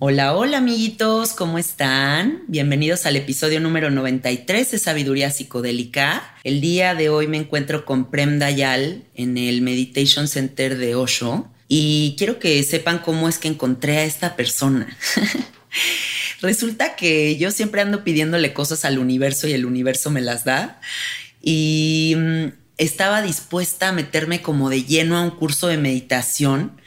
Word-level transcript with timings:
Hola, 0.00 0.36
hola 0.36 0.58
amiguitos, 0.58 1.32
¿cómo 1.32 1.58
están? 1.58 2.42
Bienvenidos 2.48 3.06
al 3.06 3.16
episodio 3.16 3.60
número 3.60 3.90
93 3.90 4.70
de 4.70 4.78
Sabiduría 4.78 5.30
Psicodélica. 5.30 6.34
El 6.44 6.60
día 6.60 6.94
de 6.94 7.08
hoy 7.08 7.26
me 7.26 7.36
encuentro 7.36 7.84
con 7.84 8.10
Prem 8.10 8.38
Dayal 8.38 9.04
en 9.14 9.38
el 9.38 9.60
Meditation 9.62 10.26
Center 10.26 10.78
de 10.78 10.94
Osho 10.94 11.48
y 11.68 12.16
quiero 12.18 12.38
que 12.38 12.62
sepan 12.62 12.98
cómo 12.98 13.28
es 13.28 13.38
que 13.38 13.48
encontré 13.48 13.98
a 13.98 14.04
esta 14.04 14.36
persona. 14.36 14.96
Resulta 16.40 16.96
que 16.96 17.36
yo 17.36 17.50
siempre 17.50 17.80
ando 17.80 18.04
pidiéndole 18.04 18.52
cosas 18.52 18.84
al 18.84 18.98
universo 18.98 19.46
y 19.48 19.52
el 19.52 19.64
universo 19.66 20.10
me 20.10 20.20
las 20.20 20.44
da 20.44 20.80
y 21.42 22.14
mm, 22.16 22.46
estaba 22.78 23.22
dispuesta 23.22 23.88
a 23.88 23.92
meterme 23.92 24.42
como 24.42 24.70
de 24.70 24.84
lleno 24.84 25.16
a 25.16 25.22
un 25.22 25.30
curso 25.30 25.66
de 25.68 25.76
meditación 25.76 26.80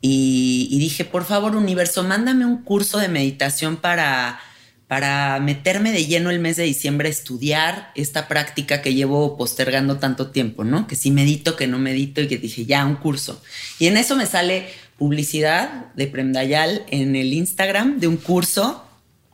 y, 0.00 0.78
dije, 0.78 1.04
por 1.04 1.24
favor, 1.24 1.56
universo, 1.56 2.04
mándame 2.04 2.46
un 2.46 2.62
curso 2.62 2.98
de 2.98 3.08
meditación 3.08 3.76
para, 3.76 4.40
para 4.86 5.40
meterme 5.40 5.90
de 5.90 6.06
lleno 6.06 6.30
el 6.30 6.38
mes 6.38 6.56
de 6.56 6.62
diciembre 6.62 7.08
a 7.08 7.10
estudiar 7.10 7.90
esta 7.96 8.28
práctica 8.28 8.80
que 8.80 8.94
llevo 8.94 9.36
postergando 9.36 9.98
tanto 9.98 10.30
tiempo, 10.30 10.62
¿no? 10.62 10.86
Que 10.86 10.94
si 10.94 11.10
medito, 11.10 11.56
que 11.56 11.66
no 11.66 11.78
medito 11.78 12.20
y 12.20 12.28
que 12.28 12.38
dije, 12.38 12.64
ya, 12.64 12.84
un 12.84 12.96
curso. 12.96 13.42
Y 13.80 13.88
en 13.88 13.96
eso 13.96 14.14
me 14.14 14.26
sale 14.26 14.68
publicidad 14.98 15.92
de 15.94 16.06
Premdayal 16.06 16.84
en 16.90 17.16
el 17.16 17.32
Instagram 17.32 17.98
de 17.98 18.06
un 18.06 18.18
curso. 18.18 18.84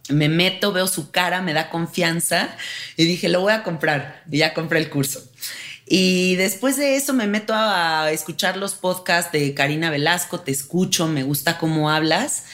Me 0.08 0.28
meto, 0.28 0.72
veo 0.72 0.86
su 0.86 1.10
cara, 1.10 1.42
me 1.42 1.52
da 1.52 1.70
confianza 1.70 2.56
y 2.96 3.04
dije, 3.04 3.28
lo 3.28 3.40
voy 3.40 3.52
a 3.52 3.62
comprar. 3.62 4.22
Y 4.30 4.38
ya 4.38 4.54
compré 4.54 4.78
el 4.78 4.88
curso. 4.88 5.22
Y 5.86 6.36
después 6.36 6.76
de 6.76 6.96
eso 6.96 7.12
me 7.12 7.26
meto 7.26 7.52
a 7.54 8.10
escuchar 8.10 8.56
los 8.56 8.74
podcasts 8.74 9.32
de 9.32 9.54
Karina 9.54 9.90
Velasco, 9.90 10.40
te 10.40 10.50
escucho, 10.50 11.06
me 11.06 11.22
gusta 11.22 11.58
cómo 11.58 11.90
hablas. 11.90 12.44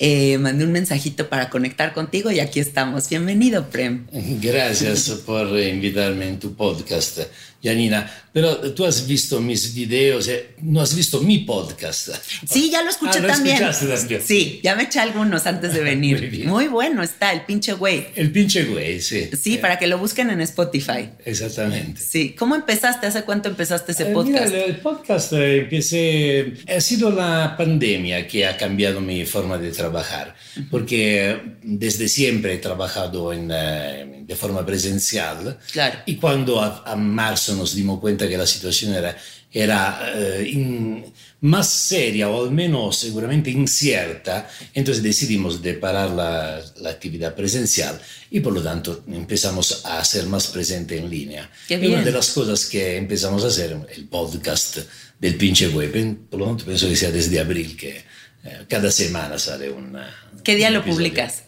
Eh, 0.00 0.38
mandé 0.38 0.64
un 0.64 0.72
mensajito 0.72 1.28
para 1.28 1.50
conectar 1.50 1.94
contigo 1.94 2.30
y 2.30 2.40
aquí 2.40 2.60
estamos. 2.60 3.08
Bienvenido, 3.08 3.70
Prem. 3.70 4.06
Gracias 4.42 5.08
por 5.24 5.58
invitarme 5.58 6.28
en 6.28 6.38
tu 6.40 6.54
podcast. 6.54 7.20
Janina, 7.62 8.12
pero 8.34 8.74
tú 8.74 8.84
has 8.84 9.06
visto 9.06 9.40
mis 9.40 9.72
videos, 9.72 10.26
eh, 10.26 10.56
no 10.62 10.80
has 10.80 10.92
visto 10.92 11.20
mi 11.20 11.38
podcast. 11.38 12.08
Sí, 12.50 12.68
ya 12.68 12.82
lo 12.82 12.90
escuché 12.90 13.20
ah, 13.20 13.28
también. 13.28 13.60
también. 13.60 14.20
Sí, 14.20 14.58
ya 14.60 14.74
me 14.74 14.82
eché 14.82 14.98
algunos 14.98 15.46
antes 15.46 15.72
de 15.72 15.80
venir. 15.84 16.44
Muy, 16.44 16.66
bueno 16.66 17.04
está, 17.04 17.32
el 17.32 17.42
pinche 17.42 17.74
güey. 17.74 18.08
El 18.16 18.32
pinche 18.32 18.64
güey, 18.64 19.00
sí. 19.00 19.30
Sí, 19.40 19.58
para 19.58 19.78
que 19.78 19.86
lo 19.86 19.98
busquen 19.98 20.30
en 20.30 20.40
Spotify. 20.40 21.10
Exactamente. 21.24 22.00
Sí, 22.00 22.34
¿cómo 22.36 22.56
empezaste? 22.56 23.06
¿Hace 23.06 23.22
cuánto 23.22 23.50
empezaste 23.50 23.92
ese 23.92 24.06
podcast? 24.06 24.46
mira, 24.46 24.64
el 24.64 24.78
podcast 24.78 25.32
eh, 25.34 25.58
empecé, 25.58 26.54
ha 26.66 26.80
sido 26.80 27.12
la 27.12 27.54
pandemia 27.56 28.26
que 28.26 28.48
ha 28.48 28.56
cambiado 28.56 29.00
mi 29.00 29.24
forma 29.26 29.58
de 29.58 29.70
trabajar, 29.70 30.34
porque 30.72 31.40
desde 31.62 32.08
siempre 32.08 32.54
he 32.54 32.58
trabajado 32.58 33.32
en, 33.32 33.48
eh, 33.52 34.24
de 34.26 34.34
forma 34.34 34.66
presencial. 34.66 35.56
Claro. 35.70 36.00
Y 36.06 36.16
cuando 36.16 36.60
a, 36.60 36.82
a 36.84 36.96
marzo 36.96 37.54
nos 37.54 37.76
dimos 37.76 38.00
cuenta 38.00 38.23
que 38.28 38.38
la 38.38 38.46
situación 38.46 38.94
era, 38.94 39.16
era 39.52 40.12
eh, 40.14 41.04
más 41.42 41.68
seria 41.68 42.28
o 42.28 42.44
al 42.44 42.50
menos 42.50 42.96
seguramente 42.96 43.50
incierta, 43.50 44.48
entonces 44.72 45.02
decidimos 45.02 45.60
de 45.60 45.74
parar 45.74 46.10
la, 46.10 46.62
la, 46.80 46.90
actividad 46.90 47.34
presencial 47.34 48.00
y 48.30 48.40
por 48.40 48.52
lo 48.52 48.62
tanto 48.62 49.04
empezamos 49.12 49.84
a 49.84 50.04
ser 50.04 50.26
más 50.26 50.46
presente 50.48 50.96
en 50.96 51.10
línea. 51.10 51.50
Y 51.68 51.86
una 51.86 52.02
de 52.02 52.12
las 52.12 52.30
cosas 52.30 52.64
que 52.66 52.96
empezamos 52.96 53.44
a 53.44 53.48
hacer, 53.48 53.76
el 53.94 54.06
podcast 54.06 54.78
del 55.18 55.36
pinche 55.36 55.68
web, 55.68 56.16
por 56.30 56.40
lo 56.40 56.46
tanto 56.46 56.64
pienso 56.64 56.88
que 56.88 56.96
sea 56.96 57.10
desde 57.10 57.38
abril 57.38 57.76
que 57.76 58.04
eh, 58.44 58.64
cada 58.68 58.90
semana 58.90 59.38
sale 59.38 59.70
una... 59.70 60.14
¿Qué 60.42 60.54
día 60.56 60.70
lo 60.70 60.84
publicas? 60.84 61.44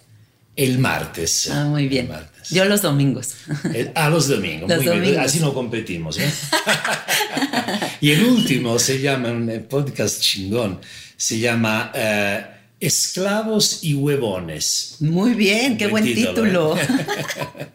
El 0.54 0.78
martes. 0.78 1.50
Ah, 1.50 1.64
muy 1.64 1.86
bien. 1.88 2.06
El 2.06 2.12
martes. 2.12 2.35
Yo 2.50 2.64
los 2.64 2.82
domingos. 2.82 3.34
El- 3.74 3.92
ah, 3.94 4.08
los 4.10 4.28
domingos. 4.28 4.68
Los 4.68 4.78
muy 4.78 4.86
bien. 4.86 4.98
domingos. 5.00 5.24
Así 5.24 5.40
no 5.40 5.52
competimos. 5.54 6.18
¿eh? 6.18 6.30
y 8.00 8.10
el 8.12 8.24
último 8.24 8.78
se 8.78 9.00
llama, 9.00 9.30
un 9.30 9.66
podcast 9.68 10.20
chingón, 10.20 10.80
se 11.16 11.38
llama 11.38 11.90
eh, 11.94 12.44
Esclavos 12.78 13.82
y 13.82 13.94
Huevones. 13.94 14.96
Muy 15.00 15.32
bien, 15.32 15.78
qué 15.78 15.86
Buen 15.86 16.04
buen 16.04 16.14
título, 16.14 16.74
título. 16.74 16.76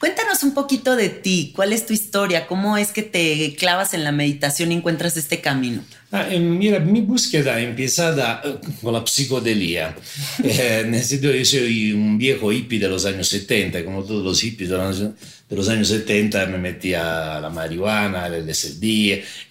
Cuéntanos 0.00 0.42
un 0.42 0.54
poquito 0.54 0.96
de 0.96 1.10
ti, 1.10 1.52
cuál 1.54 1.74
es 1.74 1.84
tu 1.84 1.92
historia, 1.92 2.46
cómo 2.46 2.78
es 2.78 2.92
que 2.92 3.02
te 3.02 3.54
clavas 3.58 3.92
en 3.92 4.04
la 4.04 4.12
meditación 4.12 4.72
y 4.72 4.76
encuentras 4.76 5.18
este 5.18 5.40
camino. 5.42 5.84
Ah, 6.10 6.26
eh, 6.30 6.40
mira, 6.40 6.78
mi 6.78 7.02
búsqueda 7.02 7.60
empezada 7.60 8.40
eh, 8.42 8.54
con 8.80 8.94
la 8.94 9.06
psicodelia. 9.06 9.94
Eh, 10.44 11.02
sentido, 11.02 11.34
yo 11.34 11.44
soy 11.44 11.92
un 11.92 12.16
viejo 12.16 12.52
hippie 12.52 12.78
de 12.78 12.88
los 12.88 13.04
años 13.04 13.28
70, 13.28 13.84
como 13.84 14.04
todos 14.04 14.24
los 14.24 14.40
hippies 14.40 14.70
de 14.70 14.76
los, 14.76 15.00
de 15.00 15.12
los 15.56 15.68
años 15.68 15.88
70, 15.88 16.46
me 16.46 16.58
metía 16.58 17.40
la 17.40 17.48
marihuana, 17.50 18.26
el 18.26 18.46
LSD, 18.46 18.82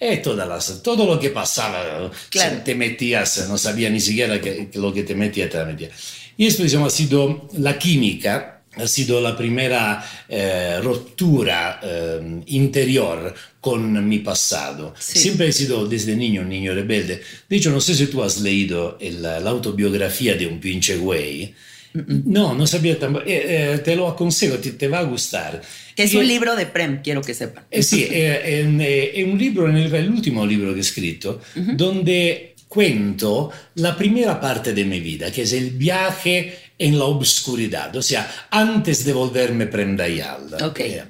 eh, 0.00 0.20
todas 0.22 0.48
las, 0.48 0.82
todo 0.82 1.06
lo 1.06 1.18
que 1.18 1.30
pasaba. 1.30 2.10
Claro. 2.30 2.56
Si 2.58 2.62
te 2.64 2.74
metías, 2.74 3.48
no 3.48 3.58
sabía 3.58 3.90
ni 3.90 4.00
siquiera 4.00 4.40
que, 4.40 4.68
que 4.68 4.78
lo 4.78 4.92
que 4.92 5.02
te 5.02 5.14
metía, 5.14 5.48
te 5.50 5.58
la 5.58 5.64
metía. 5.64 5.90
Y 6.36 6.46
esto, 6.46 6.62
digamos, 6.62 6.92
ha 6.92 6.96
sido 6.96 7.48
la 7.58 7.78
química 7.78 8.54
ha 8.76 8.86
sido 8.86 9.20
la 9.20 9.36
primera 9.36 10.04
eh, 10.28 10.78
ruptura 10.80 11.80
eh, 11.82 12.42
interior 12.46 13.34
con 13.60 14.06
mi 14.08 14.18
pasado. 14.20 14.94
Sí. 14.96 15.18
Siempre 15.18 15.48
he 15.48 15.52
sido 15.52 15.84
desde 15.86 16.14
niño 16.14 16.42
un 16.42 16.48
niño 16.48 16.72
rebelde. 16.74 17.20
De 17.48 17.56
hecho, 17.56 17.70
no 17.72 17.80
sé 17.80 17.96
si 17.96 18.06
tú 18.06 18.22
has 18.22 18.40
leído 18.40 18.96
el- 19.00 19.20
la 19.22 19.38
autobiografía 19.50 20.34
de 20.36 20.46
un 20.46 20.60
pinche 20.60 20.96
güey. 20.96 21.52
No, 21.94 22.54
no 22.54 22.66
sabía 22.66 22.98
tampoco. 22.98 23.24
Eh, 23.26 23.74
eh, 23.74 23.78
te 23.78 23.96
lo 23.96 24.08
aconsejo, 24.08 24.56
te, 24.58 24.72
te 24.72 24.88
va 24.88 24.98
a 25.00 25.04
gustar. 25.04 25.60
Que 25.96 26.04
es 26.04 26.14
un 26.14 26.26
libro 26.26 26.54
de 26.54 26.66
Prem, 26.66 27.02
quiero 27.02 27.22
que 27.22 27.34
sepan. 27.34 27.64
eh, 27.70 28.40
è, 28.42 29.12
è 29.14 29.22
un, 29.22 29.36
libro, 29.36 29.66
nel- 29.68 29.90
è 29.90 30.00
l'ultimo 30.02 30.44
libro 30.44 30.72
che 30.72 30.80
ho 30.80 30.82
scritto, 30.84 31.40
donde 31.54 32.54
cuento 32.68 33.50
la 33.74 33.94
primera 33.94 34.38
parte 34.38 34.72
de 34.74 34.84
mi 34.84 35.00
vida, 35.00 35.30
que 35.32 35.42
es 35.42 35.52
el 35.52 35.70
viaje 35.70 36.52
en 36.78 36.98
la 36.98 37.06
obscuridad, 37.06 37.94
o 37.96 38.02
sea, 38.02 38.30
antes 38.50 39.04
de 39.04 39.12
volverme 39.12 39.66
prendayal. 39.66 40.54
Ok. 40.62 40.80
Eh, 40.80 41.02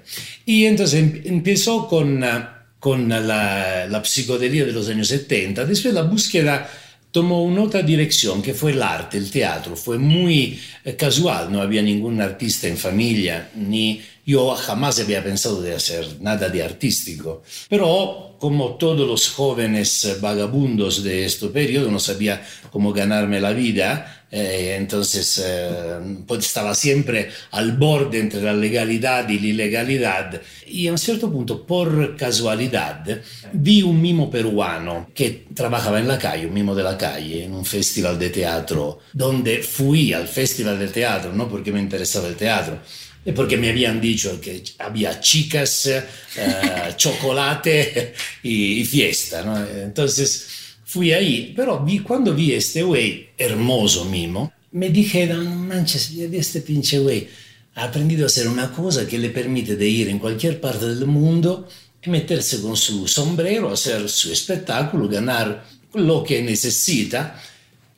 Y 0.47 0.65
entonces 0.65 1.01
em- 1.01 1.21
empezó 1.25 1.87
con, 1.89 2.23
ah, 2.25 2.65
con 2.79 3.09
la, 3.09 3.87
la 3.87 4.03
psicodelia 4.05 4.65
de 4.65 4.73
los 4.73 4.89
años 4.89 5.09
70, 5.09 5.65
después 5.67 5.93
la 5.93 6.03
búsqueda 6.03 6.71
tomó 7.11 7.43
una 7.43 7.63
otra 7.63 7.83
dirección 7.83 8.43
que 8.43 8.55
fue 8.55 8.73
el 8.73 8.83
arte, 8.83 9.19
el 9.19 9.31
teatro, 9.31 9.77
fue 9.77 9.99
muy 9.99 10.61
eh, 10.85 10.95
casual, 10.95 11.51
no 11.51 11.63
había 11.63 11.83
ningún 11.83 12.21
artista 12.21 12.69
en 12.69 12.77
familia, 12.77 13.51
ni 13.55 14.01
yo 14.27 14.55
jamás 14.55 15.01
había 15.01 15.25
pensado 15.25 15.63
de 15.63 15.75
hacer 15.75 16.21
nada 16.21 16.49
de 16.51 16.63
artístico, 16.63 17.43
pero 17.69 18.37
como 18.39 18.77
todos 18.77 19.07
los 19.07 19.29
jóvenes 19.31 20.05
eh, 20.05 20.17
vagabundos 20.21 21.03
de 21.03 21.25
este 21.25 21.49
periodo, 21.49 21.91
no 21.91 21.99
sabía 21.99 22.47
cómo 22.71 22.93
ganarme 22.93 23.41
la 23.41 23.53
vida, 23.53 24.18
eh, 24.31 24.77
entonces 24.79 25.43
eh, 25.43 26.01
pues 26.27 26.45
estaba 26.45 26.75
siempre 26.75 27.31
al 27.53 27.73
borde 27.73 28.19
entre 28.19 28.43
la 28.43 28.53
legalidad 28.53 29.29
y 29.29 29.39
la 29.39 29.47
ilegalidad. 29.47 30.43
Y 30.67 30.87
a 30.87 30.93
un 30.93 30.99
cierto 30.99 31.31
punto, 31.33 31.67
por 31.67 32.15
casualidad, 32.17 33.05
vi 33.53 33.83
un 33.83 34.01
mimo 34.01 34.31
peruano 34.31 35.11
que 35.15 35.47
trabajaba 35.55 35.99
en 35.99 36.09
la 36.09 36.19
calle, 36.19 36.47
un 36.47 36.53
mimo 36.53 36.75
de 36.75 36.83
la 36.83 36.99
calle, 36.99 37.45
en 37.45 37.55
un 37.55 37.65
festival 37.65 38.19
de 38.19 38.31
teatro, 38.31 39.01
donde 39.13 39.63
fui 39.63 40.13
al 40.13 40.29
festival 40.29 40.79
de 40.79 40.89
teatro, 40.89 41.33
no 41.33 41.49
porque 41.49 41.73
me 41.73 41.81
interesaba 41.81 42.29
el 42.29 42.37
teatro, 42.37 42.81
porque 43.35 43.57
me 43.57 43.71
habían 43.71 43.99
dicho 44.01 44.39
que 44.41 44.63
había 44.79 45.21
chicas, 45.21 45.87
eh, 45.87 46.03
chocolate 46.97 48.15
y, 48.43 48.81
y 48.81 48.85
fiesta, 48.85 49.43
¿no? 49.43 49.59
Entonces 49.67 50.58
fui 50.91 51.13
ahí, 51.13 51.53
pero 51.55 51.85
vi, 51.85 51.99
cuando 51.99 52.35
vi 52.35 52.53
este 52.53 52.83
güey, 52.83 53.29
hermoso 53.37 54.07
mimo, 54.07 54.53
me 54.73 54.89
dije, 54.89 55.27
no 55.27 55.45
manches, 55.45 56.11
este 56.33 56.61
pinche 56.63 56.99
güey 56.99 57.29
ha 57.75 57.85
aprendido 57.85 58.25
a 58.25 58.27
hacer 58.27 58.49
una 58.49 58.73
cosa 58.73 59.07
que 59.07 59.19
le 59.19 59.29
permite 59.31 59.73
ir 59.87 60.09
en 60.09 60.19
cualquier 60.19 60.61
parte 60.61 60.87
del 60.87 61.07
mundo 61.07 61.69
y 62.03 62.09
meterse 62.11 62.63
con 62.63 62.75
su 62.77 63.07
sombrero, 63.07 63.71
hacer 63.71 64.09
su 64.09 64.33
espectáculo, 64.33 65.09
ganar 65.09 65.65
lo 65.93 66.23
que 66.25 66.43
necesita. 66.43 67.39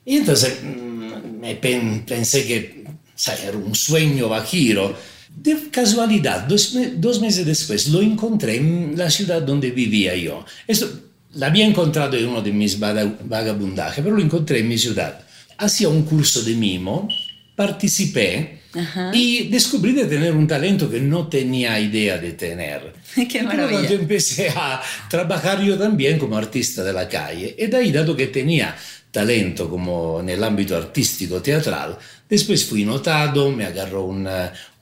Y 0.05 0.17
entonces 0.17 0.59
mm, 0.63 1.41
me 1.41 1.55
pen- 1.57 2.05
pensé 2.07 2.45
que 2.47 2.85
sai, 3.15 3.39
era 3.47 3.57
un 3.57 3.75
sueño 3.75 4.29
bajiro. 4.29 4.97
De 5.45 5.71
casualidad, 5.71 6.41
dos, 6.49 6.77
dos 6.97 7.21
meses 7.21 7.47
después, 7.47 7.89
lo 7.89 8.03
encontré 8.03 8.57
en 8.57 8.95
la 8.97 9.09
ciudad 9.11 9.41
donde 9.43 9.71
vivía 9.71 10.17
yo. 10.17 10.45
Esto 10.67 10.91
lo 11.35 11.47
había 11.47 11.65
encontrado 11.67 12.17
en 12.17 12.27
uno 12.27 12.43
de 12.43 12.53
mis 12.53 12.79
vaga- 12.79 13.15
vagabundajes, 13.25 14.03
pero 14.03 14.17
lo 14.17 14.23
encontré 14.23 14.61
en 14.61 14.69
mi 14.69 14.79
ciudad. 14.79 15.21
Hacía 15.59 15.89
un 15.89 16.03
curso 16.03 16.43
de 16.43 16.55
mimo, 16.55 17.09
participé 17.55 18.61
Ajá. 18.75 19.11
y 19.15 19.49
descubrí 19.49 19.93
de 19.93 20.07
tener 20.07 20.33
un 20.35 20.47
talento 20.47 20.91
que 20.91 21.01
no 21.01 21.29
tenía 21.29 21.79
idea 21.79 22.19
de 22.19 22.33
tener. 22.33 22.93
Qué 23.31 23.43
maravilla. 23.43 23.81
tanto 23.81 23.95
empecé 23.95 24.49
a 24.57 24.81
trabajar 25.09 25.63
yo 25.63 25.77
también 25.79 26.19
como 26.19 26.37
artista 26.37 26.83
de 26.83 26.93
la 26.93 27.09
calle. 27.09 27.55
Y 27.59 27.67
de 27.67 27.77
ahí, 27.77 27.93
dado 27.93 28.17
que 28.17 28.29
tenía 28.29 28.75
talento 29.11 29.69
como 29.69 30.21
en 30.21 30.29
el 30.31 30.43
ámbito 30.43 30.77
artístico 30.77 31.43
teatral, 31.43 31.99
después 32.31 32.65
fui 32.65 32.85
notado, 32.85 33.51
me 33.51 33.65
agarró 33.65 34.05
un, 34.05 34.29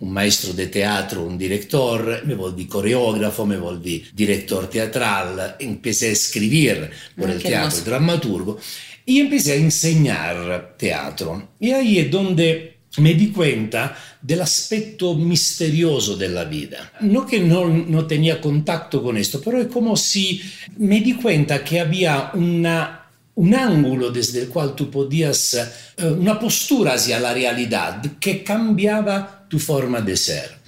un 0.00 0.12
maestro 0.12 0.52
de 0.52 0.68
teatro, 0.68 1.24
un 1.24 1.38
director, 1.38 2.22
me 2.24 2.34
volví 2.34 2.66
coreógrafo, 2.66 3.46
me 3.46 3.56
volví 3.56 4.04
director 4.12 4.68
teatral, 4.68 5.56
empecé 5.58 6.10
a 6.10 6.12
escribir 6.12 6.90
por 7.16 7.30
Ah, 7.30 7.32
el 7.32 7.42
teatro, 7.42 7.80
dramaturgo, 7.80 8.58
y 9.06 9.20
empecé 9.20 9.52
a 9.52 9.56
enseñar 9.56 10.76
teatro. 10.76 11.54
Y 11.58 11.70
ahí 11.70 11.98
es 11.98 12.10
donde 12.10 12.78
me 12.98 13.14
di 13.14 13.28
cuenta 13.28 13.96
del 14.20 14.40
aspecto 14.40 15.14
misterioso 15.14 16.16
de 16.16 16.28
la 16.28 16.44
vida. 16.44 16.92
No 17.00 17.26
que 17.26 17.40
no, 17.40 17.68
no 17.68 18.06
tenía 18.06 18.40
contacto 18.40 19.02
con 19.02 19.16
esto, 19.16 19.40
pero 19.44 19.60
es 19.60 19.68
como 19.68 19.96
si 19.96 20.40
me 20.76 21.00
di 21.00 21.14
cuenta 21.14 21.62
que 21.62 21.80
había 21.80 22.32
una, 22.34 23.07
un 23.38 23.54
ángulo 23.54 24.10
desde 24.10 24.42
el 24.42 24.48
cual 24.48 24.74
tú 24.74 24.90
podías, 24.90 25.54
eh, 25.54 26.06
una 26.06 26.38
postura 26.40 26.94
hacia 26.94 27.20
la 27.20 27.32
realidad 27.32 28.02
que 28.18 28.42
cambiaba 28.42 29.46
tu 29.48 29.60
forma 29.60 30.00
de 30.00 30.16
ser. 30.16 30.58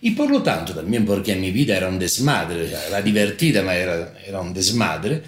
Y 0.00 0.12
por 0.12 0.30
lo 0.30 0.42
tanto, 0.42 0.72
también 0.72 1.04
porque 1.04 1.36
mi 1.36 1.50
vida 1.50 1.76
era 1.76 1.88
un 1.88 1.98
desmadre, 1.98 2.72
era 2.88 3.02
divertida, 3.02 3.62
ma 3.62 3.74
era, 3.74 4.14
era 4.26 4.40
un 4.40 4.54
desmadre, 4.54 5.22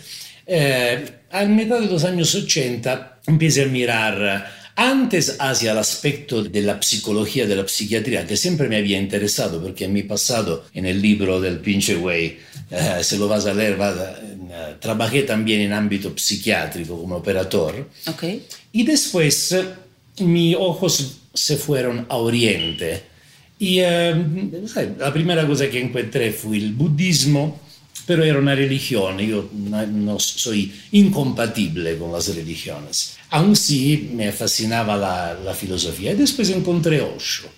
eh, 0.47 1.05
a 1.31 1.45
mitad 1.45 1.81
de 1.81 1.87
los 1.87 2.03
años 2.05 2.35
80 2.35 3.21
empecé 3.27 3.65
a 3.65 3.67
mirar 3.67 4.47
antes 4.77 5.37
hacia 5.39 5.73
el 5.73 5.79
aspecto 5.79 6.43
de 6.43 6.63
la 6.63 6.81
psicología, 6.81 7.47
de 7.47 7.57
la 7.57 7.69
psiquiatría, 7.69 8.27
que 8.27 8.37
siempre 8.39 8.69
me 8.69 8.77
había 8.77 8.99
interesado, 8.99 9.63
porque 9.63 9.85
en 9.85 9.93
mi 9.93 10.03
pasado, 10.03 10.65
en 10.73 10.87
el 10.87 11.03
libro 11.03 11.41
del 11.41 11.59
pinche 11.59 11.95
güey, 11.95 12.39
eh, 12.71 12.99
se 13.03 13.19
lo 13.19 13.29
vas 13.29 13.47
a 13.47 13.55
leer, 13.55 13.77
vas 13.77 13.97
a- 13.97 14.19
eh, 14.21 14.77
trabajé 14.81 15.23
también 15.23 15.61
en 15.63 15.73
ámbito 15.73 16.13
psiquiátrico 16.17 16.99
como 17.01 17.17
operador. 17.17 17.89
Ok. 18.09 18.25
Y 18.73 18.83
después 18.85 19.55
mis 20.21 20.57
ojos 20.57 21.19
se 21.35 21.57
fueron 21.57 22.07
a 22.09 22.17
Oriente. 22.17 23.03
Y 23.59 23.79
eh, 23.81 24.15
la 24.99 25.13
primera 25.13 25.47
cosa 25.47 25.69
que 25.71 25.81
encontré 25.81 26.31
fue 26.33 26.57
el 26.59 26.73
budismo, 26.73 27.61
pero 28.07 28.23
era 28.25 28.39
una 28.39 28.55
religión. 28.55 29.19
Yo 29.19 29.49
no, 29.53 29.87
no 29.87 30.19
soy 30.21 30.73
incompatible 30.93 31.97
con 31.99 32.13
las 32.13 32.35
religiones. 32.35 33.17
Aún 33.31 33.57
sí 33.57 34.11
me 34.15 34.31
fascinaba 34.33 34.97
la, 34.97 35.35
la 35.45 35.55
filosofía. 35.55 36.13
Y 36.13 36.17
después 36.17 36.51
encontré 36.51 37.01
Osho. 37.01 37.49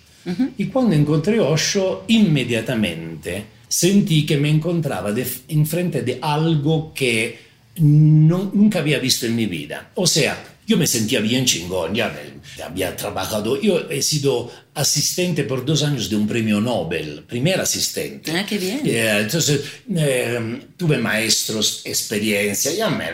Y 0.57 0.65
cuando 0.67 0.95
encontré 0.95 1.39
Osho, 1.39 2.03
inmediatamente 2.07 3.43
sentí 3.69 4.25
que 4.25 4.35
me 4.37 4.49
encontraba 4.49 5.11
de, 5.13 5.25
enfrente 5.47 6.01
de 6.01 6.19
algo 6.21 6.93
que 6.93 7.39
no- 7.77 8.51
nunca 8.53 8.79
había 8.79 8.99
visto 8.99 9.25
en 9.25 9.35
mi 9.35 9.45
vida. 9.45 9.91
O 9.95 10.05
sea, 10.05 10.43
yo 10.67 10.75
me 10.77 10.85
sentía 10.85 11.19
bien 11.21 11.45
chingón, 11.45 11.95
ya 11.95 12.09
me- 12.09 12.63
había 12.63 12.95
trabajado, 12.95 13.59
yo 13.61 13.89
he 13.89 14.01
sido 14.01 14.51
asistente 14.73 15.43
por 15.43 15.65
dos 15.65 15.83
años 15.83 16.09
de 16.09 16.15
un 16.15 16.27
premio 16.27 16.59
Nobel, 16.59 17.23
primer 17.27 17.59
asistente. 17.61 18.31
Ah, 18.31 18.45
qué 18.45 18.57
bien. 18.57 18.81
Eh, 18.83 19.19
entonces, 19.21 19.61
eh, 19.95 20.61
tuve 20.77 20.97
maestros, 20.97 21.81
experiencia, 21.85 22.71
ya 22.73 22.89
me, 22.89 23.05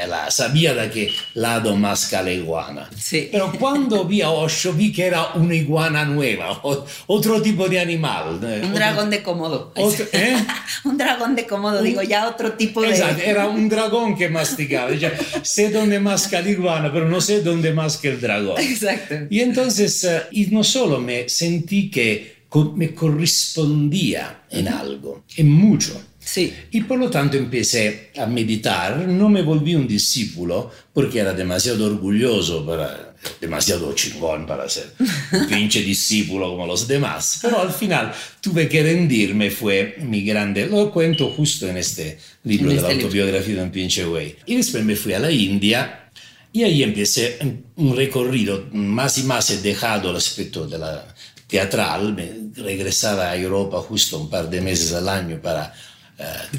me 0.00 0.06
la 0.06 0.30
sabía 0.30 0.74
de 0.74 0.90
qué 0.90 1.12
lado 1.34 1.76
masca 1.76 2.22
la 2.22 2.32
iguana. 2.32 2.88
Sí. 2.96 3.28
Pero 3.30 3.52
cuando 3.58 4.04
vi 4.04 4.22
a 4.22 4.30
Osho 4.30 4.72
vi 4.72 4.92
que 4.92 5.06
era 5.06 5.32
una 5.34 5.54
iguana 5.54 6.04
nueva, 6.04 6.60
otro 7.06 7.42
tipo 7.42 7.68
de 7.68 7.80
animal. 7.80 8.38
Un 8.42 8.44
otro- 8.44 8.68
dragón 8.70 9.10
de 9.10 9.22
cómodo. 9.22 9.72
otro- 9.76 10.06
¿eh? 10.12 10.36
Un 10.84 10.96
dragón 10.96 11.34
de 11.34 11.46
cómodo, 11.46 11.82
digo, 11.82 12.02
ya 12.02 12.28
otro 12.28 12.52
tipo 12.52 12.80
de... 12.82 12.90
Esatto, 12.92 13.20
era 13.22 13.46
un 13.48 13.68
dragón 13.68 14.16
que 14.16 14.28
masticaba. 14.28 14.90
Dice, 14.90 15.12
sé 15.42 15.70
dónde 15.70 16.00
masca 16.00 16.40
la 16.40 16.48
iguana, 16.50 16.90
pero 16.92 17.06
no 17.08 17.20
sé 17.20 17.42
dónde 17.42 17.72
masca 17.72 18.08
el 18.08 18.20
dragón. 18.20 18.58
Exacto. 18.60 19.14
Y 19.28 19.40
entonces, 19.40 20.02
eh, 20.04 20.22
y 20.30 20.46
no 20.46 20.64
solo 20.64 20.98
me 20.98 21.28
sentí 21.28 21.90
que 21.90 22.40
me 22.74 22.94
correspondía 22.94 24.42
en 24.50 24.68
algo, 24.68 25.24
en 25.36 25.50
mucho. 25.50 26.00
Sí. 26.30 26.54
Y 26.70 26.82
por 26.82 26.96
lo 26.96 27.10
tanto 27.10 27.36
empecé 27.36 28.12
a 28.16 28.24
meditar, 28.26 28.98
no 29.08 29.28
me 29.28 29.42
volví 29.42 29.74
un 29.74 29.88
discípulo 29.88 30.70
porque 30.92 31.18
era 31.18 31.32
demasiado 31.32 31.86
orgulloso 31.86 32.64
para, 32.64 33.16
demasiado 33.40 33.92
chingón 33.96 34.46
para 34.46 34.68
ser 34.68 34.92
un 35.32 35.46
pinche 35.48 35.82
discípulo 35.82 36.50
como 36.50 36.68
los 36.68 36.86
demás, 36.86 37.40
pero 37.42 37.60
al 37.60 37.72
final 37.72 38.12
tuve 38.40 38.68
que 38.68 38.80
rendirme, 38.80 39.50
fue 39.50 39.96
mi 40.02 40.22
grande, 40.22 40.66
lo 40.66 40.92
cuento 40.92 41.30
justo 41.30 41.66
en 41.66 41.78
este 41.78 42.20
libro 42.44 42.70
En 42.70 42.76
de 42.76 42.82
la 42.82 42.90
este 42.92 43.02
autobiografía 43.02 43.56
de 43.56 43.62
un 43.64 43.72
pinche 43.72 44.04
güey. 44.04 44.36
Y 44.46 44.54
después 44.54 44.84
me 44.84 44.94
fui 44.94 45.14
a 45.14 45.18
la 45.18 45.32
India 45.32 46.12
y 46.52 46.62
ahí 46.62 46.84
empecé 46.84 47.38
un 47.74 47.96
recorrido, 47.96 48.68
más 48.70 49.18
y 49.18 49.24
más 49.24 49.50
he 49.50 49.60
dejado 49.60 50.10
el 50.10 50.16
aspecto 50.16 50.64
de 50.68 50.78
la 50.78 51.12
teatral, 51.48 52.14
me 52.14 52.52
regresaba 52.54 53.30
a 53.30 53.36
Europa 53.36 53.78
justo 53.78 54.16
un 54.20 54.30
par 54.30 54.48
de 54.48 54.60
meses 54.60 54.92
al 54.92 55.08
año 55.08 55.40
para 55.42 55.74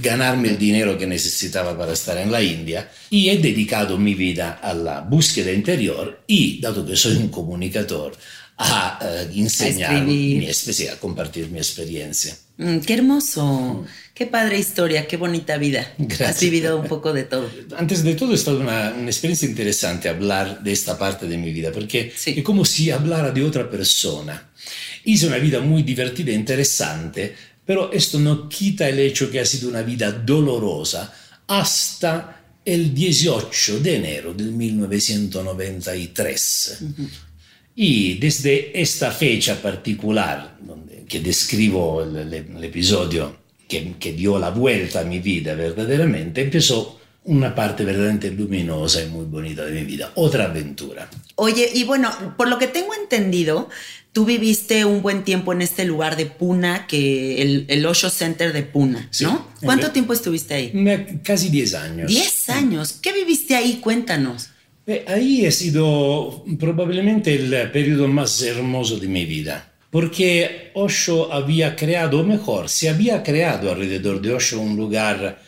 ganarme 0.02 0.50
el 0.50 0.58
dinero 0.58 0.98
que 0.98 1.08
necesitaba 1.08 1.78
para 1.78 1.94
estar 1.94 2.18
en 2.18 2.32
la 2.32 2.42
India 2.42 2.90
y 3.10 3.30
he 3.30 3.38
dedicado 3.38 3.98
mi 3.98 4.16
vida 4.16 4.60
a 4.62 4.74
la 4.74 5.02
búsqueda 5.02 5.52
interior 5.52 6.22
y, 6.28 6.60
dado 6.60 6.86
que 6.86 6.96
soy 6.96 7.16
un 7.18 7.30
comunicador, 7.30 8.14
a 8.58 9.00
eh, 9.02 9.30
enseñar, 9.36 9.94
escribir. 9.94 10.38
mi 10.38 10.46
experiencia, 10.48 10.94
a 10.94 10.96
compartir 10.98 11.50
mi 11.50 11.58
experiencia. 11.58 12.36
Mm, 12.58 12.80
qué 12.80 12.94
hermoso. 12.94 13.86
Qué 14.14 14.28
padre 14.28 14.60
historia, 14.60 15.08
qué 15.08 15.18
bonita 15.18 15.58
vida. 15.58 15.94
Gracias. 15.98 16.30
Has 16.30 16.40
vivido 16.42 16.80
un 16.80 16.88
poco 16.88 17.12
de 17.12 17.24
todo. 17.24 17.50
Antes 17.76 18.04
de 18.04 18.14
todo, 18.14 18.34
è 18.34 18.38
stata 18.38 18.58
una, 18.58 18.94
un'esperienza 18.96 19.46
interessante 19.46 20.10
hablar 20.10 20.62
de 20.62 20.72
esta 20.72 20.96
parte 20.96 21.28
de 21.28 21.38
mi 21.38 21.52
vida, 21.52 21.72
perché 21.72 22.12
Sí. 22.16 22.36
è 22.36 22.42
come 22.44 22.64
si 22.66 22.92
hablara 22.92 23.32
de 23.32 23.42
otra 23.42 23.64
persona. 23.64 24.50
Hice 25.04 25.26
una 25.26 25.40
vida 25.40 25.60
muy 25.60 25.82
divertida 25.82 26.30
e 26.30 26.36
interessante, 26.36 27.36
pero 27.66 27.92
esto 27.92 28.20
no 28.20 28.48
quita 28.50 28.88
el 28.90 29.00
hecho 29.00 29.32
que 29.32 29.40
ha 29.40 29.46
sido 29.46 29.70
una 29.70 29.82
vida 29.82 30.12
dolorosa 30.12 31.12
hasta 31.48 32.38
el 32.64 32.94
18 32.94 33.80
de 33.80 33.96
enero 33.96 34.34
del 34.34 34.52
1993. 34.52 36.84
Y 37.76 38.16
desde 38.20 38.80
esta 38.80 39.12
fecha 39.12 39.60
particular, 39.62 40.58
donde, 40.62 41.06
que 41.08 41.20
describo 41.22 42.04
el, 42.04 42.16
el- 42.16 42.34
el 42.34 42.64
episodio 42.64 43.38
que, 43.68 43.96
que 44.00 44.14
dio 44.14 44.38
la 44.38 44.52
vuelta 44.52 45.00
a 45.02 45.04
mi 45.04 45.20
vida 45.20 45.56
verdaderamente, 45.56 46.42
empezó 46.42 47.01
una 47.24 47.54
parte 47.54 47.86
verdaderamente 47.86 48.32
luminosa 48.32 49.04
y 49.04 49.08
muy 49.08 49.26
bonita 49.26 49.64
de 49.66 49.72
mi 49.74 49.84
vida, 49.86 50.12
otra 50.16 50.46
aventura. 50.46 51.08
Oye, 51.36 51.70
y 51.74 51.84
bueno, 51.84 52.12
por 52.38 52.48
lo 52.48 52.58
que 52.58 52.68
tengo 52.68 52.94
entendido, 52.96 53.70
tú 54.12 54.26
viviste 54.26 54.86
un 54.86 55.02
buen 55.04 55.24
tiempo 55.24 55.54
en 55.54 55.62
este 55.62 55.86
lugar 55.86 56.18
de 56.18 56.26
Puna, 56.26 56.88
que 56.88 57.42
el, 57.42 57.66
el 57.68 57.86
Osho 57.86 58.10
Center 58.10 58.54
de 58.54 58.64
Puna, 58.64 59.08
Sí. 59.12 59.24
¿no? 59.26 59.48
¿Cuánto 59.62 59.88
Ok. 59.88 59.94
tiempo 59.94 60.14
estuviste 60.14 60.56
ahí? 60.56 61.20
Casi 61.24 61.50
10 61.50 61.74
años. 61.76 62.08
Diez 62.10 62.50
años. 62.50 62.94
¿Qué 63.02 63.14
viviste 63.14 63.56
ahí? 63.56 63.80
Cuéntanos. 63.82 64.50
Eh, 64.88 65.06
ahí 65.08 65.46
ha 65.46 65.52
sido 65.52 66.44
probablemente 66.60 67.36
el 67.36 67.70
periodo 67.72 68.08
más 68.08 68.42
hermoso 68.42 68.98
de 68.98 69.08
mi 69.08 69.26
vida, 69.26 69.72
porque 69.92 70.72
Osho 70.74 71.32
había 71.32 71.76
creado, 71.76 72.22
o 72.22 72.24
mejor, 72.24 72.68
se 72.68 72.90
había 72.90 73.22
creado 73.22 73.72
alrededor 73.72 74.20
de 74.22 74.34
Osho 74.34 74.60
un 74.60 74.76
lugar 74.76 75.40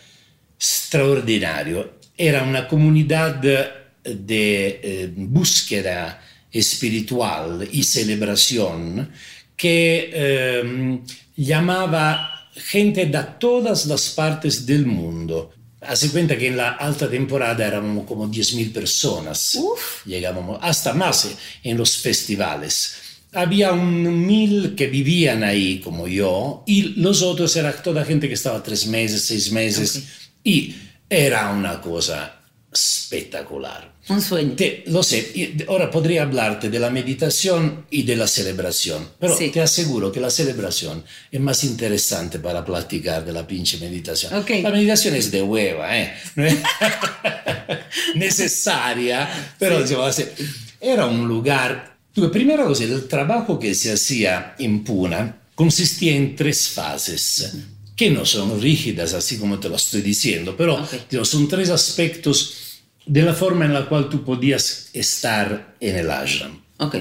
extraordinario. 0.64 2.00
Era 2.16 2.44
una 2.44 2.70
comunidad 2.70 3.36
de 3.36 3.84
eh, 4.02 5.14
búsqueda 5.14 6.22
espiritual 6.50 7.68
y 7.70 7.84
celebración 7.84 9.12
que 9.58 10.10
eh, 10.14 11.00
llamaba 11.36 12.48
gente 12.56 13.08
de 13.08 13.24
todas 13.38 13.88
las 13.88 14.12
partes 14.12 14.66
del 14.66 14.86
mundo. 14.86 15.52
Hace 15.82 16.10
cuenta 16.12 16.38
que 16.38 16.48
en 16.48 16.56
la 16.56 16.70
alta 16.74 17.10
temporada 17.10 17.68
éramos 17.68 18.06
como 18.06 18.30
10.000 18.30 18.72
personas. 18.72 19.56
Uf. 19.56 20.06
Llegábamos 20.06 20.60
hasta 20.62 20.94
más 20.94 21.26
eh, 21.26 21.36
en 21.64 21.78
los 21.78 21.98
festivales. 21.98 22.96
Había 23.34 23.74
un 23.74 24.26
mil 24.28 24.76
que 24.76 24.86
vivían 24.88 25.44
ahí 25.44 25.80
como 25.80 26.08
yo 26.08 26.64
y 26.68 27.02
los 27.02 27.24
otros 27.24 27.56
era 27.56 27.74
toda 27.74 28.06
gente 28.06 28.28
que 28.28 28.36
estaba 28.36 28.62
tres 28.62 28.86
meses, 28.86 29.26
seis 29.26 29.52
meses. 29.52 30.23
Y 30.44 30.76
era 31.10 31.52
una 31.52 31.80
cosa 31.82 32.40
espectacular. 32.72 33.94
Un 34.10 34.22
sueño. 34.22 34.54
Te- 34.56 34.84
lo 34.88 35.02
sé, 35.02 35.56
ahora 35.68 35.90
podría 35.90 36.24
hablarte 36.24 36.70
de 36.70 36.78
la 36.80 36.90
meditación 36.90 37.86
y 37.90 38.04
de 38.04 38.18
la 38.18 38.28
celebración, 38.28 39.08
pero 39.18 39.38
Sí. 39.38 39.50
te 39.50 39.62
aseguro 39.62 40.12
que 40.12 40.20
la 40.20 40.30
celebración 40.30 41.06
es 41.32 41.40
más 41.40 41.64
interesante 41.64 42.40
para 42.40 42.66
platicar 42.66 43.24
de 43.24 43.32
la 43.32 43.48
pinche 43.48 43.78
meditación. 43.78 44.34
Ok. 44.34 44.50
La 44.62 44.72
meditación 44.72 45.16
es 45.16 45.32
de 45.32 45.42
hueva, 45.42 45.98
¿eh? 45.98 46.14
No 46.36 46.46
es 46.46 46.56
necesaria, 48.16 49.30
pero 49.58 49.86
se- 50.12 50.34
era 50.82 51.06
un 51.06 51.28
lugar... 51.28 51.94
Cosa, 52.16 52.84
el 52.84 53.08
trabajo 53.08 53.58
que 53.58 53.74
se 53.74 53.92
hacía 53.94 54.54
en 54.60 54.84
Puna 54.84 55.38
consistía 55.56 56.16
en 56.16 56.36
tres 56.36 56.68
fases. 56.70 57.54
Que 57.96 58.10
no 58.10 58.26
son 58.26 58.60
rígidas, 58.62 59.14
así 59.14 59.38
como 59.38 59.60
te 59.60 59.70
lo 59.70 59.76
estoy 59.76 60.02
diciendo, 60.02 60.56
pero 60.58 60.76
Ok. 60.76 60.94
digo, 61.12 61.26
son 61.26 61.48
tres 61.48 61.70
aspectos 61.70 62.82
de 63.06 63.22
la 63.22 63.34
forma 63.34 63.66
en 63.66 63.74
la 63.74 63.86
cual 63.88 64.10
tú 64.10 64.24
podías 64.24 64.90
estar 64.94 65.76
en 65.80 65.96
el 65.98 66.10
ashram. 66.10 66.60
Ok. 66.78 66.98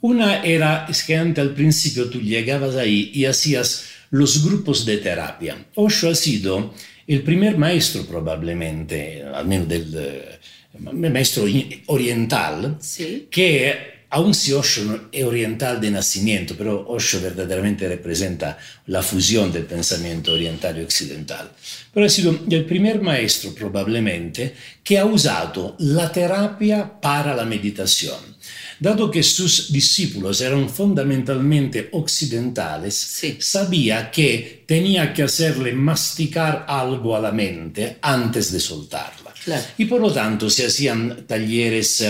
Una 0.00 0.42
era 0.42 0.86
es 0.90 1.04
que 1.04 1.16
antes 1.16 1.40
al 1.42 1.54
principio 1.54 2.06
tú 2.10 2.20
llegabas 2.20 2.74
ahí 2.76 3.12
y 3.14 3.24
hacías 3.26 3.84
los 4.10 4.44
grupos 4.44 4.84
de 4.84 4.96
terapia. 4.98 5.66
Osho 5.76 6.10
ha 6.10 6.14
sido 6.14 6.74
el 7.06 7.22
primer 7.22 7.56
maestro 7.56 8.04
probablemente, 8.04 9.22
al 9.22 9.46
menos 9.46 9.68
del 9.68 9.94
eh, 9.96 10.38
maestro 10.80 11.44
oriental, 11.86 12.78
Sí. 12.80 13.28
que 13.30 13.91
aun 14.14 14.34
si 14.34 14.52
Osho 14.52 15.08
è 15.10 15.24
oriental 15.24 15.80
de 15.80 15.90
nacimiento, 15.90 16.54
pero 16.54 16.84
Osho 16.88 17.18
verdaderamente 17.20 17.88
representa 17.88 18.58
la 18.86 19.02
fusión 19.02 19.50
del 19.50 19.64
pensamiento 19.64 20.32
oriental 20.32 20.78
y 20.78 20.82
occidental. 20.82 21.50
Pero 21.92 22.04
ha 22.06 22.08
sido 22.10 22.38
el 22.50 22.64
primer 22.66 23.00
maestro 23.00 23.54
probablemente 23.54 24.54
que 24.84 24.98
ha 24.98 25.06
usado 25.06 25.76
la 25.78 26.12
terapia 26.12 27.00
para 27.00 27.34
la 27.34 27.46
meditación. 27.46 28.32
Dado 28.78 29.10
que 29.10 29.22
sus 29.22 29.72
discípulos 29.72 30.40
eran 30.40 30.68
fundamentalmente 30.68 31.88
occidentales, 31.92 32.94
Sí. 32.94 33.36
sabía 33.40 34.10
que 34.10 34.64
tenía 34.66 35.14
que 35.14 35.22
hacerle 35.22 35.72
masticar 35.72 36.66
algo 36.68 37.16
a 37.16 37.20
la 37.20 37.32
mente 37.32 37.98
antes 38.02 38.52
de 38.52 38.60
soltarla. 38.60 39.32
Claro. 39.44 39.64
Y 39.78 39.86
por 39.86 40.00
lo 40.00 40.12
tanto 40.12 40.50
se 40.50 40.66
hacían 40.66 41.24
talleres 41.26 42.02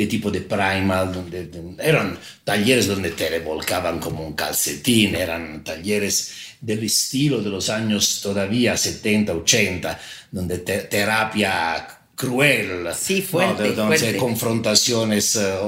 de 0.00 0.06
tipo 0.06 0.30
de 0.30 0.40
primal, 0.40 1.12
donde, 1.12 1.50
eran 1.78 2.18
talleres 2.42 2.86
donde 2.86 3.10
te 3.10 3.28
revolcaban 3.28 3.98
como 3.98 4.26
un 4.26 4.32
calcetín, 4.32 5.14
eran 5.14 5.62
talleres 5.62 6.32
del 6.60 6.84
estilo 6.84 7.42
de 7.42 7.50
los 7.50 7.68
años 7.68 8.20
todavía 8.22 8.76
70, 8.78 9.34
80, 9.34 10.00
donde 10.30 10.58
te- 10.58 10.78
terapia 10.84 11.86
cruel, 12.14 12.86
Sí, 12.98 13.20
fuerte, 13.20 13.68
¿no? 13.70 13.74
donde 13.74 13.98
fuerte. 13.98 14.16
confrontaciones 14.18 15.36
eh, 15.36 15.58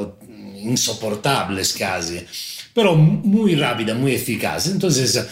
insoportables 0.62 1.74
casi, 1.74 2.24
pero 2.72 2.94
muy 2.94 3.54
rápida, 3.54 3.94
muy 3.94 4.14
eficaz. 4.14 4.66
Entonces, 4.68 5.22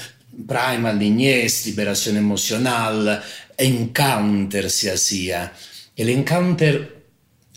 primal, 0.46 0.98
niñez, 0.98 1.64
liberación 1.66 2.16
emocional, 2.18 3.22
encounter 3.56 4.70
se 4.70 4.90
hacía. 4.92 5.52
El 5.96 6.08
encounter 6.10 7.02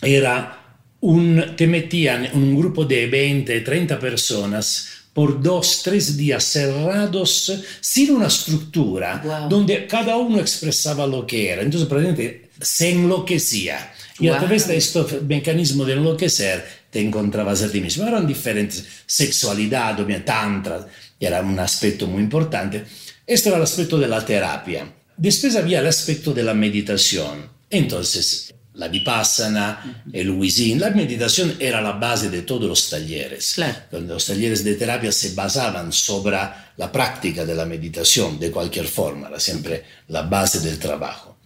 era 0.01 0.62
un, 1.03 1.55
metían 1.67 2.25
en 2.25 2.37
un 2.37 2.57
grupo 2.57 2.85
de 2.85 3.07
20, 3.07 3.59
30 3.61 3.99
personas 3.99 4.87
por 5.13 5.41
dos, 5.41 5.81
tres 5.83 6.15
días 6.17 6.43
cerrados, 6.43 7.51
sin 7.81 8.11
una 8.15 8.27
estructura, 8.27 9.21
Wow. 9.23 9.49
donde 9.49 9.85
cada 9.85 10.15
uno 10.17 10.39
expresaba 10.39 11.05
lo 11.05 11.27
que 11.27 11.49
era. 11.49 11.61
Entonces, 11.61 11.87
prácticamente 11.89 12.49
se 12.59 12.91
enloquecía. 12.91 13.93
Y 14.19 14.27
a 14.27 14.31
Wow. 14.31 14.39
través 14.41 14.67
de 14.67 14.77
este 14.77 15.03
mecanismo 15.27 15.83
de 15.85 15.93
enloquecer, 15.93 16.65
te 16.89 17.01
encontrabas 17.01 17.61
a 17.63 17.69
ti 17.71 17.81
mismo. 17.81 18.07
Eran 18.07 18.25
diferentes. 18.25 18.85
Sexualidad, 19.05 19.97
tantra, 20.23 20.87
era 21.19 21.41
un 21.41 21.59
aspecto 21.59 22.07
muy 22.07 22.23
importante. 22.23 22.83
Este 23.27 23.49
era 23.49 23.57
el 23.57 23.63
aspecto 23.63 23.99
de 23.99 24.07
la 24.07 24.25
terapia. 24.25 24.91
Después 25.17 25.55
había 25.55 25.79
el 25.79 25.87
aspecto 25.87 26.33
de 26.33 26.43
la 26.43 26.53
meditación. 26.53 27.49
Entonces, 27.69 28.52
la 28.75 28.87
vipassana, 28.87 30.03
el 30.11 30.31
huizín. 30.31 30.79
La 30.79 30.89
meditación 30.89 31.55
era 31.59 31.81
la 31.81 31.93
base 31.93 32.29
de 32.29 32.41
todos 32.41 32.67
los 32.67 32.89
talleres. 32.89 33.53
Claro. 33.55 33.77
Los 34.01 34.25
talleres 34.25 34.63
de 34.63 34.75
terapia 34.75 35.11
se 35.11 35.33
basaban 35.33 35.91
sobre 35.91 36.37
la 36.77 36.91
práctica 36.91 37.45
de 37.45 37.55
la 37.55 37.65
meditación 37.65 38.39
de 38.39 38.49
cualquier 38.51 38.87
forma, 38.87 39.27
era 39.27 39.39
siempre 39.39 39.83
la 40.07 40.23
base 40.23 40.59
del 40.59 40.79
trabajo. 40.79 41.37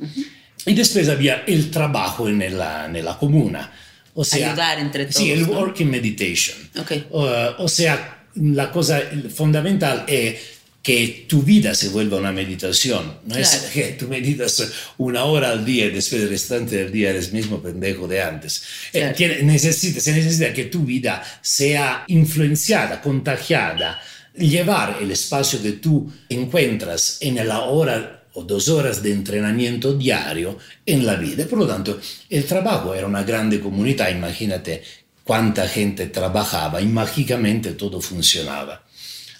Y 0.65 0.73
después 0.73 1.07
había 1.09 1.43
el 1.45 1.69
trabajo 1.69 2.27
en 2.27 2.57
la, 2.57 2.85
en 2.85 3.03
la 3.03 3.17
comuna. 3.17 3.71
O 4.13 4.23
sea, 4.23 4.49
Ayudar 4.51 4.79
entre 4.79 5.05
todos. 5.05 5.17
Sí, 5.17 5.31
el 5.31 5.43
¿no? 5.43 5.59
working 5.59 5.89
meditation. 5.89 6.57
Ok. 6.79 6.91
Uh, 7.11 7.61
o 7.61 7.67
sea, 7.67 8.25
la 8.35 8.71
cosa 8.71 9.01
fundamental 9.33 10.05
es 10.07 10.56
que 10.87 11.25
tu 11.27 11.41
vida 11.43 11.75
se 11.75 11.89
vuelva 11.89 12.15
una 12.17 12.31
meditación. 12.31 13.03
No 13.25 13.35
es 13.35 13.49
que 13.73 13.83
tú 13.99 14.07
meditas 14.07 14.53
una 14.97 15.25
hora 15.25 15.49
al 15.51 15.65
día 15.65 15.87
y 15.87 15.91
después 15.91 16.21
el 16.21 16.29
restante 16.29 16.77
del 16.77 16.91
día 16.93 17.09
eres 17.09 17.33
mismo 17.33 17.61
pendejo 17.61 18.07
de 18.07 18.21
antes. 18.21 18.63
Eh, 18.93 18.99
Claro. 19.01 19.15
tiene- 19.15 19.43
necesita, 19.43 19.99
se 19.99 20.13
necesita 20.13 20.53
que 20.53 20.65
tu 20.65 20.85
vida 20.85 21.21
sea 21.41 22.05
influenciada, 22.07 23.01
contagiada, 23.01 23.99
llevar 24.37 24.99
el 25.01 25.11
espacio 25.11 25.61
que 25.61 25.73
tú 25.73 26.09
encuentras 26.29 27.17
en 27.19 27.35
la 27.45 27.59
hora 27.63 28.23
o 28.33 28.43
dos 28.43 28.69
horas 28.69 29.03
de 29.03 29.11
entrenamiento 29.11 29.93
diario 29.93 30.57
en 30.85 31.05
la 31.05 31.15
vida. 31.15 31.45
Por 31.47 31.59
lo 31.59 31.67
tanto, 31.67 31.99
el 32.29 32.45
trabajo 32.45 32.95
era 32.95 33.07
una 33.07 33.23
grande 33.23 33.59
comunidad, 33.59 34.09
imagínate 34.09 34.83
cuánta 35.25 35.67
gente 35.67 36.05
trabajaba 36.07 36.79
y 36.81 36.85
mágicamente 36.85 37.71
todo 37.73 37.99
funcionaba. 37.99 38.86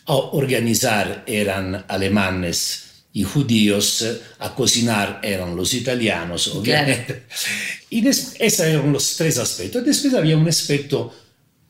A 0.08 0.16
organizar 0.16 1.24
eran 1.28 1.86
alemanes 1.88 2.84
y 3.14 3.24
judíos, 3.24 4.06
a 4.40 4.54
cocinar 4.54 5.20
eran 5.24 5.56
los 5.56 5.74
italianos, 5.74 6.48
obviamente. 6.50 7.24
Y 7.90 8.02
des- 8.02 8.36
esos 8.40 8.66
eran 8.66 8.92
los 8.94 9.16
tres 9.18 9.38
aspectos. 9.38 9.84
Después 9.84 10.14
había 10.14 10.38
un 10.38 10.48
aspecto, 10.48 11.14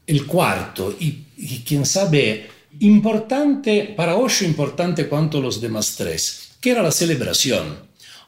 el 0.05 0.25
cuarto, 0.25 0.95
y, 0.99 1.23
y 1.37 1.63
quién 1.65 1.85
sabe, 1.85 2.47
importante, 2.79 3.93
para 3.95 4.15
Osho 4.17 4.45
importante 4.45 5.07
cuanto 5.07 5.41
los 5.41 5.59
demás 5.61 5.95
tres, 5.95 6.49
que 6.61 6.71
era 6.71 6.83
la 6.83 6.91
celebración. 6.91 7.77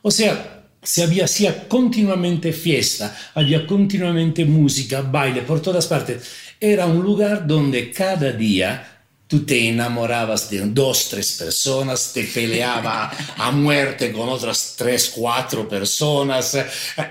O 0.01 0.09
sea, 0.11 0.63
se 0.81 1.03
había, 1.03 1.25
hacía 1.25 1.67
continuamente 1.67 2.53
fiesta, 2.53 3.15
había 3.35 3.67
continuamente 3.67 4.45
música, 4.45 5.01
baile 5.01 5.41
por 5.41 5.61
todas 5.61 5.85
partes. 5.87 6.21
Era 6.59 6.85
un 6.85 7.03
lugar 7.03 7.45
donde 7.45 7.91
cada 7.91 8.31
día 8.31 8.88
tú 9.29 9.45
te 9.45 9.69
enamorabas 9.69 10.49
de 10.49 10.59
dos, 10.61 11.07
tres 11.07 11.33
personas, 11.33 12.11
te 12.11 12.23
peleaba 12.23 13.11
a 13.37 13.51
muerte 13.51 14.11
con 14.11 14.27
otras 14.27 14.73
tres, 14.75 15.11
cuatro 15.15 15.69
personas, 15.69 16.57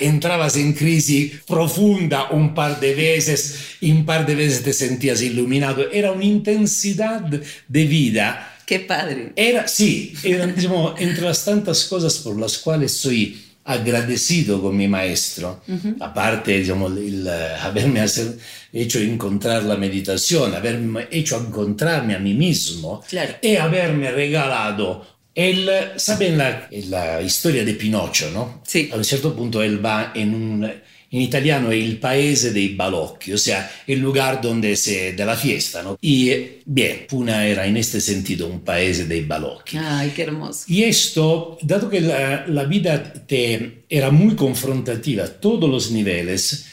entrabas 0.01 0.57
en 0.57 0.73
crisis 0.73 1.41
profunda 1.47 2.31
un 2.33 2.55
par 2.55 2.81
de 2.81 2.93
veces 2.93 3.77
y 3.81 3.93
un 3.93 4.05
par 4.05 4.27
de 4.27 4.35
veces 4.35 4.65
te 4.65 4.73
sentías 4.73 5.23
iluminado. 5.23 5.89
Era 5.93 6.11
una 6.11 6.25
intensidad 6.25 7.21
de 7.21 7.85
vida 7.87 8.57
Qué 8.67 8.81
padre. 8.81 9.33
era, 9.37 9.69
sí, 9.69 10.13
era, 10.25 10.47
diciamo, 10.47 10.95
entre 10.99 11.25
las 11.25 11.45
tantas 11.45 11.85
cosas 11.85 12.19
por 12.19 12.39
las 12.39 12.59
cuales 12.59 12.93
soy 12.93 13.48
agradecido 13.69 14.61
con 14.63 14.77
mi 14.77 14.89
maestro, 14.89 15.61
aparte 16.01 16.59
diciamo, 16.59 16.87
el, 16.89 17.27
eh, 17.27 17.55
haberme 17.61 18.01
hacer- 18.01 18.37
hecho 18.73 18.99
encontrar 18.99 19.63
la 19.65 19.77
meditación, 19.77 20.55
haberme 20.55 21.09
hecho 21.11 21.37
encontrarme 21.39 22.15
a 22.15 22.19
mí 22.19 22.35
mismo 22.35 23.03
Claro. 23.09 23.35
y 23.43 23.57
haberme 23.57 24.11
regalado 24.11 25.07
el, 25.35 25.71
¿saben 25.97 26.37
la, 26.39 26.69
la 26.89 27.21
historia 27.23 27.65
de 27.65 27.75
Pinocho, 27.75 28.31
no? 28.33 28.61
Sí. 28.67 28.91
A 28.93 28.97
un 28.97 29.05
certo 29.05 29.35
punto 29.37 29.63
él 29.63 29.85
va 29.85 30.13
en 30.15 30.35
un... 30.35 30.73
In 31.11 31.23
italiano 31.23 31.71
è 31.71 31.75
il 31.75 31.97
paese 31.97 32.53
dei 32.53 32.69
balocchi, 32.71 33.33
o 33.33 33.38
sea, 33.38 33.67
el 33.87 33.99
lugar 33.99 34.41
donde 34.41 34.77
se, 34.77 35.15
de 35.15 35.25
la 35.25 35.35
fiesta, 35.37 35.83
¿no? 35.83 35.97
Y 36.03 36.31
bien, 36.67 37.07
Puna 37.09 37.47
era 37.47 37.65
en 37.67 37.79
este 37.79 37.99
sentido 38.00 38.47
un 38.47 38.61
paese 38.61 39.07
dei 39.07 39.23
balocchi. 39.23 39.79
Ay, 39.79 40.12
qué 40.15 40.25
hermoso. 40.25 40.65
Y 40.69 40.83
esto, 40.83 41.57
dado 41.62 41.88
que 41.88 42.03
la, 42.03 42.47
la 42.47 42.65
vida 42.65 43.11
te, 43.27 43.85
era 43.88 44.11
muy 44.11 44.35
confrontativa 44.37 45.25
a 45.25 45.29
todos 45.29 45.69
los 45.71 45.91
niveles, 45.91 46.67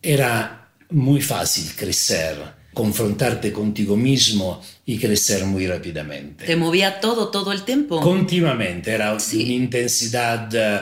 era 0.00 0.70
muy 0.88 1.20
fácil 1.20 1.70
crecer, 1.76 2.36
confrontarte 2.72 3.52
contigo 3.52 3.94
mismo 3.96 4.62
y 4.86 4.96
crecer 4.98 5.44
muy 5.44 5.66
rápidamente. 5.66 6.46
Te 6.46 6.56
movía 6.56 6.98
todo, 6.98 7.28
todo 7.28 7.52
el 7.52 7.62
tiempo. 7.64 8.00
Continuamente, 8.00 8.90
era 8.92 9.18
Sí. 9.20 9.44
una 9.44 9.52
intensidad 9.52 10.48
eh, 10.54 10.80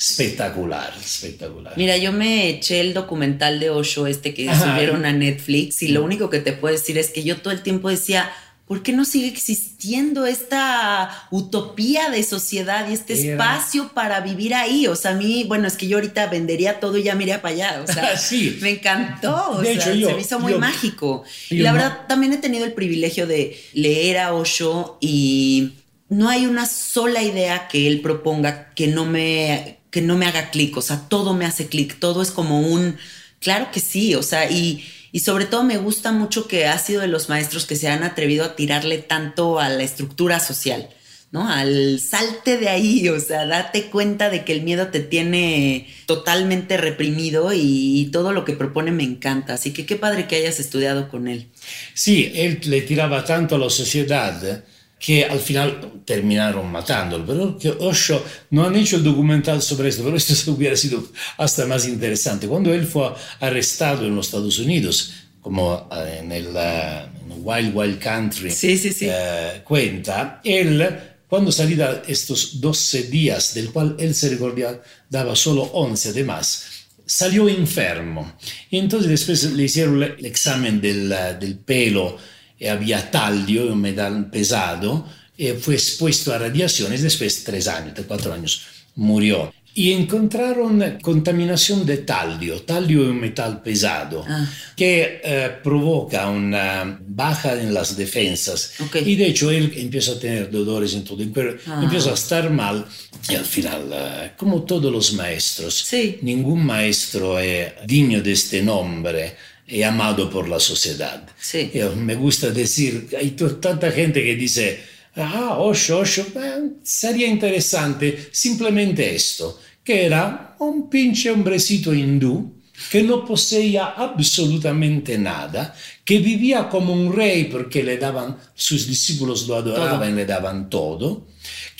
espectacular, 0.00 0.92
espectacular. 0.98 1.74
Mira, 1.76 1.96
yo 1.98 2.12
me 2.12 2.48
eché 2.48 2.80
el 2.80 2.94
documental 2.94 3.60
de 3.60 3.70
Osho, 3.70 4.06
este 4.06 4.32
que 4.34 4.48
Ajá. 4.48 4.72
subieron 4.74 5.04
a 5.04 5.12
Netflix, 5.12 5.82
y 5.82 5.88
lo 5.88 6.02
único 6.02 6.30
que 6.30 6.38
te 6.40 6.52
puedo 6.52 6.74
decir 6.74 6.96
es 6.98 7.10
que 7.10 7.22
yo 7.22 7.36
todo 7.38 7.52
el 7.52 7.62
tiempo 7.62 7.90
decía, 7.90 8.30
¿por 8.66 8.82
qué 8.82 8.92
no 8.92 9.04
sigue 9.04 9.26
existiendo 9.28 10.26
esta 10.26 11.26
utopía 11.30 12.08
de 12.08 12.22
sociedad 12.22 12.88
y 12.88 12.92
este 12.94 13.14
Era- 13.14 13.32
espacio 13.32 13.90
para 13.92 14.20
vivir 14.20 14.54
ahí? 14.54 14.86
O 14.86 14.94
sea, 14.96 15.10
a 15.10 15.14
mí, 15.14 15.44
bueno, 15.48 15.66
es 15.66 15.76
que 15.76 15.86
yo 15.88 15.96
ahorita 15.96 16.26
vendería 16.28 16.80
todo 16.80 16.96
y 16.96 17.02
ya 17.02 17.14
me 17.14 17.24
iría 17.24 17.42
para 17.42 17.54
allá. 17.54 17.84
O 17.86 17.92
sea, 17.92 18.16
Sí. 18.16 18.58
me 18.62 18.70
encantó. 18.70 19.50
O 19.52 19.60
De 19.60 19.74
sea, 19.74 19.74
hecho, 19.74 19.94
yo- 19.94 20.08
se 20.08 20.14
me 20.14 20.20
hizo 20.22 20.38
muy 20.40 20.52
yo- 20.52 20.58
mágico. 20.60 21.24
y 21.50 21.56
la 21.58 21.72
no- 21.72 21.78
verdad, 21.78 22.06
también 22.08 22.32
he 22.32 22.38
tenido 22.38 22.64
el 22.64 22.72
privilegio 22.72 23.26
de 23.26 23.60
leer 23.74 24.18
a 24.18 24.32
Osho 24.34 24.98
y 25.00 25.72
no 26.08 26.28
hay 26.28 26.46
una 26.46 26.66
sola 26.66 27.22
idea 27.22 27.66
que 27.68 27.86
él 27.86 28.00
proponga 28.00 28.72
que 28.74 28.86
no 28.86 29.04
me, 29.04 29.78
que 29.90 30.00
no 30.00 30.16
me 30.16 30.26
haga 30.26 30.50
clic, 30.50 30.76
o 30.76 30.82
sea, 30.82 31.08
todo 31.08 31.34
me 31.34 31.44
hace 31.44 31.66
clic, 31.66 31.98
todo 31.98 32.22
es 32.22 32.30
como 32.30 32.60
un, 32.60 32.96
claro 33.40 33.68
que 33.72 33.80
sí, 33.80 34.14
o 34.14 34.22
sea, 34.22 34.50
y, 34.50 34.84
y 35.12 35.20
sobre 35.20 35.46
todo 35.46 35.64
me 35.64 35.78
gusta 35.78 36.12
mucho 36.12 36.46
que 36.46 36.66
ha 36.66 36.78
sido 36.78 37.00
de 37.00 37.08
los 37.08 37.28
maestros 37.28 37.66
que 37.66 37.76
se 37.76 37.88
han 37.88 38.04
atrevido 38.04 38.44
a 38.44 38.56
tirarle 38.56 38.98
tanto 38.98 39.58
a 39.58 39.68
la 39.68 39.82
estructura 39.82 40.38
social, 40.38 40.88
¿no? 41.32 41.48
Al 41.48 42.00
salte 42.00 42.56
de 42.56 42.68
ahí, 42.68 43.08
o 43.08 43.18
sea, 43.18 43.46
date 43.46 43.86
cuenta 43.86 44.30
de 44.30 44.44
que 44.44 44.52
el 44.52 44.62
miedo 44.62 44.88
te 44.88 45.00
tiene 45.00 45.88
totalmente 46.06 46.76
reprimido 46.76 47.50
y 47.52 48.08
todo 48.12 48.32
lo 48.32 48.44
que 48.44 48.52
propone 48.52 48.92
me 48.92 49.04
encanta, 49.04 49.54
así 49.54 49.72
que 49.72 49.86
qué 49.86 49.96
padre 49.96 50.28
que 50.28 50.36
hayas 50.36 50.60
estudiado 50.60 51.08
con 51.08 51.26
él. 51.26 51.48
Sí, 51.94 52.30
él 52.34 52.60
le 52.64 52.82
tiraba 52.82 53.24
tanto 53.24 53.56
a 53.56 53.58
la 53.58 53.70
sociedad 53.70 54.64
que 55.00 55.24
al 55.24 55.40
final 55.40 56.02
terminaron 56.04 56.70
matándolo. 56.70 57.24
Pero 57.26 57.58
que 57.58 57.70
Osho 57.70 58.22
no 58.50 58.66
han 58.66 58.76
hecho 58.76 58.96
el 58.96 59.02
documental 59.02 59.62
sobre 59.62 59.88
esto, 59.88 60.04
pero 60.04 60.16
esto 60.16 60.52
hubiera 60.52 60.76
sido 60.76 61.02
hasta 61.38 61.66
más 61.66 61.88
interesante. 61.88 62.46
Cuando 62.46 62.72
él 62.72 62.86
fue 62.86 63.12
arrestado 63.40 64.06
en 64.06 64.14
los 64.14 64.26
Estados 64.26 64.58
Unidos, 64.58 65.12
como 65.40 65.88
eh, 65.90 66.18
en 66.22 66.30
el 66.30 66.48
eh, 66.54 67.06
en 67.24 67.32
Wild 67.42 67.74
Wild 67.74 67.98
Country 67.98 68.50
Sí, 68.50 68.76
sí, 68.76 68.92
sí. 68.92 69.06
eh, 69.08 69.62
cuenta, 69.64 70.40
él, 70.44 70.86
cuando 71.26 71.50
salía 71.50 72.02
estos 72.06 72.60
12 72.60 73.04
días, 73.04 73.54
del 73.54 73.70
cual 73.72 73.96
él 73.98 74.14
se 74.14 74.28
recordaba 74.28 75.34
solo 75.34 75.62
11 75.62 76.12
de 76.12 76.24
más, 76.24 76.66
salió 77.06 77.48
enfermo. 77.48 78.34
Y 78.68 78.78
entonces 78.78 79.08
después 79.08 79.44
le 79.44 79.64
hicieron 79.64 80.02
el 80.02 80.26
examen 80.26 80.78
del, 80.80 81.10
eh, 81.10 81.36
del 81.40 81.58
pelo 81.58 82.18
y 82.60 82.66
había 82.68 83.10
talio, 83.10 83.72
un 83.72 83.80
metal 83.80 84.30
pesado, 84.30 85.08
y 85.36 85.48
fue 85.52 85.74
expuesto 85.74 86.32
a 86.32 86.38
radiaciones, 86.38 87.02
después 87.02 87.42
tres 87.42 87.66
años, 87.66 87.94
de 87.96 88.02
cuatro 88.04 88.32
años, 88.32 88.62
murió. 88.94 89.52
Y 89.72 89.92
encontraron 89.92 90.98
contaminación 91.00 91.86
de 91.86 91.98
talio. 91.98 92.60
Talio 92.62 93.02
es 93.04 93.08
un 93.10 93.20
metal 93.20 93.62
pesado 93.62 94.24
Ah. 94.28 94.44
que 94.76 95.20
eh, 95.22 95.50
provoca 95.62 96.28
una 96.28 96.98
baja 97.06 97.52
en 97.54 97.72
las 97.72 97.96
defensas. 97.96 98.72
Ok. 98.80 98.96
Y 99.06 99.14
de 99.14 99.26
hecho 99.28 99.48
él 99.50 99.72
empieza 99.76 100.12
a 100.12 100.18
tener 100.18 100.50
dolores 100.50 100.92
en 100.94 101.04
todo 101.04 101.22
el 101.22 101.30
cuerpo, 101.32 101.62
Ah. 101.68 101.80
empieza 101.84 102.10
a 102.10 102.14
estar 102.14 102.50
mal. 102.50 102.84
Y 103.28 103.34
al 103.36 103.44
final, 103.44 103.90
eh, 103.92 104.32
como 104.36 104.64
todos 104.64 104.90
los 104.92 105.12
maestros, 105.12 105.74
Sí. 105.86 106.18
ningún 106.22 106.66
maestro 106.66 107.38
es 107.38 107.72
digno 107.86 108.20
de 108.20 108.32
este 108.32 108.62
nombre 108.62 109.36
y 109.70 109.82
amado 109.82 110.28
por 110.28 110.48
la 110.48 110.58
sociedad. 110.58 111.28
Sí. 111.40 111.70
Yo 111.72 111.94
me 111.94 112.16
gusta 112.16 112.50
decir, 112.50 113.08
hay 113.18 113.30
tanta 113.30 113.90
gente 113.92 114.22
que 114.22 114.34
dice, 114.34 114.80
ah, 115.16 115.56
Osho, 115.58 116.00
Osho, 116.00 116.26
eh, 116.34 116.70
sería 116.82 117.26
interesante 117.26 118.28
simplemente 118.32 119.14
esto, 119.14 119.60
que 119.84 120.04
era 120.06 120.56
un 120.58 120.90
pinche 120.90 121.30
hombrecito 121.30 121.94
hindú 121.94 122.60
que 122.90 123.02
no 123.02 123.24
poseía 123.24 123.86
absolutamente 123.96 125.18
nada, 125.18 125.74
que 126.04 126.18
vivía 126.18 126.68
como 126.68 126.94
un 126.94 127.12
rey 127.14 127.44
porque 127.44 127.82
le 127.82 127.98
daban, 127.98 128.38
sus 128.54 128.86
discípulos 128.86 129.46
lo 129.46 129.56
adoraban 129.56 130.12
y 130.12 130.16
le 130.16 130.24
daban 130.24 130.70
todo, 130.70 131.26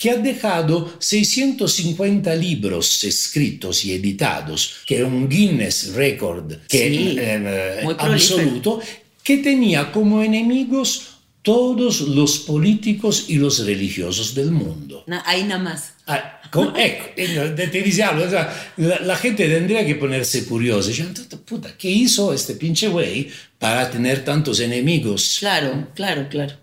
que 0.01 0.09
ha 0.09 0.17
dejado 0.17 0.95
650 0.97 2.33
libros 2.33 3.03
escritos 3.03 3.85
y 3.85 3.93
editados, 3.93 4.77
que 4.87 4.95
era 4.97 5.05
un 5.05 5.29
Guinness 5.29 5.93
Record 5.93 6.53
que, 6.67 6.89
Sí, 6.89 7.15
eh, 7.19 7.83
prolífero. 7.83 8.13
absoluto, 8.13 8.79
que 9.23 9.37
tenía 9.37 9.91
como 9.91 10.23
enemigos 10.23 11.17
todos 11.43 12.01
los 12.01 12.39
políticos 12.39 13.25
y 13.27 13.35
los 13.35 13.63
religiosos 13.63 14.33
del 14.33 14.49
mundo. 14.49 15.05
ahí 15.23 15.43
nada 15.43 15.61
más. 15.61 15.93
Ah, 16.07 16.41
con, 16.51 16.75
ecco, 16.75 17.05
te, 17.15 18.03
algo, 18.03 18.25
la, 18.77 18.99
la, 19.01 19.15
gente 19.17 19.47
tendría 19.47 19.85
que 19.85 19.93
ponerse 19.93 20.45
curiosa. 20.45 20.89
Diciendo, 20.89 21.21
puta, 21.45 21.77
¿qué 21.77 21.91
hizo 21.91 22.33
este 22.33 22.55
pinche 22.55 22.87
güey 22.87 23.29
para 23.59 23.91
tener 23.91 24.25
tantos 24.25 24.59
enemigos? 24.61 25.37
Claro, 25.39 25.89
claro, 25.93 26.27
claro. 26.27 26.55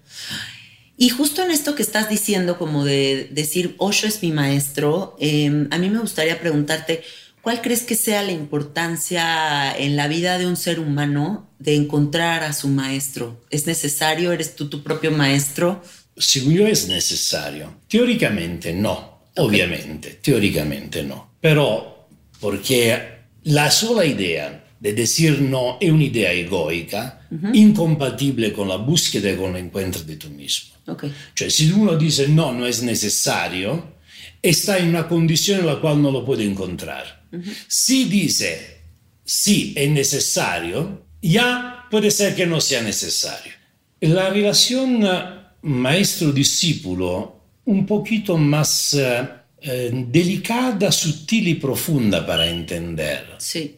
Y 0.99 1.09
justo 1.11 1.43
en 1.43 1.53
esto 1.53 1.75
que 1.75 1.83
estás 1.83 2.11
diciendo, 2.11 2.59
como 2.59 2.85
de 2.85 3.29
decir, 3.31 3.77
Osho 3.79 4.07
es 4.07 4.21
mi 4.21 4.33
maestro, 4.33 5.17
eh, 5.21 5.69
a 5.71 5.79
mí 5.79 5.89
me 5.89 6.01
gustaría 6.01 6.39
preguntarte, 6.41 7.05
¿Cuál 7.41 7.63
crees 7.63 7.83
que 7.85 7.95
sea 7.95 8.23
la 8.23 8.33
importancia 8.33 9.75
en 9.75 9.97
la 9.97 10.07
vida 10.07 10.39
de 10.39 10.47
un 10.47 10.57
ser 10.57 10.81
humano 10.81 11.49
de 11.59 11.77
encontrar 11.77 12.43
a 12.43 12.53
su 12.53 12.69
maestro? 12.69 13.41
¿Es 13.49 13.67
necesario? 13.67 14.33
¿Eres 14.33 14.55
tú 14.55 14.69
tu 14.69 14.83
propio 14.83 15.13
maestro? 15.13 15.83
Según 16.17 16.53
yo 16.53 16.67
es 16.67 16.89
necesario. 16.89 17.77
Teóricamente 17.89 18.75
no, 18.75 19.23
obviamente, 19.37 20.19
teóricamente 20.21 21.03
no. 21.05 21.31
Pero 21.41 22.09
porque 22.41 22.99
la 23.45 23.71
sola 23.71 24.05
idea 24.05 24.65
de 24.79 24.93
decir 24.93 25.41
no 25.41 25.79
es 25.81 25.91
una 25.91 26.05
idea 26.05 26.33
egoica, 26.33 27.27
incompatible 27.53 28.53
con 28.53 28.69
la 28.69 28.77
búsqueda 28.77 29.31
y 29.31 29.37
con 29.37 29.57
el 29.57 29.65
encuentro 29.65 30.03
de 30.03 30.17
tú 30.17 30.29
mismo. 30.29 30.75
Okay. 30.89 31.13
Cioè, 31.35 31.51
si 31.51 31.71
uno 31.71 31.97
dice 31.97 32.29
no, 32.29 32.51
no 32.53 32.67
es 32.67 32.81
necesario, 32.81 33.97
está 34.41 34.79
en 34.79 34.89
una 34.89 35.07
condición 35.07 35.61
en 35.61 35.67
la 35.67 35.81
cual 35.81 36.01
no 36.01 36.11
lo 36.11 36.25
puede 36.25 36.45
encontrar. 36.45 37.27
Si 37.67 38.07
dice 38.07 38.79
sí 39.23 39.75
es 39.77 39.91
necesario, 39.91 41.05
ya 41.21 41.87
puede 41.91 42.11
ser 42.11 42.35
que 42.35 42.47
no 42.47 42.61
sea 42.61 42.81
necesario. 42.81 43.53
La 44.01 44.31
relación 44.31 45.05
eh, 45.05 45.23
maestro-discípulo 45.63 47.39
un 47.67 47.85
poquito 47.85 48.39
más 48.39 48.95
eh, 48.95 49.29
eh, 49.61 49.91
delicada, 50.09 50.91
sutil 50.91 51.49
y 51.49 51.55
profunda 51.57 52.25
para 52.25 52.47
entender. 52.49 53.35
Sí. 53.39 53.77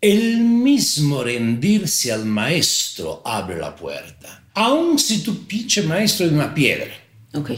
El 0.00 0.38
mismo 0.38 1.22
rendirse 1.22 2.10
al 2.12 2.24
maestro 2.24 3.22
abre 3.24 3.58
la 3.58 3.74
puerta, 3.74 4.44
aun 4.56 4.98
si 4.98 5.22
tu 5.22 5.46
pinche 5.46 5.82
maestro 5.82 6.26
es 6.26 6.32
una 6.32 6.52
piedra. 6.52 6.92
Ok. 7.34 7.50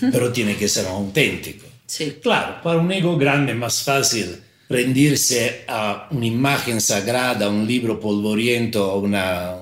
Pero 0.00 0.32
tiene 0.32 0.56
que 0.56 0.68
ser 0.68 0.86
auténtico. 0.86 1.66
Sí. 1.86 2.18
Claro, 2.22 2.60
para 2.62 2.78
un 2.78 2.90
ego 2.90 3.16
grande 3.16 3.52
es 3.52 3.58
más 3.58 3.82
fácil 3.82 4.40
rendirse 4.68 5.64
a 5.68 6.08
un'immagine 6.10 6.80
sagrada, 6.80 7.46
a 7.46 7.48
un 7.48 7.66
libro 7.66 8.00
polvoriento, 8.00 8.90
a 8.90 8.96
una, 8.96 9.56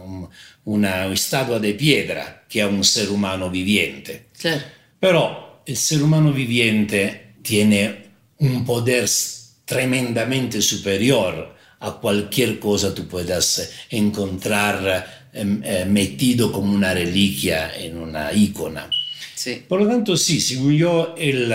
una 0.64 1.06
estatua 1.12 1.58
de 1.58 1.74
piedra 1.74 2.44
che 2.48 2.62
a 2.62 2.68
un 2.68 2.84
ser 2.84 3.10
umano 3.10 3.50
viviente. 3.50 4.28
Claro. 4.38 4.62
Pero 4.98 5.62
el 5.66 5.76
ser 5.76 6.02
humano 6.02 6.32
viviente 6.32 7.34
tiene 7.42 8.10
un 8.38 8.64
poder 8.64 9.08
tremendamente 9.64 10.62
superior 10.62 11.56
a 11.80 11.92
cualquier 11.92 12.58
cosa 12.58 12.94
tú 12.94 13.08
puedas 13.08 13.70
encontrar 13.90 15.19
eh, 15.32 15.60
eh, 15.64 15.84
metido 15.88 16.52
como 16.52 16.72
una 16.72 16.94
reliquia 16.94 17.76
en 17.76 17.98
una 17.98 18.32
icona. 18.32 18.90
Sí. 19.34 19.62
Por 19.66 19.80
lo 19.80 19.88
tanto, 19.88 20.16
sí, 20.16 20.40
según 20.40 20.76
yo, 20.76 21.14
el 21.16 21.52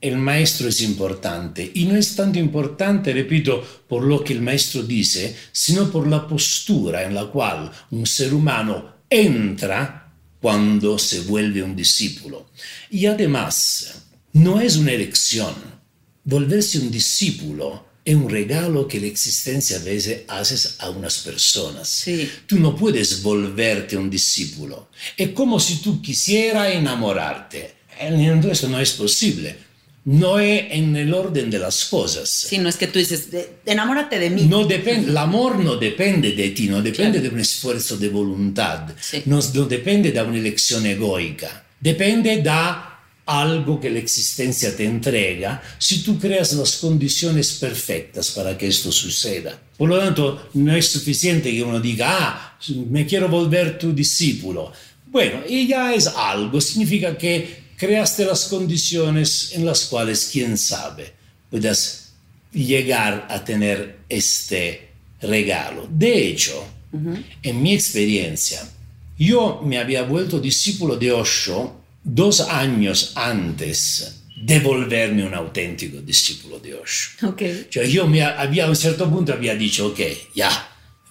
el 0.00 0.16
maestro 0.16 0.68
es 0.68 0.80
importante 0.80 1.70
y 1.74 1.84
no 1.84 1.94
es 1.94 2.16
tanto 2.16 2.38
importante, 2.38 3.12
repito, 3.12 3.62
por 3.86 4.02
lo 4.04 4.24
que 4.24 4.32
el 4.32 4.40
maestro 4.40 4.82
dice, 4.82 5.36
sino 5.52 5.90
por 5.90 6.06
la 6.06 6.26
postura 6.26 7.02
en 7.02 7.14
la 7.14 7.26
cual 7.26 7.70
un 7.90 8.06
ser 8.06 8.32
humano 8.32 8.94
entra 9.10 10.10
cuando 10.40 10.98
se 10.98 11.20
vuelve 11.20 11.62
un 11.62 11.76
discípulo. 11.76 12.50
Y 12.88 13.06
además, 13.06 14.04
no 14.32 14.60
es 14.60 14.76
una 14.76 14.92
elección. 14.92 15.54
Volverse 16.24 16.78
un 16.78 16.90
discípulo 16.90 17.89
es 18.04 18.14
un 18.14 18.28
regalo 18.28 18.88
que 18.88 19.00
la 19.00 19.06
existencia 19.06 19.76
a 19.76 19.80
veces 19.80 20.22
hace 20.28 20.68
a 20.78 20.90
unas 20.90 21.18
personas. 21.18 21.88
Sí. 21.88 22.30
Tú 22.46 22.58
no 22.58 22.74
puedes 22.74 23.22
volverte 23.22 23.96
un 23.96 24.10
discípulo. 24.10 24.88
Es 25.16 25.30
como 25.30 25.60
si 25.60 25.76
tú 25.76 26.00
quisieras 26.00 26.74
enamorarte. 26.74 27.74
Eso 27.98 28.68
no 28.68 28.80
es 28.80 28.92
posible 28.92 29.70
no 30.04 30.38
es 30.38 30.64
en 30.70 30.96
el 30.96 31.12
orden 31.12 31.50
de 31.50 31.58
las 31.58 31.84
cosas. 31.84 32.28
Sí, 32.28 32.58
no 32.58 32.68
es 32.68 32.76
que 32.76 32.86
tú 32.86 32.98
dices, 32.98 33.28
enamórate 33.66 34.18
de 34.18 34.30
mí. 34.30 34.46
No 34.46 34.64
depende, 34.64 35.10
el 35.10 35.16
amor 35.16 35.58
no 35.58 35.76
depende 35.76 36.32
de 36.32 36.50
ti, 36.50 36.68
no 36.68 36.80
depende 36.82 37.18
claro. 37.18 37.28
de 37.28 37.34
un 37.34 37.40
esfuerzo 37.40 37.96
de 37.96 38.08
voluntad, 38.08 38.88
sí. 39.00 39.22
no, 39.26 39.40
no, 39.54 39.64
depende 39.64 40.10
de 40.10 40.22
una 40.22 40.38
elección 40.38 40.86
egoica, 40.86 41.64
depende 41.78 42.36
de 42.36 42.50
algo 43.30 43.78
que 43.78 43.90
la 43.90 44.00
existencia 44.00 44.76
te 44.76 44.84
entrega 44.84 45.62
si 45.78 46.02
tú 46.02 46.18
creas 46.18 46.52
las 46.54 46.76
condiciones 46.78 47.52
perfectas 47.54 48.32
para 48.32 48.58
que 48.58 48.66
esto 48.66 48.90
suceda. 48.90 49.56
Por 49.78 49.88
lo 49.88 49.98
tanto, 49.98 50.50
no 50.54 50.74
es 50.74 50.88
suficiente 50.88 51.52
que 51.52 51.62
uno 51.62 51.78
diga, 51.78 52.08
ah, 52.10 52.58
me 52.90 53.06
quiero 53.06 53.28
volver 53.28 53.78
tu 53.78 53.92
discípulo. 53.92 54.72
Bueno, 55.06 55.42
y 55.48 55.68
ya 55.68 55.94
es 55.94 56.08
algo, 56.08 56.60
significa 56.60 57.16
que 57.16 57.70
creaste 57.76 58.24
las 58.24 58.46
condiciones 58.46 59.52
en 59.54 59.64
las 59.64 59.84
cuales, 59.84 60.28
quién 60.32 60.58
sabe, 60.58 61.12
puedas 61.48 62.12
llegar 62.52 63.28
a 63.30 63.44
tener 63.44 64.00
este 64.08 64.88
regalo. 65.22 65.88
De 65.88 66.28
hecho, 66.28 66.64
uh 66.92 66.98
-huh. 66.98 67.24
en 67.44 67.62
mi 67.62 67.74
experiencia, 67.74 68.60
yo 69.16 69.62
me 69.64 69.78
había 69.78 70.02
vuelto 70.02 70.40
discípulo 70.40 70.96
de 70.96 71.12
Osho 71.12 71.79
dos 72.02 72.40
años 72.40 73.12
antes 73.14 74.22
de 74.36 74.58
volverme 74.60 75.24
un 75.24 75.34
auténtico 75.34 76.00
discípulo 76.00 76.58
de 76.58 76.74
Osho. 76.74 77.28
Okay. 77.28 77.66
Cioè 77.68 77.84
io 77.84 78.06
mi 78.06 78.20
había, 78.20 78.64
a 78.64 78.68
un 78.68 78.76
certo 78.76 79.08
punto 79.08 79.32
había 79.32 79.54
dicho, 79.54 79.88
ok, 79.88 80.00
ya, 80.34 80.50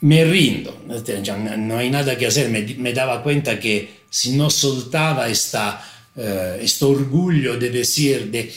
me 0.02 0.24
rindo, 0.24 0.84
no 0.88 1.78
hay 1.78 1.90
nada 1.90 2.18
que 2.18 2.26
hacer, 2.26 2.50
me, 2.50 2.62
me 2.78 2.94
daba 2.94 3.22
cuenta 3.22 3.60
que 3.60 4.00
si 4.10 4.32
no 4.32 4.50
soltaba 4.50 5.30
esta 5.30 5.84
eh, 6.16 6.60
este 6.62 6.84
orgullo 6.86 7.58
de 7.58 7.70
decir, 7.70 8.30
de, 8.30 8.52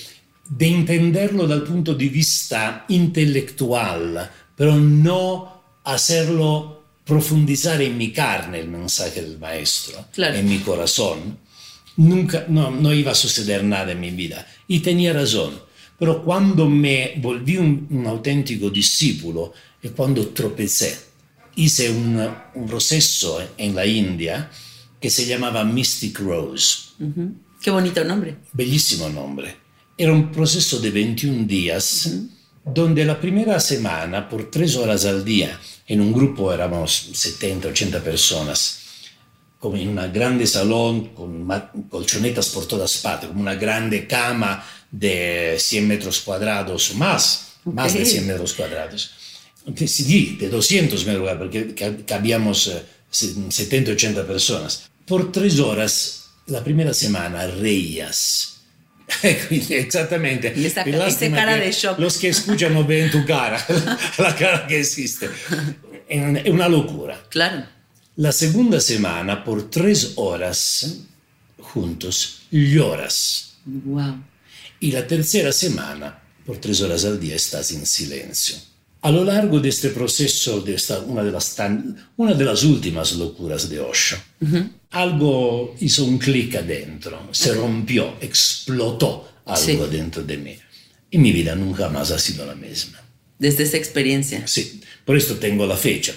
de 0.49 0.67
entenderlo 0.67 1.47
dal 1.47 1.63
punto 1.63 1.95
di 1.95 2.09
vista 2.09 2.87
intelectual, 2.89 4.29
pero 4.57 4.75
no 4.77 5.81
hacerlo 5.85 6.83
profundizar 7.05 7.81
en 7.83 7.97
mi 7.97 8.11
carne 8.11 8.59
el 8.59 8.69
mensaje 8.69 9.23
del 9.23 9.39
maestro, 9.39 10.07
claro. 10.13 10.35
en 10.35 10.49
mi 10.49 10.59
corazón, 10.59 11.39
nunca, 11.97 12.47
no, 12.49 12.71
no 12.71 12.93
iba 12.93 13.13
a 13.13 13.15
suceder 13.15 13.65
nada 13.65 13.93
en 13.93 14.01
mi 14.01 14.11
vida. 14.11 14.47
Y 14.69 14.81
tenía 14.81 15.13
razón. 15.13 15.61
Pero 15.99 16.23
cuando 16.23 16.69
me 16.69 17.15
volví 17.19 17.57
un, 17.59 17.87
un 17.91 18.07
auténtico 18.07 18.71
discípulo 18.71 19.53
y 19.83 19.89
cuando 19.91 20.29
tropecé, 20.29 20.97
hice 21.57 21.91
un, 21.91 22.29
un 22.55 22.67
proceso 22.67 23.41
en 23.57 23.75
la 23.75 23.87
India 23.87 24.51
que 25.01 25.11
se 25.11 25.27
llamaba 25.27 25.65
Mystic 25.65 26.19
Rose. 26.21 26.95
Uh 26.99 27.05
-huh. 27.05 27.33
Qué 27.61 27.71
bonito 27.71 28.05
nombre. 28.05 28.37
Bellísimo 28.53 29.09
nombre. 29.09 29.57
Era 29.97 30.13
un 30.13 30.31
proceso 30.33 30.81
de 30.81 30.91
21 30.91 31.47
días 31.47 32.07
uh 32.07 32.11
-huh. 32.11 32.29
donde 32.75 33.05
la 33.05 33.21
primera 33.21 33.61
semana, 33.61 34.29
por 34.29 34.51
tres 34.51 34.77
horas 34.77 35.05
al 35.05 35.25
día, 35.25 35.59
en 35.87 36.01
un 36.01 36.13
grupo 36.13 36.53
éramos 36.53 37.11
70, 37.13 37.69
80 37.69 38.03
personas, 38.03 38.82
como 39.63 39.77
en 39.77 39.91
un 39.91 40.13
grande 40.13 40.45
salón 40.45 41.15
con 41.15 41.47
colchonetas 41.89 42.49
por 42.49 42.67
todas 42.67 42.97
partes, 42.97 43.29
como 43.29 43.43
una 43.43 43.55
grande 43.55 44.09
cama 44.09 44.67
de 44.91 45.55
100 45.57 45.87
metros 45.87 46.19
cuadrados, 46.19 46.97
más, 46.97 47.53
okay. 47.61 47.73
más 47.73 47.95
de 47.95 48.05
100 48.05 48.27
metros 48.27 48.55
cuadrados. 48.55 49.13
Sí, 49.87 50.37
de 50.41 50.49
200 50.49 51.07
metros 51.07 51.23
cuadrados, 51.23 51.49
porque 51.49 52.05
cabíamos 52.05 52.73
70, 53.09 53.93
80 53.93 54.27
personas. 54.27 54.91
Por 55.07 55.31
tres 55.31 55.61
horas 55.61 56.25
la 56.47 56.65
primera 56.65 56.93
semana 56.93 57.47
reías. 57.47 58.63
Exactamente. 59.23 60.55
Y 60.57 60.67
esta, 60.67 60.83
esta 60.83 61.31
cara 61.31 61.57
de 61.57 61.71
shock. 61.71 62.01
Los 62.01 62.19
que 62.19 62.31
escuchan 62.31 62.75
no 62.75 62.85
ven 62.85 63.13
tu 63.13 63.25
cara, 63.25 63.65
la 64.19 64.35
cara 64.35 64.67
que 64.67 64.81
existe. 64.81 65.31
Es 66.09 66.51
una 66.51 66.69
locura. 66.69 67.23
Claro. 67.29 67.65
La 68.17 68.31
segunda 68.31 68.79
semana, 68.79 69.43
por 69.43 69.71
tres 69.71 70.13
horas 70.17 70.99
juntos, 71.59 72.43
lloras. 72.51 73.55
Wow. 73.65 74.23
Y 74.81 74.91
la 74.93 75.07
tercera 75.07 75.51
semana, 75.51 76.23
por 76.45 76.59
tres 76.59 76.83
horas 76.83 77.07
al 77.07 77.19
día, 77.19 77.37
estás 77.37 77.73
en 77.73 77.87
silencio. 77.87 78.57
A 79.01 79.11
lo 79.11 79.25
largo 79.25 79.61
de 79.61 79.71
este 79.71 79.89
proceso, 79.89 80.61
de 80.61 80.75
esta, 80.75 81.01
una, 81.01 81.25
de 81.25 81.33
las 81.33 81.55
tan, 81.55 81.97
una 82.19 82.35
de 82.35 82.45
las 82.45 82.63
últimas 82.65 83.13
locuras 83.15 83.71
de 83.71 83.81
Osho, 83.81 84.17
uh 84.41 84.47
-huh. 84.47 84.71
algo 84.91 85.75
hizo 85.81 86.05
un 86.05 86.19
clic 86.19 86.55
adentro, 86.57 87.29
se 87.33 87.55
rompió, 87.55 88.17
explotó 88.21 89.33
algo 89.47 89.87
sí. 89.87 89.91
dentro 89.91 90.23
de 90.23 90.37
mí. 90.37 90.57
Y 91.11 91.19
mi 91.19 91.33
vida 91.33 91.55
nunca 91.55 91.89
más 91.89 92.11
ha 92.11 92.19
sido 92.19 92.45
la 92.45 92.55
misma. 92.55 93.01
Desde 93.39 93.65
esa 93.65 93.79
experiencia. 93.79 94.47
Sí, 94.47 94.82
por 95.05 95.17
esto 95.17 95.37
tengo 95.37 95.67
la 95.67 95.77
fecha. 95.77 96.15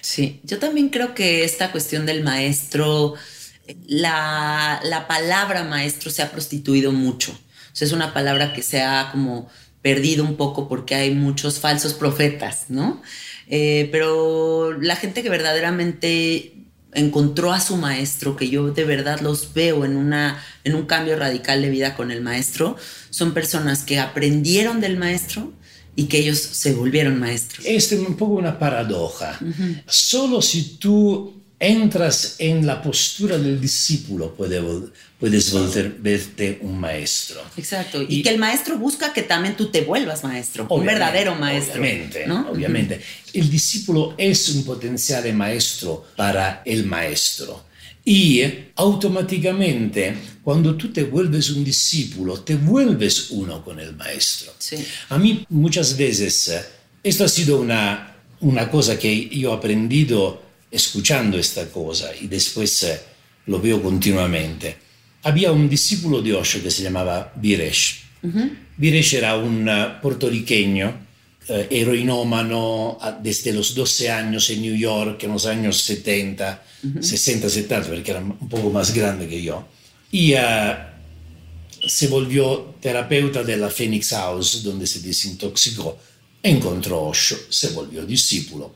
Sí, 0.00 0.40
yo 0.44 0.58
también 0.58 0.88
creo 0.88 1.14
que 1.14 1.44
esta 1.44 1.72
cuestión 1.72 2.06
del 2.06 2.22
maestro 2.22 3.14
la, 3.86 4.80
la 4.82 5.06
palabra 5.06 5.64
maestro 5.64 6.10
se 6.10 6.22
ha 6.22 6.30
prostituido 6.30 6.92
mucho. 6.92 7.32
O 7.32 7.76
sea, 7.78 7.86
es 7.86 7.92
una 7.92 8.14
palabra 8.14 8.52
que 8.52 8.62
se 8.62 8.82
ha 8.82 9.10
como 9.12 9.48
perdido 9.82 10.24
un 10.24 10.36
poco 10.36 10.68
porque 10.68 10.94
hay 10.94 11.14
muchos 11.14 11.60
falsos 11.60 11.94
profetas, 11.94 12.66
¿no? 12.68 13.02
Eh, 13.48 13.88
pero 13.92 14.72
la 14.80 14.96
gente 14.96 15.22
que 15.22 15.30
verdaderamente 15.30 16.54
encontró 16.94 17.52
a 17.52 17.60
su 17.60 17.76
maestro, 17.76 18.36
que 18.36 18.48
yo 18.48 18.70
de 18.70 18.84
verdad 18.84 19.20
los 19.20 19.52
veo 19.54 19.84
en, 19.84 19.96
una, 19.96 20.42
en 20.64 20.74
un 20.74 20.86
cambio 20.86 21.16
radical 21.16 21.62
de 21.62 21.70
vida 21.70 21.94
con 21.94 22.10
el 22.10 22.22
maestro, 22.22 22.76
son 23.10 23.34
personas 23.34 23.84
que 23.84 23.98
aprendieron 23.98 24.80
del 24.80 24.96
maestro 24.96 25.52
y 25.98 26.04
que 26.04 26.18
ellos 26.18 26.38
se 26.38 26.74
volvieron 26.74 27.18
maestros. 27.18 27.66
Es 27.66 27.90
un 27.90 28.14
poco 28.14 28.34
una 28.34 28.56
paradoja. 28.56 29.36
Solo 29.84 30.40
si 30.40 30.76
tú 30.78 31.42
entras 31.58 32.36
en 32.38 32.64
la 32.64 32.80
postura 32.80 33.36
del 33.36 33.60
discípulo 33.60 34.32
puede, 34.36 34.62
puedes 35.18 35.50
volverte 35.50 36.60
un 36.62 36.78
maestro. 36.78 37.40
Exacto. 37.56 38.00
Y, 38.00 38.22
que 38.22 38.28
el 38.28 38.38
maestro 38.38 38.78
busca 38.78 39.12
que 39.12 39.22
también 39.22 39.56
tú 39.56 39.72
te 39.72 39.80
vuelvas 39.80 40.22
maestro, 40.22 40.68
un 40.70 40.86
verdadero 40.86 41.34
maestro. 41.34 41.80
Obviamente, 41.80 42.28
¿no? 42.28 42.48
obviamente. 42.48 43.00
El 43.32 43.50
discípulo 43.50 44.14
es 44.16 44.50
un 44.50 44.62
potencial 44.62 45.34
maestro 45.34 46.06
para 46.14 46.62
el 46.64 46.86
maestro. 46.86 47.64
Y 48.04 48.40
automáticamente, 48.76 50.14
cuando 50.48 50.76
tú 50.76 50.88
te 50.88 51.04
vuelves 51.04 51.50
un 51.50 51.62
discípulo, 51.62 52.40
te 52.40 52.56
vuelves 52.56 53.32
uno 53.32 53.62
con 53.62 53.78
el 53.80 53.94
maestro. 53.94 54.50
Sí. 54.58 54.78
A 55.10 55.18
mí 55.18 55.44
muchas 55.50 55.94
veces, 55.94 56.50
esto 57.02 57.24
ha 57.24 57.28
sido 57.28 57.60
una, 57.60 58.16
una 58.40 58.70
cosa 58.70 58.98
que 58.98 59.28
yo 59.28 59.52
he 59.52 59.54
aprendido 59.54 60.40
escuchando 60.70 61.36
esta 61.38 61.68
cosa 61.68 62.16
y 62.18 62.28
después 62.28 62.82
eh, 62.84 62.98
lo 63.44 63.60
veo 63.60 63.82
continuamente. 63.82 64.74
Había 65.24 65.52
un 65.52 65.68
discípulo 65.68 66.22
de 66.22 66.32
Osho 66.32 66.62
que 66.62 66.70
se 66.70 66.82
llamaba 66.82 67.30
Viresh. 67.36 68.04
Viresh 68.78 69.16
era 69.16 69.36
un 69.36 69.68
eh, 69.68 69.98
puertorriqueño, 70.00 71.08
eh, 71.46 71.66
heroinómano 71.70 72.98
desde 73.22 73.52
los 73.52 73.74
12 73.74 74.10
años 74.10 74.48
en 74.48 74.62
New 74.62 74.76
York, 74.76 75.22
en 75.24 75.32
los 75.32 75.44
años 75.44 75.82
70, 75.82 76.62
60, 77.02 77.50
70, 77.50 77.86
porque 77.90 78.12
era 78.12 78.20
un 78.20 78.48
poco 78.48 78.70
más 78.70 78.94
grande 78.94 79.28
que 79.28 79.42
yo. 79.42 79.76
Y 80.10 80.34
se 81.86 82.08
volvió 82.08 82.74
terapeuta 82.80 83.42
de 83.42 83.56
la 83.56 83.70
Phoenix 83.70 84.10
House, 84.10 84.62
donde 84.62 84.86
se 84.86 85.00
desintoxicó, 85.00 85.98
encontró 86.42 87.04
Osho, 87.04 87.36
se 87.48 87.68
volvió 87.68 88.04
discípulo. 88.04 88.74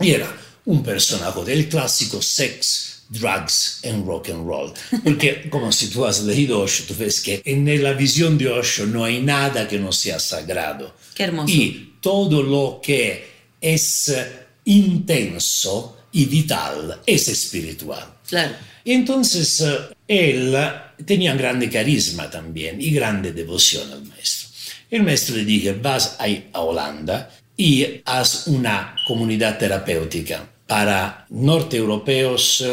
Y 0.00 0.10
era 0.10 0.34
un 0.66 0.82
personaje 0.82 1.44
del 1.44 1.68
clásico 1.68 2.20
sex, 2.20 3.04
drugs 3.08 3.80
and 3.84 4.06
rock 4.06 4.30
and 4.30 4.46
roll. 4.46 4.72
Porque 5.02 5.48
como 5.50 5.70
si 5.70 5.88
tú 5.88 6.04
has 6.04 6.22
leído 6.22 6.60
Osho, 6.60 6.84
tú 6.84 6.94
ves 6.98 7.20
que 7.20 7.42
en 7.44 7.82
la 7.82 7.92
visión 7.92 8.38
de 8.38 8.48
Osho 8.48 8.86
no 8.86 9.04
hay 9.04 9.20
nada 9.20 9.68
que 9.68 9.78
no 9.78 9.92
sea 9.92 10.18
sagrado. 10.18 10.94
Qué 11.14 11.24
hermoso. 11.24 11.52
Y 11.52 11.94
todo 12.00 12.42
lo 12.42 12.80
que 12.82 13.34
es 13.60 14.08
eh, 14.08 14.46
intenso 14.64 15.98
y 16.12 16.24
vital 16.26 17.00
es 17.06 17.28
espiritual. 17.28 18.14
Claro. 18.28 18.54
Y 18.84 18.92
entonces 18.92 19.62
eh, 20.06 20.30
él 20.30 20.56
tenía 21.04 21.34
grande 21.34 21.70
carisma 21.70 22.30
también 22.30 22.80
y 22.80 22.90
grande 22.90 23.32
devoción 23.32 23.90
al 23.92 24.04
maestro. 24.04 24.50
El 24.90 25.02
maestro 25.02 25.36
le 25.36 25.44
dije, 25.44 25.72
vas 25.72 26.18
a 26.18 26.60
Holanda 26.60 27.30
y 27.56 28.00
haz 28.04 28.46
una 28.46 28.96
comunidad 29.06 29.58
terapéutica 29.58 30.48
para 30.66 31.26
norteeuropeos, 31.30 32.64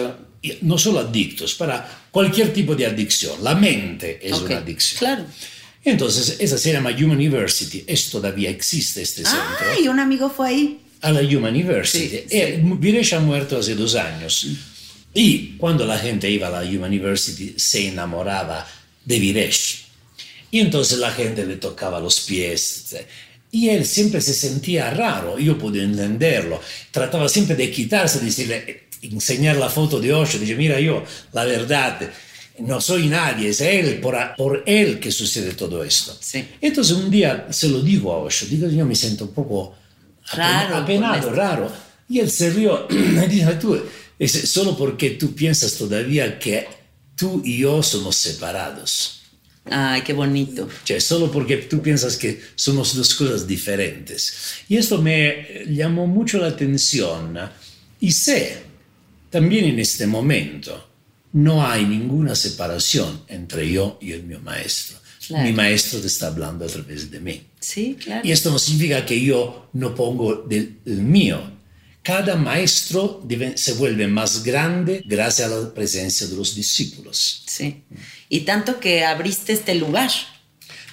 eh, 0.43 0.57
no 0.61 0.77
solo 0.77 0.99
adictos, 0.99 1.55
para 1.55 2.07
cualquier 2.11 2.53
tipo 2.53 2.75
de 2.75 2.85
adicción. 2.85 3.43
La 3.43 3.55
mente 3.55 4.19
es 4.21 4.39
una 4.39 4.57
adicción. 4.57 4.99
Claro. 4.99 5.25
Entonces, 5.83 6.37
esa 6.39 6.57
se 6.57 6.71
llama 6.71 6.91
Human 6.91 7.17
University. 7.17 7.83
Es, 7.87 8.09
todavía 8.09 8.49
existe 8.49 9.01
este 9.01 9.23
centro. 9.23 9.41
Ah, 9.41 9.79
y 9.83 9.87
un 9.87 9.99
amigo 9.99 10.29
fue 10.29 10.49
ahí. 10.49 10.79
A 11.01 11.11
la 11.11 11.21
Human 11.21 11.55
University. 11.55 12.23
Sí, 12.29 12.61
Viresh 12.61 13.15
ha 13.15 13.19
muerto 13.19 13.57
hace 13.57 13.73
dos 13.73 13.95
años. 13.95 14.47
Y 15.13 15.57
cuando 15.57 15.85
la 15.85 15.97
gente 15.97 16.29
iba 16.29 16.47
a 16.47 16.63
la 16.63 16.69
University, 16.69 17.55
se 17.57 17.87
enamoraba 17.87 18.65
de 19.03 19.19
Viresh. 19.19 19.85
Y 20.51 20.59
entonces 20.59 20.99
la 20.99 21.11
gente 21.11 21.45
le 21.45 21.57
tocaba 21.57 21.99
los 21.99 22.21
pies. 22.21 22.95
Y 23.51 23.69
él 23.69 23.85
siempre 23.85 24.21
se 24.21 24.33
sentía 24.33 24.91
raro, 24.91 25.37
yo 25.37 25.57
pude 25.57 25.83
entenderlo. 25.83 26.61
Trataba 26.91 27.27
siempre 27.27 27.55
de 27.55 27.69
quitarse, 27.71 28.19
de 28.19 28.25
decirle, 28.25 28.83
enseñar 29.01 29.57
la 29.57 29.69
foto 29.69 29.99
de 29.99 30.13
Osho, 30.13 30.39
dice, 30.39 30.55
mira 30.55 30.79
yo, 30.79 31.03
la 31.33 31.43
verdad, 31.45 31.99
no 32.59 32.79
soy 32.79 33.07
nadie, 33.07 33.49
es 33.49 33.61
él, 33.61 33.99
por, 33.99 34.17
por 34.37 34.63
él 34.65 34.99
que 34.99 35.11
sucede 35.11 35.53
todo 35.53 35.83
esto. 35.83 36.15
Sí. 36.19 36.45
Entonces 36.61 36.95
un 36.95 37.09
día 37.09 37.47
se 37.49 37.67
lo 37.67 37.81
digo 37.81 38.13
a 38.13 38.19
Osho, 38.19 38.45
digo, 38.45 38.69
yo 38.69 38.85
me 38.85 38.95
siento 38.95 39.25
un 39.25 39.33
poco 39.33 39.75
raro, 40.33 40.77
apenado, 40.77 41.31
raro. 41.31 41.71
Y 42.07 42.19
él 42.19 42.29
se 42.29 42.51
rió, 42.51 42.87
me 42.89 43.27
dijo, 43.27 43.51
tú, 43.53 43.81
es 44.21 44.49
solo 44.51 44.77
porque 44.77 45.11
tú 45.11 45.33
piensas 45.33 45.73
todavía 45.73 46.37
que 46.37 46.67
tú 47.15 47.41
y 47.43 47.57
yo 47.57 47.81
somos 47.81 48.15
separados. 48.15 49.21
Ay, 49.65 50.01
qué 50.01 50.13
bonito. 50.13 50.67
Cioè, 50.85 50.99
solo 50.99 51.31
porque 51.31 51.57
tú 51.57 51.81
piensas 51.81 52.17
que 52.17 52.41
somos 52.55 52.95
dos 52.95 53.15
cosas 53.15 53.47
diferentes. 53.47 54.33
Y 54.69 54.77
esto 54.77 55.01
me 55.01 55.65
llamó 55.67 56.05
mucho 56.05 56.37
la 56.39 56.47
atención. 56.47 57.37
Y 57.99 58.11
sé, 58.11 58.57
también 59.29 59.65
en 59.65 59.79
este 59.79 60.05
momento, 60.05 60.87
no 61.33 61.65
hay 61.65 61.85
ninguna 61.85 62.35
separación 62.35 63.23
entre 63.27 63.71
yo 63.71 63.97
y 64.01 64.11
el 64.11 64.23
mío 64.23 64.39
maestro. 64.39 64.97
Claro. 65.27 65.45
Mi 65.45 65.53
maestro 65.53 65.99
te 65.99 66.07
está 66.07 66.27
hablando 66.27 66.65
a 66.65 66.67
través 66.67 67.09
de 67.09 67.19
mí. 67.19 67.41
Sí, 67.59 67.97
claro. 68.03 68.27
Y 68.27 68.31
esto 68.31 68.49
no 68.51 68.59
significa 68.59 69.05
que 69.05 69.19
yo 69.19 69.69
no 69.73 69.95
pongo 69.95 70.43
del, 70.47 70.77
el 70.85 71.01
mío. 71.01 71.39
Cada 72.03 72.35
maestro 72.35 73.21
deve, 73.23 73.57
se 73.57 73.73
vuelve 73.73 74.07
más 74.07 74.43
grande 74.43 75.03
gracias 75.05 75.51
a 75.51 75.55
la 75.55 75.73
presencia 75.73 76.25
de 76.27 76.35
los 76.35 76.55
discípulos. 76.55 77.43
Sí. 77.45 77.83
Y 78.27 78.41
tanto 78.41 78.79
que 78.79 79.05
abriste 79.05 79.53
este 79.53 79.75
lugar. 79.75 80.09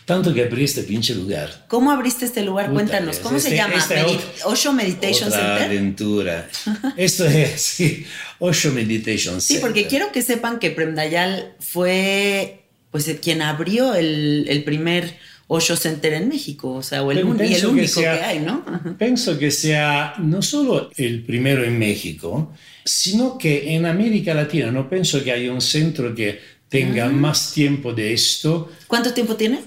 Tanto 0.04 0.32
que 0.32 0.42
abriste 0.42 0.80
este 0.80 0.90
pinche 0.90 1.14
lugar. 1.14 1.66
¿Cómo 1.68 1.90
abriste 1.90 2.24
este 2.24 2.42
lugar? 2.42 2.66
Puta, 2.66 2.74
Cuéntanos, 2.76 3.18
¿cómo 3.18 3.36
este, 3.36 3.50
se 3.50 3.56
llama? 3.56 3.74
Este 3.74 3.94
Medi 3.94 4.18
Osho 4.44 4.72
Meditation 4.72 5.28
otra 5.28 5.40
Center. 5.40 5.64
aventura. 5.64 6.48
Esto 6.96 7.26
es, 7.26 7.60
sí, 7.60 8.06
Osho 8.38 8.72
Meditation 8.72 9.40
Center. 9.40 9.56
Sí, 9.56 9.58
porque 9.60 9.86
quiero 9.86 10.10
que 10.12 10.22
sepan 10.22 10.58
que 10.58 10.70
Prem 10.70 10.94
Dayal 10.94 11.54
fue 11.60 12.64
pues 12.90 13.04
quien 13.22 13.42
abrió 13.42 13.94
el, 13.94 14.46
el 14.48 14.64
primer 14.64 15.14
Osho 15.50 15.76
Center 15.76 16.12
en 16.12 16.28
México, 16.28 16.74
o 16.74 16.82
sea, 16.82 17.02
o 17.02 17.10
el, 17.10 17.24
un, 17.24 17.42
y 17.42 17.54
el 17.54 17.66
único 17.66 17.82
que, 17.82 17.88
sea, 17.88 18.18
que 18.18 18.24
hay, 18.24 18.40
¿no? 18.40 18.64
Pienso 18.98 19.38
que 19.38 19.50
sea 19.50 20.14
no 20.18 20.42
solo 20.42 20.90
el 20.96 21.24
primero 21.24 21.64
en 21.64 21.78
México, 21.78 22.52
sino 22.84 23.38
que 23.38 23.74
en 23.74 23.86
América 23.86 24.34
Latina 24.34 24.70
no 24.70 24.88
pienso 24.90 25.24
que 25.24 25.32
haya 25.32 25.50
un 25.50 25.62
centro 25.62 26.14
que 26.14 26.38
tenga 26.68 27.06
uh 27.06 27.10
-huh. 27.10 27.14
más 27.14 27.52
tiempo 27.52 27.94
de 27.94 28.12
esto. 28.12 28.70
¿Cuánto 28.86 29.12
tiempo 29.14 29.36
tiene? 29.36 29.60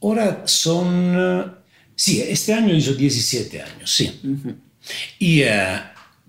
Ahora 0.00 0.42
son, 0.46 1.54
sí, 1.94 2.22
este 2.22 2.54
año 2.54 2.74
hizo 2.74 2.94
17 2.94 3.60
años, 3.60 3.90
sí. 3.90 4.10
-huh. 4.24 4.54
Y 5.18 5.42
uh, 5.42 5.46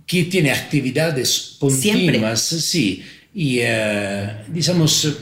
que 0.06 0.24
tiene 0.26 0.52
actividades 0.52 1.56
continuas, 1.60 2.41
Siempre. 2.41 2.62
sí. 2.62 3.04
Y, 3.34 3.60
uh, 3.62 4.52
digamos, 4.52 5.17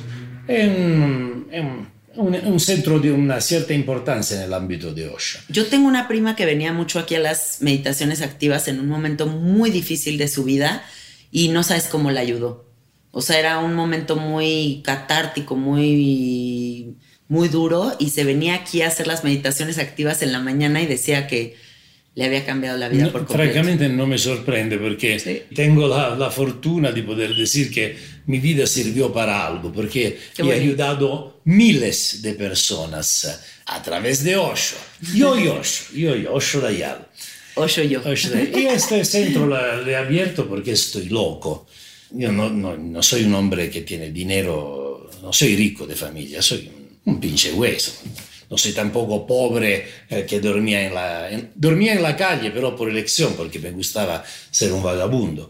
en, 0.47 1.45
en 1.51 1.94
un, 2.17 2.59
centro 2.59 2.99
de 2.99 3.11
una 3.11 3.41
cierta 3.41 3.73
importancia 3.73 4.37
en 4.37 4.43
el 4.43 4.53
ámbito 4.53 4.93
de 4.93 5.07
Osho. 5.07 5.39
Yo 5.49 5.67
tengo 5.67 5.87
una 5.87 6.07
prima 6.07 6.35
que 6.35 6.45
venía 6.45 6.73
mucho 6.73 6.99
aquí 6.99 7.15
a 7.15 7.19
las 7.19 7.61
meditaciones 7.61 8.21
activas 8.21 8.67
en 8.67 8.79
un 8.79 8.87
momento 8.87 9.27
muy 9.27 9.71
difícil 9.71 10.17
de 10.17 10.27
su 10.27 10.43
vida 10.43 10.83
y 11.31 11.49
no 11.49 11.63
sabes 11.63 11.87
cómo 11.87 12.11
la 12.11 12.21
ayudó. 12.21 12.65
O 13.11 13.21
sea, 13.21 13.39
era 13.39 13.59
un 13.59 13.73
momento 13.73 14.15
muy 14.15 14.81
catártico, 14.83 15.55
muy, 15.55 16.95
muy 17.27 17.47
duro 17.47 17.95
y 17.99 18.09
se 18.09 18.23
venía 18.23 18.55
aquí 18.55 18.81
a 18.81 18.87
hacer 18.87 19.07
las 19.07 19.23
meditaciones 19.23 19.77
activas 19.77 20.21
en 20.21 20.31
la 20.31 20.39
mañana 20.39 20.81
y 20.81 20.85
decía 20.85 21.27
que 21.27 21.55
le 22.15 22.25
había 22.25 22.45
cambiado 22.45 22.77
la 22.77 22.87
vida 22.87 23.05
no, 23.05 23.11
por 23.11 23.25
completo. 23.25 23.51
Francamente 23.51 23.89
no 23.89 24.07
me 24.07 24.17
sorprende 24.17 24.77
porque 24.77 25.19
sí. 25.19 25.41
tengo 25.53 25.87
la, 25.87 26.15
la, 26.15 26.31
fortuna 26.31 26.91
de 26.91 27.03
poder 27.03 27.35
decir 27.35 27.69
que 27.69 27.95
mi 28.27 28.39
vida 28.39 28.65
sirvió 28.65 29.11
para 29.11 29.45
algo, 29.45 29.71
porque 29.71 30.17
he 30.37 30.41
bueno. 30.41 30.61
ayudado 30.61 31.41
miles 31.43 32.21
de 32.21 32.33
personas 32.33 33.41
a 33.65 33.83
través 33.83 34.23
de 34.23 34.37
Osho. 34.37 34.77
Yo 35.13 35.37
y 35.37 35.47
Osho, 35.49 35.93
yo 35.93 36.15
y 36.15 36.25
Osho 36.25 36.61
Dayal. 36.61 37.05
Osho 37.55 37.83
yo. 37.83 38.01
Osho 38.05 38.29
Dayal. 38.29 38.59
Y 38.59 38.65
este 38.67 39.03
centro 39.03 39.47
le 39.83 39.91
he 39.91 39.95
abierto 39.97 40.47
porque 40.47 40.71
estoy 40.71 41.09
loco. 41.09 41.67
Yo 42.11 42.31
no, 42.31 42.49
no, 42.49 42.77
no, 42.77 43.03
soy 43.03 43.25
un 43.25 43.33
hombre 43.35 43.69
que 43.69 43.81
tiene 43.81 44.09
dinero, 44.11 45.09
no 45.21 45.33
soy 45.33 45.57
rico 45.57 45.85
de 45.85 45.95
familia, 45.95 46.41
soy 46.41 46.71
un, 47.03 47.13
un 47.13 47.19
pinche 47.19 47.51
hueso. 47.51 47.91
No 48.55 48.59
soy 48.59 48.71
tampoco 48.71 49.27
pobre 49.27 49.85
eh, 50.09 50.25
que 50.25 50.39
dormía 50.39 50.87
en, 50.87 50.93
la, 50.93 51.29
en, 51.29 51.51
dormía 51.55 51.91
en 51.91 52.01
la 52.01 52.15
calle, 52.15 52.51
pero 52.51 52.73
por 52.73 52.89
elección, 52.89 53.33
porque 53.35 53.59
me 53.59 53.71
gustaba 53.71 54.23
ser 54.49 54.71
un 54.71 54.81
vagabundo. 54.81 55.49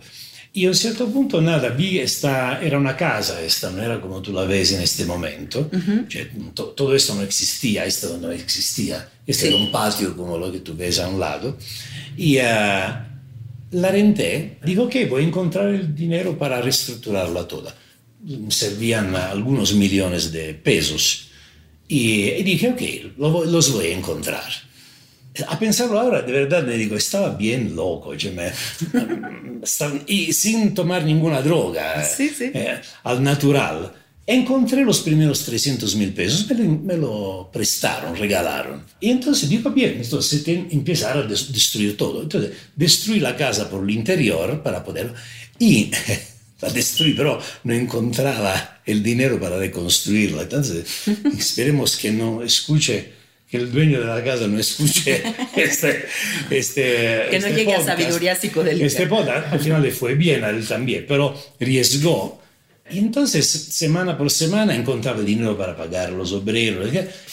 Y 0.54 0.66
a 0.66 0.70
un 0.70 0.76
certo 0.76 1.06
punto, 1.10 1.40
nada, 1.40 1.70
vi 1.70 2.00
esta, 2.00 2.60
era 2.64 2.80
una 2.80 2.96
casa, 2.98 3.40
esta 3.44 3.70
no 3.70 3.84
era 3.84 4.02
como 4.02 4.24
tú 4.24 4.34
la 4.34 4.46
ves 4.46 4.72
en 4.72 4.82
este 4.82 5.06
momento, 5.06 5.70
cioè, 6.10 6.32
to- 6.56 6.70
todo 6.76 6.96
esto 6.96 7.14
no 7.14 7.22
existía, 7.22 7.86
esto 7.86 8.18
no 8.20 8.32
existía, 8.32 9.08
este 9.28 9.44
Sí. 9.44 9.48
era 9.54 9.58
un 9.58 9.72
patio 9.72 10.16
como 10.18 10.40
lo 10.40 10.52
que 10.52 10.62
tú 10.62 10.74
ves 10.76 10.98
a 11.00 11.08
un 11.08 11.20
lado, 11.20 11.58
y 12.18 12.38
eh, 12.38 12.44
la 13.72 13.92
renté, 13.92 14.58
digo 14.66 14.90
que 14.90 15.06
voy 15.06 15.24
a 15.24 15.28
encontrar 15.28 15.68
el 15.70 15.94
dinero 15.94 16.36
para 16.40 16.60
reestructurarla 16.60 17.48
toda. 17.48 17.72
Servían 18.50 19.16
algunos 19.16 19.74
millones 19.74 20.32
de 20.32 20.56
pesos, 20.56 21.25
y, 21.88 22.22
y 22.30 22.44
dije, 22.44 22.70
ok, 22.70 22.82
lo 23.18 23.46
los 23.46 23.72
voy 23.74 23.88
a 23.88 23.98
encontrar. 23.98 24.44
A 25.50 25.60
pensarlo 25.60 26.00
ahora, 26.00 26.22
de 26.22 26.32
verdad 26.32 26.64
me 26.64 26.76
digo, 26.78 26.96
estaba 26.96 27.36
bien 27.36 27.76
loco, 27.76 28.16
cioè, 28.16 28.32
me- 28.32 28.54
y 30.08 30.32
sin 30.32 30.74
tomar 30.74 31.04
ninguna 31.04 31.42
droga, 31.42 32.04
Sí, 32.06 32.30
sí. 32.30 32.52
eh, 32.54 32.80
al 33.04 33.22
natural. 33.22 33.92
Encontré 34.28 34.84
los 34.84 35.02
primeros 35.02 35.44
300 35.46 35.96
mil 35.98 36.12
pesos, 36.14 36.48
me 36.50 36.56
lo, 36.56 36.64
me 36.80 36.98
lo 36.98 37.50
prestaron, 37.54 38.16
regalaron. 38.16 38.82
Y 39.00 39.12
entonces 39.12 39.48
digo, 39.50 39.70
bien, 39.70 39.98
entonces 40.02 40.44
te- 40.44 40.68
empezar 40.72 41.18
a 41.18 41.24
des- 41.24 41.52
destruir 41.54 41.96
todo. 41.98 42.24
Entonces 42.24 42.52
destruí 42.76 43.20
la 43.20 43.36
casa 43.36 43.70
por 43.70 43.84
el 43.84 43.90
interior 43.92 44.64
para 44.64 44.84
poder... 44.84 45.14
Y 45.60 45.92
la 46.62 46.70
destruí, 46.70 47.14
pero 47.14 47.40
no 47.64 47.74
encontraba 47.74 48.82
el 48.86 49.04
dinero 49.04 49.40
para 49.40 49.58
reconstruirla. 49.58 50.44
Entonces 50.44 50.86
esperemos 51.38 51.98
que 51.98 52.12
no 52.12 52.44
escuche 52.44 53.14
que 53.50 53.58
el 53.58 53.72
dueño 53.72 54.00
de 54.00 54.08
la 54.08 54.24
casa 54.24 54.48
no 54.48 54.60
escuche 54.60 55.22
este, 55.56 56.06
este 56.50 57.28
Que 57.30 57.40
no 57.40 57.48
este 57.48 57.54
llegue 57.60 57.74
a 57.74 57.78
podcast. 57.78 58.00
sabiduría 58.00 58.36
psicodélica. 58.36 58.86
Este 58.86 59.08
podcast 59.08 59.54
al 59.54 59.60
final 59.60 59.82
le 59.82 59.92
fue 59.92 60.16
bien 60.16 60.44
a 60.44 60.50
él 60.50 60.68
también, 60.68 61.06
pero 61.08 61.36
riesgó. 61.60 62.42
Y 62.90 63.00
entonces, 63.00 63.48
semana 63.50 64.16
por 64.16 64.30
semana, 64.30 64.76
encontraba 64.76 65.22
dinero 65.22 65.58
para 65.58 65.76
pagar 65.76 66.12
los 66.12 66.32
obreros. 66.34 66.92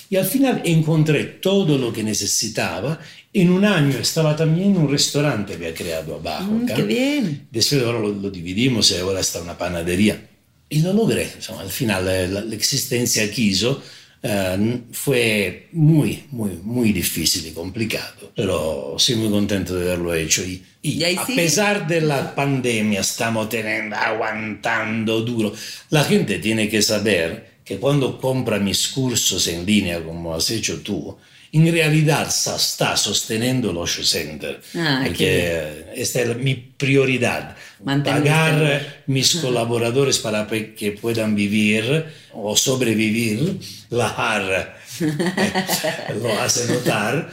Y 0.08 0.16
al 0.16 0.24
final 0.24 0.62
encontré 0.64 1.24
todo 1.24 1.76
lo 1.76 1.92
que 1.92 2.02
necesitaba. 2.02 2.98
En 3.34 3.50
un 3.50 3.64
año 3.64 3.96
estaba 3.98 4.36
también 4.36 4.76
un 4.76 4.90
restaurante 4.90 5.52
que 5.52 5.56
había 5.66 5.74
creado 5.74 6.16
abajo. 6.16 6.52
Mm, 6.52 6.66
qué 6.66 6.82
bien. 6.82 7.48
Después 7.50 7.82
ahora 7.82 7.98
lo, 8.00 8.08
lo 8.12 8.30
dividimos 8.30 8.90
y 8.90 8.96
ahora 8.96 9.20
está 9.20 9.40
una 9.40 9.56
panadería. 9.56 10.28
Y 10.68 10.80
lo 10.80 10.92
logré. 10.92 11.30
Insomma, 11.36 11.62
al 11.62 11.70
final 11.70 12.06
eh, 12.08 12.28
la, 12.28 12.40
la 12.42 12.54
existencia 12.54 13.30
quiso. 13.30 13.82
eh, 14.22 14.82
fue 14.92 15.68
muy, 15.72 16.24
muy, 16.30 16.52
muy 16.62 16.92
difícil 16.92 17.46
y 17.46 17.50
complicado, 17.52 18.30
pero 18.36 18.94
soy 18.98 19.16
muy 19.16 19.30
contento 19.30 19.74
de 19.74 19.86
haberlo 19.86 20.14
hecho. 20.14 20.44
Y, 20.44 20.62
y 20.82 20.90
Y 21.02 21.04
a 21.04 21.24
sigue. 21.26 21.42
pesar 21.42 21.86
de 21.88 22.00
la 22.02 22.34
pandemia, 22.34 23.00
estamos 23.00 23.48
teniendo, 23.48 23.96
aguantando 23.96 25.22
duro. 25.22 25.52
La 25.90 26.04
gente 26.04 26.38
tiene 26.38 26.68
que 26.68 26.82
saber 26.82 27.52
que 27.64 27.78
cuando 27.78 28.20
compra 28.20 28.58
mis 28.58 28.88
cursos 28.88 29.46
en 29.48 29.64
línea, 29.66 30.02
como 30.04 30.34
has 30.34 30.50
hecho 30.50 30.80
tú, 30.82 31.16
en 31.52 31.70
realidad 31.70 32.30
sa- 32.30 32.56
está 32.56 32.96
sostenendo 32.96 33.70
el 33.70 33.76
Osho 33.76 34.02
Center. 34.02 34.60
Ah, 34.74 35.02
porque 35.06 35.84
esta 35.94 36.22
es 36.22 36.36
mi 36.36 36.54
prioridad. 36.54 37.56
Mantener 37.84 38.22
pagar 38.22 39.02
mis 39.06 39.36
colaboradores 39.36 40.18
para 40.18 40.46
que 40.46 40.92
puedan 40.92 41.34
vivir 41.34 42.06
o 42.32 42.56
sobrevivir. 42.56 43.58
La 43.90 44.08
AR 44.08 44.76
eh, 45.00 46.14
lo 46.22 46.40
hace 46.40 46.72
notar. 46.72 47.30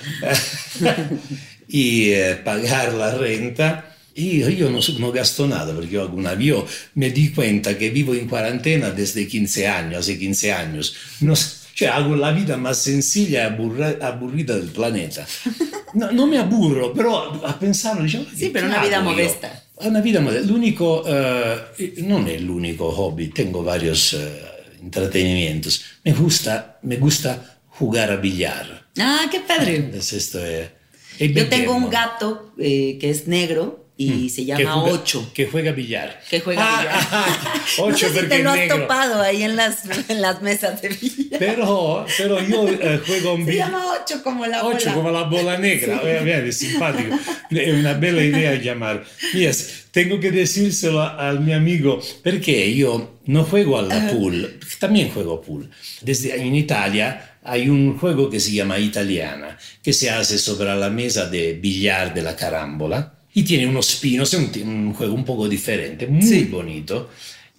y 1.68 2.10
eh, 2.12 2.36
pagar 2.44 2.94
la 2.94 3.16
renta. 3.16 3.86
Y 4.16 4.40
yo 4.56 4.70
no, 4.70 4.80
no 4.98 5.12
gasto 5.14 5.48
nada 5.48 5.72
hago 5.72 6.18
una 6.18 6.34
Yo 6.34 6.66
me 6.96 7.10
di 7.12 7.30
cuenta 7.30 7.78
que 7.78 7.90
vivo 7.90 8.14
en 8.14 8.28
cuarentena 8.28 8.90
desde 8.92 9.26
15 9.26 9.68
años, 9.68 10.00
hace 10.00 10.20
15 10.20 10.52
años. 10.52 10.94
No, 11.22 11.34
cioè, 11.80 11.88
hago 11.88 12.16
la 12.16 12.32
vida 12.32 12.58
más 12.58 12.78
sencilla 12.78 13.44
y 13.44 13.46
aburra- 13.48 13.98
aburrida 14.02 14.56
del 14.58 14.68
planeta. 14.70 15.26
No, 15.94 16.12
no 16.12 16.28
me 16.28 16.38
aburro, 16.38 16.92
pero 16.94 17.18
a 17.46 17.58
pensarlo, 17.58 18.04
dicevo, 18.04 18.26
Sí, 18.26 18.46
"¿Qué 18.46 18.50
pero 18.52 18.68
una 18.68 18.86
yo?". 18.90 19.02
modesta. 19.02 19.64
Una 19.78 20.02
vida 20.02 20.20
modesta. 20.20 20.48
L'unico, 20.52 21.04
eh, 21.08 21.94
non 22.04 22.28
è 22.28 22.38
l'unico 22.38 22.86
hobby, 22.90 23.30
tengo 23.30 23.64
varios 23.64 24.14
eh, 24.14 24.20
entretenimientos. 24.84 25.82
Me 26.04 26.12
gusta, 26.14 26.80
me 26.84 26.98
gusta 26.98 27.60
jugar 27.80 28.12
a 28.12 28.18
billar. 28.18 28.88
Ah, 28.98 29.28
qué 29.32 29.40
padre. 29.40 29.78
Entonces, 29.78 30.14
esto 30.14 30.46
es, 30.46 30.70
Yo 31.20 31.48
tengo 31.48 31.74
un 31.76 31.90
gato 31.90 32.54
eh, 32.58 32.98
que 33.00 33.10
es 33.10 33.28
negro 33.28 33.89
y 34.02 34.30
se 34.30 34.42
Mm. 34.42 34.46
Que 34.46 34.64
llama 34.64 34.74
juega- 34.82 34.96
Ocho. 34.96 35.32
Que 35.34 35.46
juega 35.46 35.72
billar. 35.74 36.22
Que 36.30 36.40
juega 36.40 36.62
Ah, 36.64 36.80
billar. 36.82 37.08
ah, 37.12 37.54
no 37.78 37.84
ocho 37.84 37.98
sé 37.98 38.08
si 38.08 38.14
porque 38.14 38.28
te 38.30 38.44
lo 38.44 38.50
es 38.50 38.56
has 38.56 38.60
negro. 38.62 38.78
topado 38.80 39.22
ahí 39.22 39.44
en 39.44 39.56
las, 39.58 39.76
en 40.10 40.22
las 40.22 40.42
mesas 40.42 40.82
de 40.82 40.90
billar. 40.90 41.40
Pero, 41.40 42.06
pero 42.18 42.40
yo 42.48 42.68
eh, 42.70 43.02
juego 43.06 43.34
un 43.36 43.46
Se 43.46 43.52
billar. 43.52 43.70
llama 43.72 43.86
Ocho 44.02 44.24
como 44.24 44.46
la 44.48 44.64
Ocho 44.66 44.78
bola. 44.90 44.94
come 44.96 45.12
la 45.12 45.24
bolla 45.24 45.58
negra, 45.58 46.02
eh, 46.04 46.24
bene, 46.24 46.52
simpatico. 46.52 47.16
È 47.52 47.72
una 47.72 47.94
bella 47.94 48.24
idea 48.24 48.56
llamar. 48.56 49.04
Yes, 49.34 49.88
tengo 49.92 50.20
que 50.20 50.32
decírselo 50.32 51.02
al 51.02 51.42
mi 51.42 51.52
amigo 51.54 52.02
perché 52.24 52.52
io 52.52 53.20
no 53.26 53.44
juego 53.44 53.78
al 53.80 53.88
pool, 54.12 54.60
también 54.80 55.10
juego 55.12 55.42
pool. 55.42 55.70
Desde 56.02 56.36
en 56.42 56.56
Italia 56.56 57.38
hay 57.44 57.68
un 57.70 57.98
juego 57.98 58.30
que 58.30 58.40
se 58.40 58.52
llama 58.54 58.80
italiana, 58.80 59.58
que 59.84 59.92
se 59.94 60.10
hace 60.10 60.38
sobre 60.38 60.74
la 60.76 60.90
mesa 60.90 61.26
de 61.30 61.54
billar 61.54 62.14
de 62.14 62.22
la 62.22 62.36
carambola 62.36 63.16
y 63.34 63.44
tiene 63.44 63.68
unos 63.68 63.96
pinos, 63.96 64.34
es 64.34 64.40
un, 64.40 64.68
un 64.70 64.94
juego 64.94 65.14
un 65.14 65.26
poco 65.26 65.48
diferente, 65.48 66.08
muy 66.08 66.22
Sí. 66.22 66.44
bonito. 66.46 67.10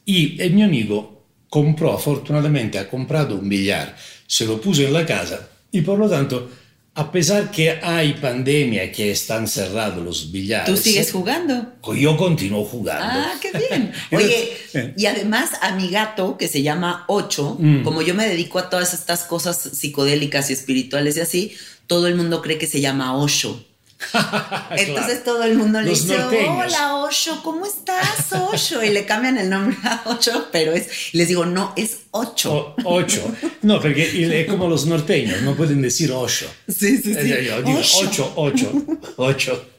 Y 0.05 0.41
el 0.41 0.53
mio 0.55 0.67
amigo 0.67 1.25
compró, 1.49 1.93
afortunadamente 1.93 2.79
ha 2.79 2.89
comprado 2.89 3.37
un 3.37 3.49
billar, 3.49 3.97
se 4.27 4.47
lo 4.47 4.61
puso 4.61 4.83
en 4.83 4.93
la 4.93 5.05
casa 5.07 5.49
y 5.73 5.81
por 5.83 5.99
lo 5.99 6.09
tanto, 6.09 6.49
a 6.95 7.11
pesar 7.13 7.51
que 7.53 7.71
hay 7.83 8.15
pandemia, 8.15 8.91
que 8.91 9.13
están 9.13 9.47
cerrados 9.47 10.05
los 10.05 10.33
billares, 10.33 10.67
Tú 10.75 10.77
sigues 10.77 11.13
jugando. 11.13 11.73
yo 11.97 12.17
continuo 12.17 12.65
jugando. 12.65 13.05
Ah, 13.09 13.33
qué 13.41 13.51
bien. 13.57 13.93
Oye, 14.13 14.53
y 14.97 15.07
además 15.07 15.51
a 15.63 15.75
mi 15.77 15.89
gato, 15.89 16.37
que 16.37 16.49
se 16.49 16.63
llama 16.63 17.05
Ocho, 17.07 17.57
Mm. 17.61 17.85
como 17.85 18.03
yo 18.03 18.15
me 18.15 18.27
dedico 18.27 18.59
a 18.59 18.69
todas 18.69 18.93
estas 18.93 19.23
cosas 19.23 19.57
psicodélicas 19.73 20.51
y 20.51 20.53
espirituales 20.55 21.17
y 21.17 21.21
así, 21.21 21.53
todo 21.87 22.07
el 22.09 22.17
mundo 22.17 22.43
cree 22.43 22.59
que 22.59 22.67
se 22.67 22.81
llama 22.81 23.17
Osho. 23.17 23.65
Entonces 24.77 25.23
todo 25.25 25.45
el 25.45 25.57
mundo 25.57 25.81
le 25.81 25.91
Los 25.91 26.03
dice, 26.03 26.19
norteños. 26.19 26.57
hola 26.67 26.95
Osho, 26.97 27.43
¿cómo 27.43 27.67
estás 27.67 28.33
Osho? 28.33 28.83
Y 28.83 28.91
le 28.91 29.05
cambian 29.05 29.37
el 29.39 29.51
nombre 29.51 29.77
a 29.85 30.03
Ocho, 30.07 30.49
pero 30.51 30.73
es, 30.73 30.89
les 31.13 31.29
digo, 31.29 31.45
no, 31.47 31.73
es 31.77 31.99
Ocho. 32.13 32.75
O- 32.85 32.97
ocho. 32.97 33.23
No, 33.63 33.81
porque 33.81 34.41
es 34.43 34.47
como 34.49 34.69
los 34.69 34.87
norteños, 34.87 35.43
no 35.43 35.55
pueden 35.55 35.81
decir 35.83 36.11
ocho. 36.13 36.51
Sí, 36.67 36.97
sí, 36.97 37.15
sí. 37.15 37.33
Eh, 37.33 37.45
yo 37.47 37.63
digo 37.63 37.79
Osho. 37.79 38.01
ocho, 38.09 38.33
ocho, 38.37 38.73
ocho. 39.17 39.71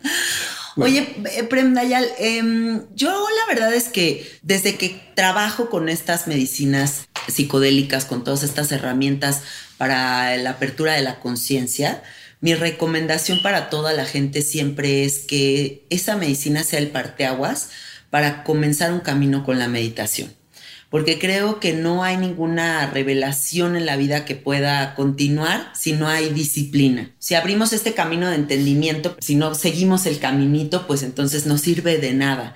Oye, 0.78 1.16
eh, 1.36 1.44
Prem 1.44 1.74
Dayal, 1.74 2.08
em, 2.18 2.84
yo 2.96 3.10
la 3.10 3.54
verdad 3.54 3.74
es 3.74 3.90
que 3.90 4.26
desde 4.42 4.76
que 4.78 5.02
trabajo 5.16 5.70
con 5.70 5.90
estas 5.90 6.28
medicinas 6.28 7.08
psicodélicas, 7.28 8.06
con 8.06 8.24
todas 8.24 8.44
estas 8.44 8.72
herramientas 8.72 9.42
para 9.78 10.38
la 10.38 10.52
apertura 10.52 10.94
de 10.94 11.02
la 11.02 11.20
conciencia, 11.20 12.02
mi 12.42 12.54
recomendación 12.54 13.42
para 13.42 13.70
toda 13.70 13.94
la 13.94 14.06
gente 14.06 14.42
siempre 14.42 15.06
es 15.06 15.20
que 15.20 15.86
esa 15.90 16.18
medicina 16.18 16.64
sea 16.64 16.80
el 16.80 16.90
parteaguas 16.90 17.70
para 18.10 18.44
comenzar 18.44 18.92
un 18.92 19.00
camino 19.00 19.44
con 19.46 19.60
la 19.60 19.68
meditación 19.68 20.34
porque 20.92 21.18
creo 21.18 21.62
que 21.62 21.72
no 21.72 22.04
hay 22.04 22.18
ninguna 22.18 22.86
revelación 22.86 23.78
en 23.78 23.86
la 23.86 23.96
vida 23.96 24.26
que 24.26 24.36
pueda 24.36 24.94
continuar 24.94 25.72
si 25.74 25.94
no 25.94 26.10
hay 26.10 26.32
disciplina. 26.32 27.16
Si 27.18 27.34
abrimos 27.34 27.72
este 27.72 27.94
camino 27.94 28.28
de 28.28 28.36
entendimiento, 28.36 29.16
si 29.22 29.36
no 29.36 29.56
seguimos 29.56 30.06
el 30.06 30.20
caminito, 30.20 30.86
pues 30.88 31.02
entonces 31.04 31.46
no 31.46 31.58
sirve 31.58 31.98
de 31.98 32.14
nada. 32.14 32.56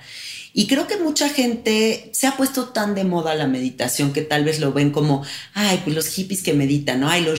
Y 0.52 0.66
creo 0.66 0.86
que 0.86 0.98
mucha 0.98 1.30
gente 1.30 2.10
se 2.12 2.26
ha 2.26 2.36
puesto 2.36 2.68
tan 2.68 2.94
de 2.94 3.04
moda 3.04 3.34
la 3.34 3.46
meditación 3.46 4.12
que 4.12 4.20
tal 4.20 4.44
vez 4.44 4.60
lo 4.60 4.74
ven 4.74 4.90
como, 4.90 5.24
ay, 5.54 5.80
pues 5.82 5.96
los 5.96 6.06
hippies 6.08 6.42
que 6.42 6.52
meditan, 6.52 7.00
¿no? 7.00 7.08
Ay, 7.08 7.24
los 7.24 7.38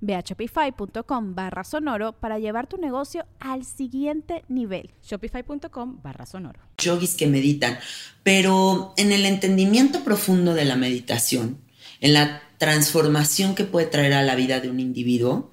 Ve 0.00 0.14
a 0.14 0.20
shopify.com 0.20 1.34
barra 1.34 1.64
sonoro 1.64 2.12
para 2.12 2.38
llevar 2.38 2.66
tu 2.66 2.76
negocio 2.76 3.26
al 3.38 3.64
siguiente 3.64 4.44
nivel. 4.48 4.90
Shopify.com 5.02 6.00
barra 6.02 6.26
sonoro. 6.26 6.60
Yogis 6.78 7.14
que 7.14 7.26
meditan, 7.26 7.78
pero 8.22 8.94
en 8.96 9.12
el 9.12 9.26
entendimiento 9.26 10.02
profundo 10.04 10.54
de 10.54 10.64
la 10.64 10.76
meditación, 10.76 11.58
en 12.00 12.14
la 12.14 12.42
transformación 12.58 13.54
que 13.54 13.64
puede 13.64 13.86
traer 13.86 14.12
a 14.14 14.22
la 14.22 14.34
vida 14.34 14.60
de 14.60 14.70
un 14.70 14.80
individuo, 14.80 15.50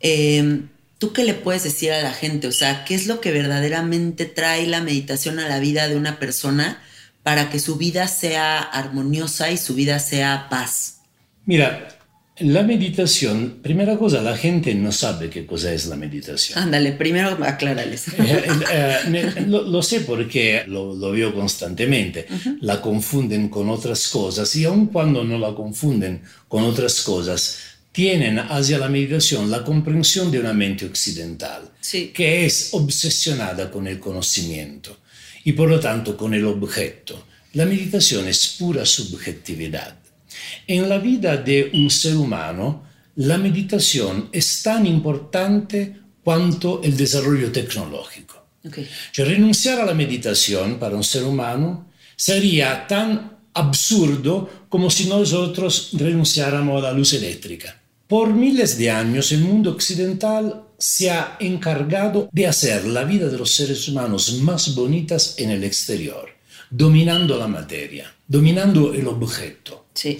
em, 0.00 0.68
¿tú 0.98 1.12
qué 1.12 1.24
le 1.24 1.34
puedes 1.34 1.64
decir 1.64 1.92
a 1.92 2.02
la 2.02 2.12
gente? 2.12 2.46
O 2.46 2.52
sea, 2.52 2.84
¿qué 2.84 2.94
es 2.94 3.06
lo 3.06 3.20
que 3.20 3.32
verdaderamente 3.32 4.26
trae 4.26 4.66
la 4.66 4.80
meditación 4.80 5.38
a 5.38 5.48
la 5.48 5.58
vida 5.58 5.88
de 5.88 5.96
una 5.96 6.18
persona 6.18 6.82
para 7.22 7.50
que 7.50 7.58
su 7.58 7.76
vida 7.76 8.08
sea 8.08 8.60
armoniosa 8.60 9.50
y 9.50 9.56
su 9.56 9.74
vida 9.74 9.98
sea 9.98 10.48
paz? 10.48 11.00
Mira, 11.44 11.99
la 12.40 12.62
meditación, 12.62 13.58
primera 13.62 13.96
cosa, 13.96 14.22
la 14.22 14.36
gente 14.36 14.74
no 14.74 14.92
sabe 14.92 15.28
qué 15.28 15.46
cosa 15.46 15.72
es 15.72 15.86
la 15.86 15.96
meditación. 15.96 16.58
Ándale, 16.58 16.92
primero 16.92 17.38
aclarales. 17.44 18.06
Eh, 18.20 18.44
eh, 18.72 19.32
eh, 19.36 19.44
lo, 19.48 19.82
sé 19.82 20.00
porque 20.00 20.62
lo, 20.66 20.96
veo 21.10 21.34
constantemente. 21.34 22.26
La 22.60 22.80
confunden 22.80 23.48
con 23.48 23.68
otras 23.68 24.08
cosas 24.08 24.54
y 24.56 24.64
aun 24.64 24.86
cuando 24.86 25.24
no 25.24 25.38
la 25.38 25.54
confunden 25.54 26.22
con 26.46 26.62
otras 26.64 27.00
cosas, 27.00 27.58
tienen 27.92 28.38
hacia 28.38 28.78
la 28.78 28.88
meditación 28.88 29.50
la 29.50 29.64
comprensión 29.64 30.30
de 30.30 30.38
una 30.38 30.52
mente 30.52 30.86
occidental 30.86 31.70
que 32.14 32.46
es 32.46 32.68
obsesionada 32.72 33.70
con 33.70 33.86
el 33.88 33.98
conocimiento 33.98 34.98
y 35.44 35.52
por 35.52 35.68
lo 35.68 35.80
tanto 35.80 36.16
con 36.16 36.34
el 36.34 36.44
objeto. 36.44 37.26
La 37.54 37.64
meditación 37.64 38.28
es 38.28 38.56
pura 38.58 38.86
subjetividad. 38.86 39.99
En 40.66 40.88
la 40.88 40.98
vida 40.98 41.36
de 41.36 41.70
un 41.74 41.90
ser 41.90 42.16
humano, 42.16 42.82
la 43.16 43.38
meditación 43.38 44.28
es 44.32 44.62
tan 44.62 44.86
importante 44.86 45.96
cuanto 46.22 46.80
el 46.82 46.96
desarrollo 46.96 47.50
tecnológico. 47.50 48.46
renunciar 49.14 49.80
a 49.80 49.86
la 49.86 49.94
meditación 49.94 50.78
para 50.78 50.96
un 50.96 51.04
ser 51.04 51.24
humano 51.24 51.88
sería 52.14 52.86
tan 52.86 53.38
absurdo 53.54 54.66
como 54.68 54.90
si 54.90 55.08
nosotros 55.08 55.90
renunciáramos 55.94 56.82
a 56.82 56.88
la 56.88 56.92
luz 56.92 57.14
eléctrica. 57.14 57.80
Por 58.06 58.34
miles 58.34 58.76
de 58.76 58.90
años 58.90 59.32
el 59.32 59.40
mundo 59.40 59.70
occidental 59.70 60.64
se 60.78 61.10
ha 61.10 61.36
encargado 61.40 62.28
de 62.32 62.46
hacer 62.46 62.84
la 62.86 63.04
vida 63.04 63.28
de 63.28 63.38
los 63.38 63.50
seres 63.50 63.86
humanos 63.88 64.40
más 64.40 64.74
bonitas 64.74 65.34
en 65.38 65.50
el 65.50 65.62
exterior, 65.62 66.28
dominando 66.70 67.36
la 67.36 67.46
materia, 67.46 68.12
dominando 68.26 68.92
el 68.94 69.06
objeto. 69.06 69.86
Sí. 70.00 70.18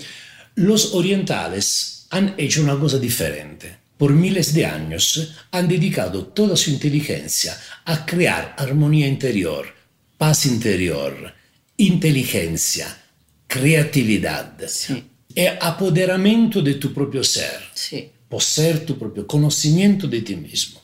Los 0.57 0.93
orientales 0.93 2.07
han 2.11 2.35
hecho 2.37 2.63
una 2.63 2.79
cosa 2.79 2.99
diferente. 2.99 3.79
Por 3.97 4.13
miles 4.13 4.53
de 4.53 4.67
años 4.67 5.33
han 5.51 5.69
dedicado 5.69 6.27
toda 6.27 6.55
su 6.55 6.71
inteligencia 6.71 7.59
a 7.87 8.05
crear 8.05 8.55
armonía 8.59 9.07
interior, 9.07 9.75
paz 10.19 10.45
interior, 10.45 11.33
inteligencia, 11.79 12.95
creatividad 13.47 14.55
y 15.35 15.47
apoderamiento 15.47 16.61
de 16.61 16.75
tu 16.75 16.93
propio 16.93 17.25
ser. 17.25 17.61
Poseer 18.29 18.85
tu 18.85 18.99
propio 18.99 19.27
conocimiento 19.27 20.07
de 20.07 20.21
ti 20.21 20.37
mismo. 20.37 20.81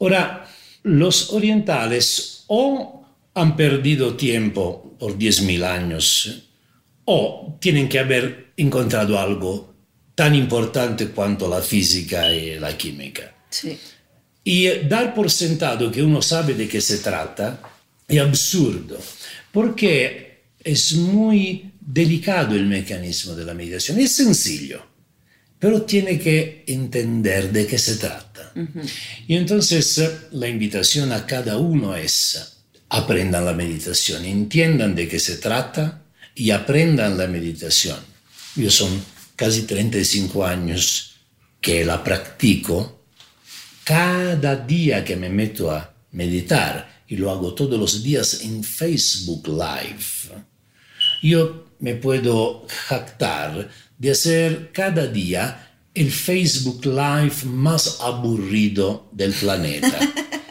Ahora, 0.00 0.48
los 0.82 1.30
orientales 1.30 2.44
o 2.46 3.04
han 3.34 3.54
perdido 3.54 4.14
tiempo 4.14 4.96
por 4.98 5.18
10.000 5.18 5.64
años 5.64 6.42
o 7.04 7.58
tienen 7.60 7.88
que 7.88 7.98
haber 7.98 8.52
encontrado 8.56 9.18
algo 9.18 9.74
tan 10.14 10.34
importante 10.34 11.08
cuanto 11.08 11.48
la 11.48 11.60
física 11.60 12.32
y 12.32 12.58
la 12.58 12.76
química. 12.76 13.34
Sí. 13.50 13.78
Y 14.44 14.68
dar 14.88 15.14
por 15.14 15.30
sentado 15.30 15.90
que 15.90 16.02
uno 16.02 16.20
sabe 16.20 16.54
de 16.54 16.68
qué 16.68 16.80
se 16.80 16.98
trata 16.98 17.60
es 18.08 18.20
absurdo, 18.20 18.98
porque 19.52 20.42
es 20.62 20.92
muy 20.94 21.72
delicado 21.80 22.54
el 22.54 22.66
mecanismo 22.66 23.34
de 23.34 23.44
la 23.44 23.54
meditación. 23.54 23.98
Es 24.00 24.12
sencillo, 24.12 24.84
pero 25.58 25.82
tiene 25.82 26.18
que 26.18 26.64
entender 26.66 27.52
de 27.52 27.66
qué 27.66 27.78
se 27.78 27.96
trata. 27.96 28.52
Y 29.26 29.36
entonces 29.36 30.00
la 30.32 30.48
invitación 30.48 31.12
a 31.12 31.24
cada 31.24 31.56
uno 31.56 31.96
es 31.96 32.58
aprendan 32.90 33.46
la 33.46 33.54
meditación, 33.54 34.24
entiendan 34.24 34.94
de 34.94 35.08
qué 35.08 35.18
se 35.18 35.38
trata, 35.38 36.01
y 36.34 36.50
aprendan 36.50 37.16
la 37.18 37.26
meditación. 37.26 37.98
Yo 38.56 38.70
son 38.70 39.02
casi 39.36 39.62
35 39.62 40.44
años 40.44 41.16
que 41.60 41.84
la 41.84 42.02
practico. 42.02 43.04
Cada 43.84 44.56
día 44.56 45.04
que 45.04 45.16
me 45.16 45.28
meto 45.28 45.70
a 45.70 45.94
meditar, 46.12 47.02
y 47.08 47.16
lo 47.16 47.30
hago 47.30 47.54
todos 47.54 47.78
los 47.78 48.02
días 48.02 48.40
en 48.42 48.62
Facebook 48.64 49.48
Live, 49.48 50.42
yo 51.22 51.66
me 51.80 51.94
puedo 51.96 52.66
jactar 52.68 53.68
de 53.98 54.10
hacer 54.10 54.70
cada 54.72 55.06
día 55.06 55.72
el 55.94 56.10
Facebook 56.10 56.86
Live 56.86 57.44
más 57.44 57.98
aburrido 58.00 59.10
del 59.12 59.32
planeta. 59.32 59.98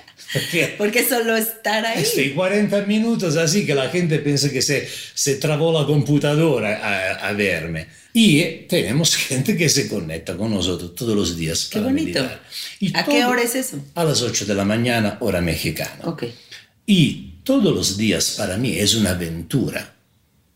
Porque 0.78 1.08
solo 1.08 1.36
estar 1.36 1.86
ahí. 1.86 2.04
Estoy 2.04 2.32
40 2.32 2.86
minutos 2.86 3.36
así 3.36 3.66
que 3.66 3.76
la 3.76 3.90
gente 3.90 4.20
piensa 4.20 4.50
que 4.50 4.62
se, 4.62 4.88
se 5.14 5.36
trabó 5.36 5.78
la 5.78 5.86
computadora 5.86 7.18
a, 7.28 7.34
verme. 7.34 7.88
Y 8.14 8.44
tenemos 8.68 9.16
gente 9.16 9.58
que 9.58 9.70
se 9.70 9.88
conecta 9.88 10.36
con 10.36 10.54
nosotros 10.54 10.96
todos 10.96 11.16
los 11.16 11.38
días. 11.38 11.70
Qué 11.72 11.80
bonito. 11.80 12.28
¿A 12.94 13.06
qué 13.06 13.26
hora 13.26 13.42
es 13.42 13.56
eso? 13.56 13.80
A 13.96 14.04
las 14.04 14.22
8 14.22 14.46
de 14.46 14.56
la 14.56 14.66
mañana, 14.66 15.18
hora 15.22 15.42
mexicana. 15.42 16.00
Ok. 16.04 16.26
Y 16.86 17.36
todos 17.44 17.74
los 17.74 17.98
días 17.98 18.36
para 18.38 18.58
mí 18.58 18.78
es 18.78 18.96
una 18.96 19.12
aventura 19.12 19.96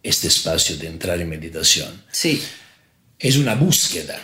este 0.05 0.27
espacio 0.27 0.77
de 0.77 0.87
entrar 0.87 1.19
en 1.19 1.29
meditación. 1.29 1.89
Sí. 2.11 2.41
Es 3.17 3.37
una 3.37 3.55
búsqueda. 3.55 4.19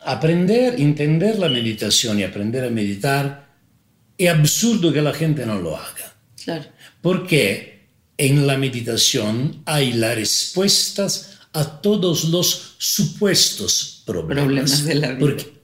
Aprender, 0.00 0.80
entender 0.80 1.38
la 1.38 1.50
meditación 1.50 2.18
y 2.18 2.22
aprender 2.22 2.64
a 2.64 2.70
meditar 2.70 3.43
es 4.18 4.30
absurdo 4.30 4.92
que 4.92 5.02
la 5.02 5.14
gente 5.14 5.44
no 5.46 5.60
lo 5.60 5.76
haga. 5.76 6.14
Claro. 6.42 6.64
Porque 7.00 7.88
en 8.16 8.46
la 8.46 8.56
meditación 8.56 9.62
hay 9.64 9.92
las 9.92 10.14
respuestas 10.14 11.38
a 11.52 11.80
todos 11.80 12.24
los 12.24 12.74
supuestos 12.78 14.02
problemas. 14.04 14.44
Problemas 14.44 14.84
de 14.84 14.94
la 14.94 15.08
vida. 15.08 15.20
Porque, 15.20 15.54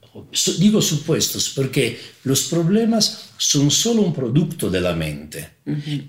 digo 0.58 0.82
supuestos 0.82 1.50
porque 1.54 1.98
los 2.24 2.42
problemas 2.42 3.30
son 3.36 3.70
solo 3.70 4.02
un 4.02 4.12
producto 4.12 4.70
de 4.70 4.80
la 4.80 4.94
mente. 4.94 5.50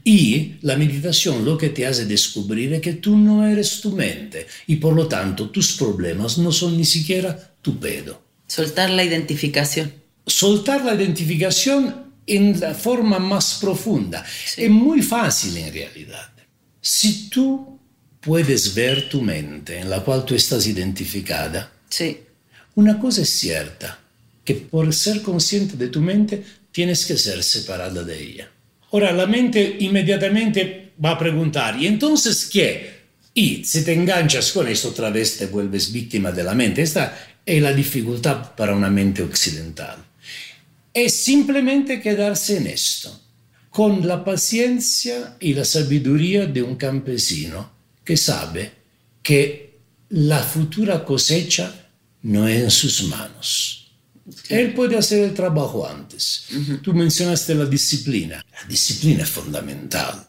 Y 0.04 0.54
la 0.62 0.76
meditación 0.76 1.46
lo 1.46 1.58
que 1.58 1.70
te 1.70 1.86
hace 1.86 2.06
descubrir 2.06 2.74
es 2.74 2.82
que 2.82 2.94
tú 2.94 3.16
no 3.16 3.46
eres 3.48 3.80
tu 3.80 3.92
mente 3.92 4.48
y 4.68 4.78
por 4.78 4.96
lo 4.96 5.08
tanto 5.08 5.50
tus 5.50 5.74
problemas 5.74 6.38
no 6.40 6.52
son 6.52 6.78
ni 6.78 6.86
siquiera 6.86 7.54
tu 7.62 7.78
pedo. 7.80 8.22
Soltar 8.48 8.90
la 8.90 9.04
identificación. 9.04 9.94
Soltar 10.26 10.84
la 10.84 10.96
identificación 10.96 12.11
en 12.28 12.60
la 12.60 12.74
forma 12.74 13.20
más 13.20 13.58
profunda. 13.60 14.26
Es 14.58 14.70
muy 14.70 15.02
fácil 15.02 15.58
en 15.58 15.74
realidad. 15.74 16.30
Si 16.80 17.30
tú 17.30 17.80
puedes 18.20 18.74
ver 18.74 19.10
tu 19.10 19.22
mente 19.22 19.80
en 19.80 19.90
la 19.90 20.02
cual 20.02 20.26
tú 20.26 20.36
estás 20.36 20.66
identificada, 20.68 21.72
sí. 21.90 22.20
una 22.76 23.00
cosa 23.00 23.22
es 23.22 23.30
cierta, 23.30 24.00
que 24.44 24.56
por 24.56 24.94
ser 24.94 25.22
consciente 25.22 25.78
de 25.78 25.88
tu 25.88 26.02
mente 26.02 26.44
tienes 26.72 27.06
que 27.06 27.18
ser 27.18 27.44
separada 27.44 28.04
de 28.04 28.20
ella. 28.20 28.52
Ahora, 28.92 29.12
la 29.12 29.26
mente 29.26 29.78
inmediatamente 29.80 30.92
va 31.04 31.12
a 31.12 31.20
preguntar, 31.20 31.78
¿y 31.80 31.88
entonces 31.88 32.50
qué? 32.52 33.02
Y 33.34 33.64
si 33.64 33.84
te 33.84 33.94
enganchas 33.94 34.52
con 34.52 34.68
esto, 34.68 34.90
otra 34.90 35.10
vez 35.10 35.38
te 35.38 35.46
vuelves 35.46 35.92
víctima 35.92 36.32
de 36.32 36.44
la 36.44 36.54
mente. 36.54 36.82
Esta 36.82 37.18
es 37.46 37.62
la 37.62 37.74
dificultad 37.74 38.54
para 38.56 38.76
una 38.76 38.90
mente 38.90 39.24
occidental 39.24 40.11
es 40.94 41.24
simplemente 41.24 42.02
quedarse 42.02 42.58
en 42.58 42.68
esto, 42.68 43.20
con 43.70 44.06
la 44.08 44.24
paciencia 44.24 45.38
y 45.40 45.54
la 45.54 45.66
sabiduría 45.66 46.46
de 46.46 46.62
un 46.62 46.76
campesino 46.76 47.72
que 48.04 48.18
sabe 48.18 48.72
que 49.24 49.80
la 50.10 50.40
futura 50.40 51.06
cosecha 51.06 51.90
no 52.24 52.48
es 52.48 52.62
en 52.62 52.72
sus 52.72 53.04
manos. 53.04 53.92
Él 54.50 54.74
puede 54.74 54.98
hacer 54.98 55.24
el 55.24 55.34
trabajo 55.34 55.88
antes. 55.88 56.46
Tú 56.82 56.94
mencionaste 56.94 57.56
la 57.56 57.66
disciplina. 57.66 58.46
La 58.52 58.68
disciplina 58.68 59.24
es 59.24 59.30
fundamental. 59.30 60.28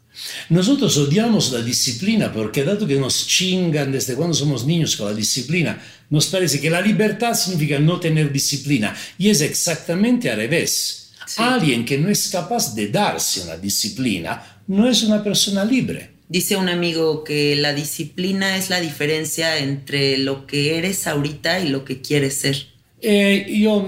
Nosotros 0.50 0.96
odiamos 0.98 1.52
la 1.52 1.62
disciplina 1.62 2.32
porque 2.32 2.64
dado 2.64 2.86
que 2.86 2.96
nos 2.96 3.26
chingan 3.26 3.92
desde 3.92 4.14
cuando 4.14 4.34
somos 4.34 4.66
niños 4.66 4.96
con 4.96 5.06
la 5.06 5.14
disciplina, 5.14 5.82
nos 6.10 6.26
parece 6.26 6.60
que 6.60 6.70
la 6.70 6.80
libertad 6.80 7.34
significa 7.34 7.78
no 7.78 7.98
tener 7.98 8.30
disciplina 8.30 8.94
y 9.18 9.30
es 9.30 9.40
exactamente 9.40 10.30
al 10.30 10.36
revés. 10.36 11.12
Alguien 11.38 11.84
que 11.84 11.96
no 11.96 12.10
es 12.10 12.28
capaz 12.28 12.74
de 12.74 12.88
darse 12.88 13.42
una 13.42 13.56
disciplina 13.56 14.62
no 14.66 14.88
es 14.88 15.02
una 15.02 15.22
persona 15.24 15.64
libre. 15.64 16.10
Dice 16.28 16.56
un 16.56 16.68
amigo 16.68 17.24
que 17.24 17.56
la 17.56 17.72
disciplina 17.74 18.56
es 18.56 18.70
la 18.70 18.80
diferencia 18.80 19.58
entre 19.58 20.18
lo 20.18 20.46
que 20.46 20.78
eres 20.78 21.06
ahorita 21.06 21.60
y 21.60 21.68
lo 21.68 21.84
que 21.84 22.00
quieres 22.00 22.34
ser. 22.34 22.66
Eh, 23.00 23.46
yo 23.58 23.86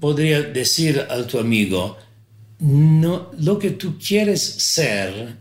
podría 0.00 0.42
decir 0.42 1.06
a 1.08 1.26
tu 1.26 1.38
amigo, 1.38 1.96
no, 2.60 3.30
lo 3.38 3.58
que 3.58 3.70
tú 3.70 3.98
quieres 3.98 4.42
ser 4.42 5.36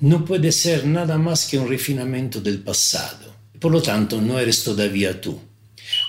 no 0.00 0.24
puede 0.24 0.52
ser 0.52 0.86
nada 0.86 1.18
más 1.18 1.46
que 1.46 1.58
un 1.58 1.68
refinamiento 1.68 2.40
del 2.40 2.60
pasado. 2.60 3.34
Por 3.58 3.72
lo 3.72 3.82
tanto, 3.82 4.20
no 4.20 4.38
eres 4.38 4.62
todavía 4.62 5.20
tú. 5.20 5.38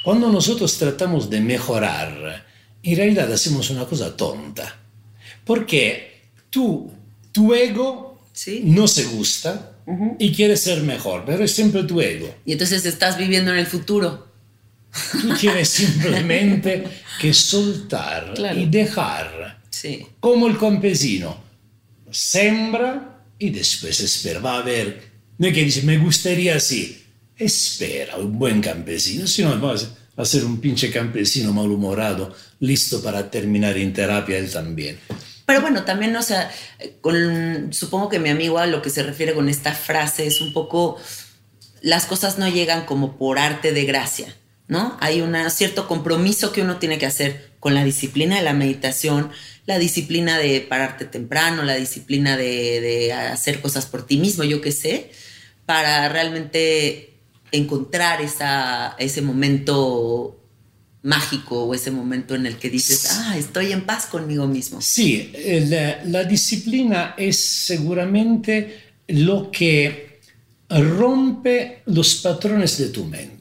Cuando 0.04 0.32
nosotros 0.32 0.78
tratamos 0.78 1.30
de 1.30 1.42
mejorar, 1.42 2.46
en 2.84 2.96
realidad 2.96 3.32
hacemos 3.32 3.70
una 3.70 3.86
cosa 3.86 4.16
tonta. 4.16 4.78
Porque 5.44 6.22
tú, 6.50 6.92
tu 7.32 7.54
ego 7.54 8.22
no 8.64 8.88
se 8.88 9.06
gusta 9.06 9.78
y 10.20 10.34
quiere 10.34 10.56
ser 10.56 10.84
mejor, 10.84 11.24
pero 11.26 11.44
es 11.44 11.52
siempre 11.52 11.84
tu 11.84 12.00
ego. 12.00 12.34
Y 12.46 12.52
entonces 12.52 12.86
estás 12.86 13.18
viviendo 13.18 13.52
en 13.52 13.58
el 13.58 13.66
futuro. 13.66 14.28
Tú 15.22 15.34
tienes 15.36 15.70
simplemente 15.70 16.84
que 17.20 17.34
soltar 17.34 18.34
y 18.56 18.66
dejar. 18.66 19.60
Sí. 19.70 20.06
Como 20.20 20.48
el 20.48 20.58
campesino. 20.58 21.50
Sembra 22.12 23.09
y 23.40 23.50
después 23.50 24.00
espera. 24.02 24.40
Va 24.40 24.60
a 24.60 24.62
ver. 24.62 25.10
No 25.38 25.48
es 25.48 25.54
que 25.54 25.64
dice, 25.64 25.82
me 25.84 25.98
gustaría 25.98 26.58
así. 26.58 27.04
Espera, 27.38 28.18
un 28.18 28.38
buen 28.38 28.62
campesino. 28.62 29.26
Si 29.26 29.42
no, 29.42 29.60
va 29.62 29.74
a 30.18 30.26
ser 30.26 30.44
un 30.44 30.60
pinche 30.60 30.92
campesino 30.92 31.54
malhumorado, 31.54 32.36
listo 32.60 33.02
para 33.02 33.32
terminar 33.32 33.78
en 33.78 33.94
terapia 33.94 34.38
él 34.38 34.52
también. 34.52 35.00
Pero 35.46 35.62
bueno, 35.62 35.84
también, 35.84 36.16
o 36.16 36.22
sea, 36.22 36.52
con, 37.02 37.74
supongo 37.74 38.10
que 38.10 38.20
mi 38.20 38.30
amigo 38.30 38.60
a 38.60 38.68
lo 38.68 38.84
que 38.84 38.92
se 38.92 39.02
refiere 39.02 39.34
con 39.34 39.50
esta 39.50 39.74
frase 39.74 40.28
es 40.28 40.42
un 40.42 40.54
poco, 40.54 40.98
las 41.82 42.06
cosas 42.06 42.38
no 42.38 42.48
llegan 42.48 42.86
como 42.86 43.18
por 43.18 43.40
arte 43.40 43.72
de 43.72 43.86
gracia, 43.86 44.36
¿no? 44.68 44.96
Hay 45.00 45.22
un 45.22 45.36
cierto 45.50 45.88
compromiso 45.88 46.52
que 46.52 46.62
uno 46.62 46.78
tiene 46.78 47.00
que 47.00 47.08
hacer 47.08 47.49
con 47.60 47.74
la 47.74 47.84
disciplina 47.84 48.38
de 48.38 48.44
la 48.44 48.54
meditación, 48.54 49.30
la 49.66 49.78
disciplina 49.80 50.38
de 50.38 50.62
pararte 50.62 51.06
temprano, 51.06 51.64
la 51.64 51.76
disciplina 51.76 52.38
de, 52.38 52.82
de 52.82 53.14
hacer 53.14 53.62
cosas 53.62 53.86
por 53.86 54.06
ti 54.06 54.18
mismo, 54.18 54.44
yo 54.44 54.62
qué 54.62 54.72
sé, 54.72 55.12
para 55.66 56.10
realmente 56.10 57.14
encontrar 57.52 58.22
esa, 58.22 58.96
ese 58.98 59.22
momento 59.22 60.40
mágico 61.02 61.64
o 61.64 61.74
ese 61.74 61.92
momento 61.92 62.36
en 62.36 62.46
el 62.46 62.58
que 62.58 62.70
dices, 62.70 63.08
ah, 63.12 63.38
estoy 63.38 63.72
en 63.72 63.86
paz 63.86 64.06
conmigo 64.06 64.48
mismo. 64.48 64.82
Sí, 64.82 65.32
la, 66.06 66.24
disciplina 66.24 67.16
es 67.18 67.40
seguramente 67.40 68.82
lo 69.08 69.50
que 69.50 70.20
rompe 70.70 71.82
los 71.86 72.16
patrones 72.16 72.78
de 72.78 72.90
tu 72.90 73.06
mente. 73.06 73.39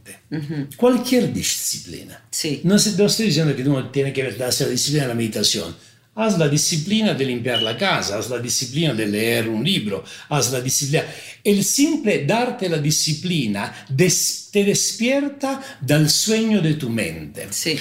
Cualquier 0.76 1.32
disciplina. 1.32 2.22
Sí. 2.30 2.60
No, 2.64 2.76
estoy 2.76 3.26
diciendo 3.26 3.56
que 3.56 3.62
uno 3.62 3.90
tiene 3.90 4.12
que 4.12 4.22
hacer 4.22 4.66
la 4.66 4.72
disciplina 4.72 5.04
de 5.04 5.08
la 5.08 5.14
meditación 5.14 5.74
haz 6.18 6.36
la 6.36 6.48
disciplina 6.48 7.14
de 7.14 7.24
limpiar 7.24 7.62
la 7.62 7.76
casa, 7.76 8.18
haz 8.18 8.28
la 8.28 8.38
disciplina 8.38 8.92
de 8.92 9.06
leer 9.06 9.48
un 9.48 9.62
libro, 9.62 10.02
haz 10.28 10.50
la 10.52 10.60
disciplina. 10.60 11.04
El 11.44 11.62
simple 11.62 12.24
darte 12.26 12.68
la 12.68 12.78
disciplina 12.78 13.86
te 13.96 14.64
despierta 14.64 15.62
del 15.80 16.10
sueño 16.10 16.60
de 16.60 16.74
tu 16.74 16.90
mente. 16.90 17.46
Sí. 17.50 17.78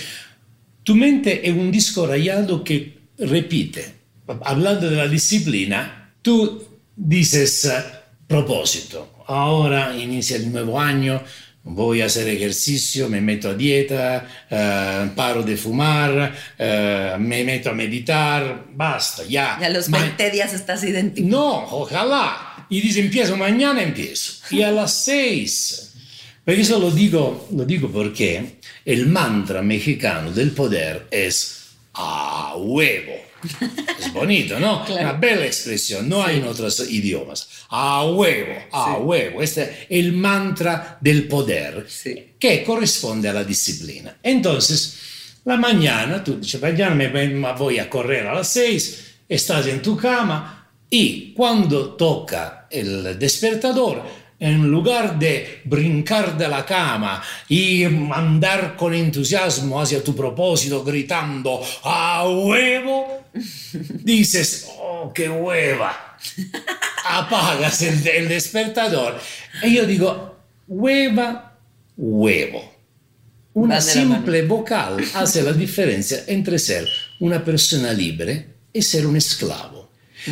Tu 0.84 0.95
mente 0.95 1.50
es 1.50 1.56
un 1.56 1.72
disco 1.72 2.06
rayado 2.06 2.64
que 2.64 2.98
repite. 3.18 3.98
Hablando 4.43 4.88
de 4.88 4.98
la 4.98 5.08
disciplina, 5.08 6.14
tú 6.22 6.64
dices, 6.95 7.72
propósito, 8.28 9.24
ahora 9.26 9.98
inicia 9.98 10.36
el 10.36 10.52
nuevo 10.52 10.80
año, 10.80 11.24
voy 11.68 12.01
a 12.01 12.05
hacer 12.05 12.28
ejercicio, 12.28 13.09
me 13.09 13.22
meto 13.22 13.49
a 13.49 13.53
dieta, 13.53 14.28
uh, 14.49 15.15
paro 15.15 15.43
de 15.43 15.57
fumar, 15.57 16.34
uh, 16.59 17.20
me 17.20 17.43
meto 17.43 17.70
a 17.70 17.74
meditar, 17.74 18.65
basta, 18.74 19.24
ya. 19.24 19.57
Ya 19.59 19.70
los 19.70 19.89
20 19.89 20.32
días 20.32 20.53
estás 20.53 20.84
idéntico. 20.84 21.28
No, 21.28 21.65
ojalá. 21.72 22.65
Y 22.70 22.82
dice, 22.82 23.01
empiezo 23.01 23.38
mañana, 23.38 23.82
empiezo. 23.82 24.43
Y 24.51 24.61
a 24.61 24.72
las 24.72 24.93
6. 25.03 25.93
Pero 26.43 26.61
eso 26.61 26.80
lo 26.80 26.91
digo, 26.91 27.49
lo 27.51 27.65
digo 27.65 27.89
porque 27.89 28.59
el 28.86 29.07
mantra 29.07 29.61
mexicano 29.61 30.32
del 30.32 30.51
poder 30.51 31.07
es 31.11 31.65
a 31.93 32.53
huevo. 32.55 33.27
Es 34.00 34.14
bonito, 34.14 34.60
¿no? 34.60 34.86
Una 34.90 35.14
bella 35.14 35.46
expresión, 35.46 36.08
no 36.08 36.24
hay 36.24 36.38
en 36.38 36.46
otros 36.46 36.80
idiomas. 36.90 37.48
A 37.70 38.06
huevo, 38.06 38.54
a 38.72 38.98
huevo. 38.98 39.42
Este 39.42 39.64
es 39.64 39.70
el 39.90 40.14
mantra 40.14 40.98
del 41.02 41.28
poder 41.28 41.88
que 42.40 42.64
corresponde 42.64 43.30
a 43.30 43.34
la 43.34 43.44
disciplina. 43.44 44.18
Entonces, 44.22 44.98
la 45.46 45.58
mañana, 45.58 46.24
tú 46.24 46.40
dices, 46.40 46.62
mañana 46.62 46.96
me 46.96 47.54
voy 47.54 47.80
a 47.80 47.90
correr 47.90 48.28
a 48.28 48.34
las 48.34 48.50
seis, 48.50 49.16
estás 49.28 49.68
en 49.68 49.82
tu 49.82 49.96
cama 49.96 50.70
y 50.90 51.34
cuando 51.34 51.96
toca 51.96 52.68
el 52.70 53.18
despertador, 53.20 54.04
en 54.40 54.70
lugar 54.70 55.18
de 55.18 55.62
brincar 55.66 56.38
de 56.38 56.48
la 56.48 56.66
cama 56.66 57.24
y 57.50 57.84
andar 57.84 58.76
con 58.76 58.94
entusiasmo 58.94 59.82
hacia 59.82 60.04
tu 60.04 60.16
propósito 60.16 60.84
gritando 60.84 61.62
a 61.84 62.28
huevo, 62.30 63.26
dices, 64.04 64.68
oh, 64.80 65.12
qué 65.14 65.28
hueva. 65.28 66.18
Apagas 67.10 67.82
el, 67.82 68.28
despertador. 68.28 69.20
Y 69.64 69.76
yo 69.76 69.86
digo, 69.86 70.38
hueva, 70.68 71.58
huevo. 71.96 72.76
Una 73.54 73.82
simple 73.82 74.44
vocal 74.44 75.04
hace 75.16 75.42
la 75.42 75.52
diferencia 75.52 76.26
entre 76.28 76.60
ser 76.60 76.88
una 77.20 77.44
persona 77.44 77.92
libre 77.92 78.46
y 78.72 78.84
ser 78.84 79.08
un 79.08 79.16
esclavo. 79.16 79.90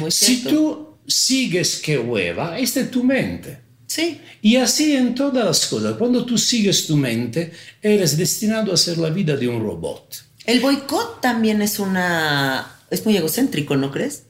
si 0.10 0.44
tú 0.44 0.98
sigues 1.08 1.78
que 1.78 1.98
hueva, 1.98 2.60
esta 2.60 2.82
es 2.82 2.92
tu 2.92 3.04
mente. 3.04 3.65
Sí. 3.88 4.22
Y 4.42 4.56
así 4.58 4.96
en 4.96 5.16
todas 5.16 5.46
las 5.46 5.66
cosas. 5.68 5.96
Cuando 5.96 6.26
tú 6.26 6.38
sigues 6.38 6.88
tu 6.88 6.98
mente, 6.98 7.52
eres 7.82 8.18
destinado 8.18 8.74
a 8.74 8.78
ser 8.78 8.98
la 8.98 9.10
vida 9.10 9.36
de 9.36 9.48
un 9.48 9.62
robot. 9.62 10.24
El 10.46 10.60
boicot 10.60 11.22
también 11.22 11.62
es 11.62 11.80
una... 11.80 12.80
es 12.90 13.06
muy 13.06 13.18
egocéntrico, 13.18 13.76
¿no 13.76 13.92
crees? 13.92 14.24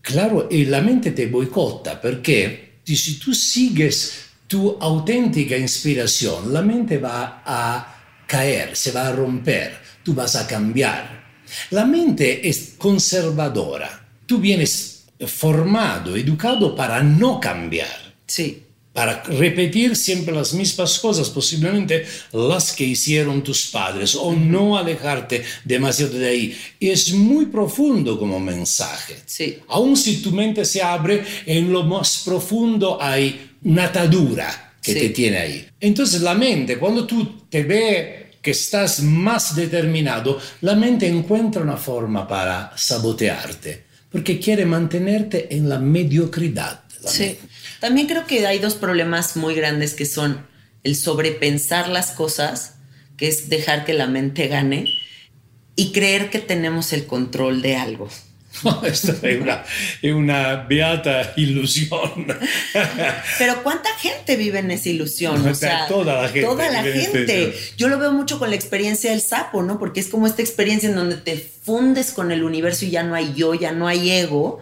Claro, 0.00 0.48
y 0.50 0.64
la 0.64 0.80
mente 0.80 1.12
te 1.12 1.26
boicota 1.26 2.00
porque 2.00 2.80
si 2.84 3.18
tú 3.18 3.32
sigues 3.32 4.12
tu 4.48 4.76
auténtica 4.80 5.56
inspiración, 5.56 6.52
la 6.52 6.60
mente 6.62 6.98
va 6.98 7.42
a 7.46 8.24
caer, 8.26 8.74
se 8.74 8.90
va 8.90 9.08
a 9.08 9.12
romper, 9.12 9.78
tú 10.02 10.14
vas 10.14 10.34
a 10.34 10.46
cambiar. 10.46 11.22
La 11.70 11.84
mente 11.84 12.48
es 12.48 12.74
conservadora. 12.76 14.08
Tú 14.26 14.38
vienes 14.38 15.04
formado, 15.26 16.16
educado 16.16 16.74
para 16.74 17.02
no 17.02 17.38
cambiar. 17.38 18.14
Sí 18.26 18.61
para 18.92 19.22
repetir 19.22 19.96
siempre 19.96 20.34
las 20.34 20.52
mismas 20.52 20.98
cosas, 20.98 21.30
posiblemente 21.30 22.04
las 22.32 22.72
que 22.72 22.84
hicieron 22.84 23.42
tus 23.42 23.66
padres, 23.66 24.14
o 24.14 24.34
no 24.34 24.76
alejarte 24.76 25.42
demasiado 25.64 26.18
de 26.18 26.28
ahí. 26.28 26.58
Y 26.78 26.90
es 26.90 27.12
muy 27.12 27.46
profundo 27.46 28.18
como 28.18 28.38
mensaje. 28.38 29.16
Sí. 29.24 29.58
Aun 29.68 29.96
si 29.96 30.18
tu 30.18 30.30
mente 30.30 30.64
se 30.64 30.82
abre, 30.82 31.24
en 31.46 31.72
lo 31.72 31.84
más 31.84 32.22
profundo 32.24 32.98
hay 33.00 33.52
una 33.64 33.84
atadura 33.84 34.74
que 34.82 34.94
te 34.94 35.08
tiene 35.10 35.38
ahí. 35.38 35.66
Entonces 35.80 36.20
la 36.20 36.34
mente, 36.34 36.76
cuando 36.78 37.06
tú 37.06 37.44
te 37.48 37.62
ve 37.62 38.32
que 38.42 38.50
estás 38.50 39.00
más 39.00 39.54
determinado, 39.54 40.38
la 40.62 40.74
mente 40.74 41.06
encuentra 41.06 41.62
una 41.62 41.76
forma 41.76 42.26
para 42.26 42.72
sabotearte, 42.76 43.84
porque 44.10 44.38
quiere 44.40 44.66
mantenerte 44.66 45.54
en 45.54 45.68
la 45.68 45.78
mediocridad. 45.78 46.82
sí. 47.06 47.38
También 47.82 48.06
creo 48.06 48.28
que 48.28 48.46
hay 48.46 48.60
dos 48.60 48.76
problemas 48.76 49.36
muy 49.36 49.56
grandes 49.56 49.94
que 49.94 50.06
son 50.06 50.46
el 50.84 50.94
sobrepensar 50.94 51.88
las 51.88 52.12
cosas, 52.12 52.76
que 53.16 53.26
es 53.26 53.48
dejar 53.48 53.84
que 53.84 53.92
la 53.92 54.06
mente 54.06 54.46
gane, 54.46 54.84
y 55.74 55.90
creer 55.90 56.30
que 56.30 56.38
tenemos 56.38 56.92
el 56.92 57.06
control 57.06 57.60
de 57.60 57.74
algo. 57.74 58.08
Esto 58.84 59.16
es 59.26 59.40
una, 59.40 59.64
es 60.00 60.12
una 60.12 60.54
beata 60.58 61.32
ilusión. 61.36 62.24
Pero 63.38 63.64
¿cuánta 63.64 63.88
gente 63.98 64.36
vive 64.36 64.60
en 64.60 64.70
esa 64.70 64.88
ilusión? 64.88 65.44
O 65.44 65.52
sea, 65.52 65.88
toda 65.88 66.22
la 66.22 66.28
gente. 66.28 66.42
Toda 66.42 66.70
la 66.70 66.84
gente. 66.84 67.22
este- 67.22 67.54
Yo 67.76 67.88
lo 67.88 67.98
veo 67.98 68.12
mucho 68.12 68.38
con 68.38 68.50
la 68.50 68.54
experiencia 68.54 69.10
del 69.10 69.22
sapo, 69.22 69.64
¿no? 69.64 69.80
Porque 69.80 69.98
es 69.98 70.06
como 70.06 70.28
esta 70.28 70.40
experiencia 70.40 70.88
en 70.88 70.94
donde 70.94 71.16
te 71.16 71.36
fundes 71.36 72.12
con 72.12 72.30
el 72.30 72.44
universo 72.44 72.84
y 72.84 72.90
ya 72.90 73.02
no 73.02 73.16
hay 73.16 73.34
yo, 73.34 73.54
ya 73.54 73.72
no 73.72 73.88
hay 73.88 74.08
ego. 74.08 74.60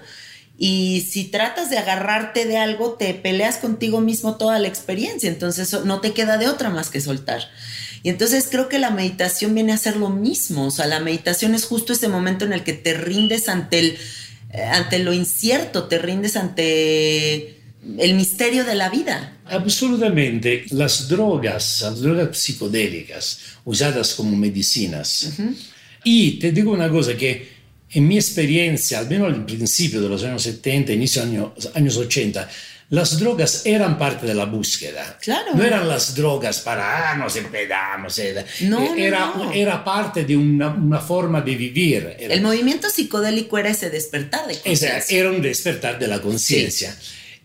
Y 0.63 1.09
si 1.11 1.25
tratas 1.25 1.71
de 1.71 1.79
agarrarte 1.79 2.45
de 2.45 2.59
algo, 2.59 2.93
te 2.93 3.15
peleas 3.15 3.57
contigo 3.57 4.03
mismo 4.03 4.37
toda 4.37 4.59
la 4.59 4.69
experiencia. 4.69 5.31
Entonces 5.31 5.75
no 5.87 6.03
te 6.03 6.13
queda 6.13 6.37
de 6.37 6.49
otra 6.49 6.69
más 6.69 6.91
que 6.91 7.01
soltar. 7.01 7.49
Y 8.03 8.11
entonces 8.11 8.47
creo 8.51 8.69
que 8.69 8.79
la 8.79 8.91
meditación 8.91 9.55
viene 9.55 9.73
a 9.73 9.79
ser 9.79 9.97
lo 9.97 10.11
mismo. 10.11 10.67
O 10.67 10.71
sea, 10.71 10.87
la 10.87 11.01
meditación 11.01 11.55
es 11.55 11.65
justo 11.65 11.95
ese 11.95 12.09
momento 12.09 12.45
en 12.45 12.53
el 12.53 12.63
que 12.63 12.75
te 12.75 12.93
rindes 12.93 13.49
ante 13.49 13.79
el, 13.79 13.99
eh, 14.53 14.63
ante 14.63 14.99
lo 14.99 15.15
incierto, 15.15 15.85
te 15.85 15.97
rindes 15.97 16.37
ante 16.37 17.59
el 17.97 18.13
misterio 18.13 18.65
de 18.67 18.75
la 18.75 18.91
vida. 18.91 19.39
Absolutamente. 19.47 20.67
Las 20.73 21.09
drogas, 21.09 21.81
las 21.81 22.01
drogas 22.03 22.37
psicodélicas 22.37 23.41
usadas 23.65 24.13
como 24.13 24.37
medicinas. 24.37 25.33
Y 26.05 26.33
te 26.33 26.53
digo 26.53 26.71
una 26.71 26.91
cosa 26.91 27.17
que 27.17 27.60
en 27.93 28.07
mi 28.09 28.17
experiencia, 28.17 28.99
al 29.01 29.09
menos 29.09 29.33
al 29.33 29.45
principio 29.45 30.01
de 30.01 30.09
los 30.09 30.23
años 30.25 30.43
70, 30.43 30.93
inicio 30.93 31.25
de 31.27 31.37
los 31.39 31.71
años 31.75 31.97
80, 31.97 32.49
las 32.91 33.19
drogas 33.21 33.63
eran 33.67 33.97
parte 33.99 34.27
de 34.27 34.35
la 34.35 34.47
búsqueda. 34.47 35.17
Claro. 35.21 35.55
No 35.55 35.63
eran 35.63 35.87
las 35.89 36.15
drogas 36.15 36.59
para, 36.61 37.11
ah, 37.13 37.17
nos 37.17 37.37
empedamos. 37.37 38.19
Era, 38.19 38.45
No, 38.63 38.95
era, 38.97 39.27
no. 39.37 39.53
era 39.53 39.85
parte 39.85 40.25
de 40.25 40.37
una, 40.37 40.71
una 40.71 40.99
forma 40.99 41.41
de 41.41 41.55
vivir. 41.55 42.17
Era- 42.19 42.35
El 42.35 42.43
movimiento 42.43 42.91
psicodélico 42.91 43.59
era 43.59 43.71
ese 43.71 43.91
despertar 43.91 44.47
de 44.49 44.55
conciencia. 44.59 45.03
era 45.09 45.31
un 45.31 45.41
despertar 45.41 45.99
de 46.01 46.09
la 46.09 46.21
conciencia. 46.21 46.97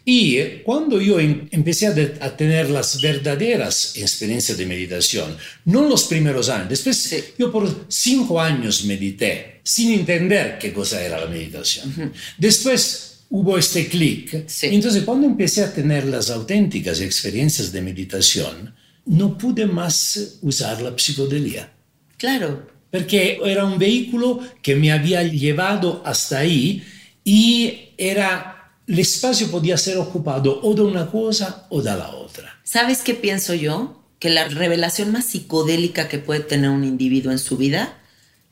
Y 0.07 0.37
eh, 0.37 0.61
cuando 0.63 0.99
yo 1.01 1.19
em- 1.19 1.47
empecé 1.51 1.87
a, 1.87 1.95
a 2.25 2.37
tener 2.37 2.69
las 2.69 3.01
verdaderas 3.01 3.93
experiencias 3.97 4.57
de 4.57 4.65
meditación, 4.65 5.35
no 5.65 5.87
los 5.87 6.05
primeros 6.05 6.49
años, 6.49 6.69
después 6.69 6.97
Sí. 6.97 7.23
yo 7.37 7.51
por 7.51 7.85
cinco 7.89 8.39
años 8.41 8.83
medité 8.85 9.54
sin 9.65 9.91
entender 9.99 10.57
qué 10.59 10.71
cosa 10.71 11.01
era 11.03 11.19
la 11.19 11.25
meditación. 11.25 12.13
Después 12.37 13.25
hubo 13.31 13.57
este 13.57 13.87
clic. 13.87 14.45
Sí. 14.47 14.67
Entonces 14.71 15.03
cuando 15.03 15.25
empecé 15.27 15.63
a 15.63 15.73
tener 15.73 16.05
las 16.05 16.29
auténticas 16.29 17.01
experiencias 17.01 17.71
de 17.71 17.81
meditación, 17.81 18.73
no 19.07 19.37
pude 19.37 19.65
más 19.65 20.37
usar 20.41 20.81
la 20.81 20.91
psicodelia 20.95 21.71
Claro. 22.17 22.67
perché 22.91 23.37
era 23.43 23.65
un 23.65 23.77
vehículo 23.77 24.39
che 24.61 24.75
mi 24.75 24.89
había 24.89 25.21
llevado 25.23 26.01
hasta 26.05 26.39
ahí 26.39 26.81
y 27.25 27.89
era 27.97 28.71
l'espacio 28.87 29.49
podía 29.51 29.77
ser 29.77 29.97
ocupado 29.97 30.61
o 30.63 30.73
da 30.73 30.83
una 30.83 31.05
cosa 31.11 31.65
o 31.69 31.81
da 31.81 31.95
la 31.97 32.09
otra. 32.11 32.57
¿Sabes 32.63 33.01
qué 33.01 33.13
pienso 33.15 33.53
yo? 33.53 34.01
Que 34.19 34.29
la 34.29 34.47
revelación 34.47 35.11
más 35.11 35.25
psicodélica 35.25 36.07
que 36.07 36.19
puede 36.19 36.39
tener 36.41 36.69
un 36.69 36.83
individuo 36.85 37.31
en 37.31 37.39
su 37.39 37.57
vida 37.57 37.97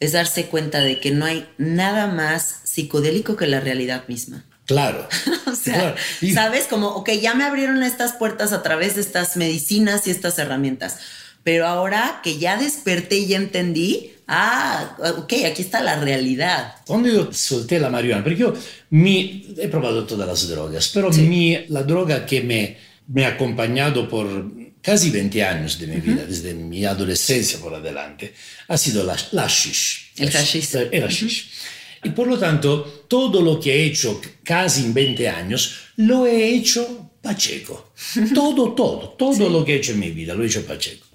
es 0.03 0.11
darse 0.11 0.45
cuenta 0.47 0.81
de 0.81 0.99
que 0.99 1.11
no 1.11 1.25
hay 1.25 1.47
nada 1.57 2.07
más 2.07 2.61
psicodélico 2.63 3.35
que 3.35 3.47
la 3.47 3.59
realidad 3.59 4.03
misma. 4.07 4.45
Claro. 4.65 5.07
O 5.45 5.55
sea, 5.55 5.73
Claro. 5.75 5.95
Y- 6.21 6.33
¿sabes? 6.33 6.65
Como, 6.67 6.87
ok, 6.89 7.09
ya 7.21 7.35
me 7.35 7.43
abrieron 7.43 7.83
estas 7.83 8.13
puertas 8.13 8.53
a 8.53 8.63
través 8.63 8.95
de 8.95 9.01
estas 9.01 9.37
medicinas 9.37 10.07
y 10.07 10.11
estas 10.11 10.39
herramientas. 10.39 10.97
Pero 11.43 11.67
ahora 11.67 12.21
que 12.23 12.37
ya 12.39 12.57
desperté 12.57 13.17
y 13.17 13.27
ya 13.27 13.37
entendí, 13.37 14.13
ah, 14.27 14.95
ok, 15.17 15.33
aquí 15.45 15.61
está 15.61 15.81
la 15.81 15.99
realidad. 15.99 16.75
Quando 16.87 17.07
io 17.09 17.31
solté 17.33 17.79
la 17.79 17.89
marijuana, 17.89 18.23
perché 18.23 18.39
io 18.43 18.53
mi, 18.91 19.53
he 19.57 19.67
provato 19.67 20.05
todas 20.05 20.27
las 20.27 20.47
drogas, 20.47 20.89
pero 20.93 21.09
mi- 21.11 21.65
la 21.67 21.83
droga 21.83 22.25
que 22.25 22.41
me, 22.41 22.77
me 23.07 23.25
ha 23.25 23.29
acompañado 23.35 24.07
por 24.09 24.25
casi 24.83 25.09
20 25.09 25.43
años 25.43 25.79
de 25.79 25.87
mi 25.87 26.01
vida, 26.01 26.25
desde 26.25 26.53
mi 26.53 26.85
adolescencia 26.85 27.57
por 27.59 27.73
adelante, 27.73 28.33
ha 28.67 28.77
sido 28.77 29.03
la, 29.03 29.17
la 29.31 29.43
hashish. 29.43 30.11
El 30.17 30.29
hashish. 30.29 30.75
El 30.91 31.03
hashish. 31.03 31.49
Y 32.03 32.09
por 32.09 32.27
lo 32.27 32.37
tanto, 32.37 33.05
todo 33.07 33.41
lo 33.41 33.59
que 33.59 33.73
he 33.73 33.85
hecho 33.85 34.19
casi 34.43 34.81
en 34.83 34.93
20 34.93 35.29
años, 35.29 35.75
lo 35.95 36.27
he 36.27 36.53
hecho 36.53 37.11
Pacheco. 37.21 37.93
Todo, 38.35 38.73
todo, 38.73 39.15
todo 39.17 39.49
lo 39.49 39.63
que 39.63 39.75
he 39.75 39.77
hecho 39.77 39.93
en 39.93 39.99
mi 39.99 40.11
vida, 40.11 40.33
lo 40.33 40.43
he 40.43 40.47
hecho 40.47 40.65
Pacheco. 40.65 41.05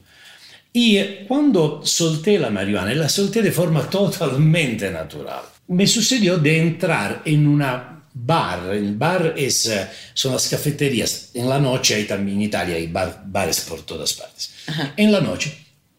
Y 0.73 0.99
cuando 1.27 1.85
solté 1.85 2.39
la 2.39 2.49
marihuana, 2.49 2.95
la 2.95 3.11
solté 3.11 3.43
de 3.43 3.53
forma 3.53 3.83
totalmente 3.91 4.91
natural, 4.91 5.43
me 5.69 5.87
sucedió 5.87 6.39
de 6.39 6.59
entrar 6.59 7.21
en 7.27 7.47
una 7.47 7.98
bar. 8.25 8.75
El 8.75 8.97
bar 8.97 9.35
es, 9.37 9.67
eh, 9.67 9.87
son 10.15 10.33
las 10.33 10.49
cafeterías. 10.49 11.31
En 11.35 11.49
la 11.49 11.59
noche 11.59 11.95
hay 11.95 12.05
también 12.05 12.39
en 12.39 12.43
Italia 12.45 12.77
hay 12.77 12.87
bar- 12.87 13.23
bares 13.27 13.61
por 13.61 13.83
todas 13.83 14.13
partes. 14.15 14.51
En 14.97 15.11
la 15.13 15.21
noche, 15.21 15.53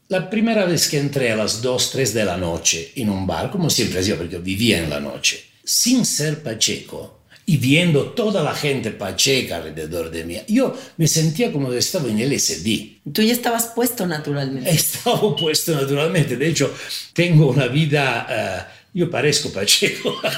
la 0.10 0.30
primera 0.30 0.66
vez 0.66 0.88
que 0.90 0.98
entré 1.00 1.32
a 1.32 1.36
las 1.36 1.62
2, 1.62 1.92
3 1.92 2.14
de 2.14 2.26
la 2.26 2.38
noche 2.38 2.92
en 2.96 3.10
un 3.10 3.26
bar, 3.28 3.50
como 3.52 3.70
siempre 3.70 4.00
hacía, 4.00 4.18
porque 4.18 4.38
vivía 4.40 4.80
en 4.84 4.90
la 4.90 5.00
noche, 5.00 5.44
sin 5.64 6.06
ser 6.06 6.42
pacheco 6.44 7.16
y 7.46 7.58
viendo 7.58 8.12
toda 8.12 8.44
la 8.44 8.54
gente 8.54 8.92
pacheca 8.92 9.58
alrededor 9.58 10.12
de 10.12 10.24
mí, 10.24 10.38
yo 10.48 10.76
me 10.98 11.08
sentía 11.08 11.52
como 11.52 11.72
que 11.72 11.80
estaba 11.80 12.08
en 12.08 12.20
el 12.20 12.32
SD. 12.40 13.00
Tú 13.12 13.24
ya 13.24 13.34
estabas 13.34 13.72
puesto 13.76 14.06
naturalmente. 14.06 14.70
Estaba 14.82 15.36
puesto 15.36 15.74
naturalmente, 15.74 16.36
de 16.38 16.48
hecho 16.48 16.72
tengo 17.14 17.50
una 17.50 17.66
vida, 17.68 18.28
eh, 18.30 18.79
yo 18.94 19.10
parezco 19.10 19.52
Pacheco. 19.52 20.20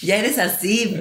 Ya 0.00 0.16
eres 0.16 0.38
así. 0.38 0.96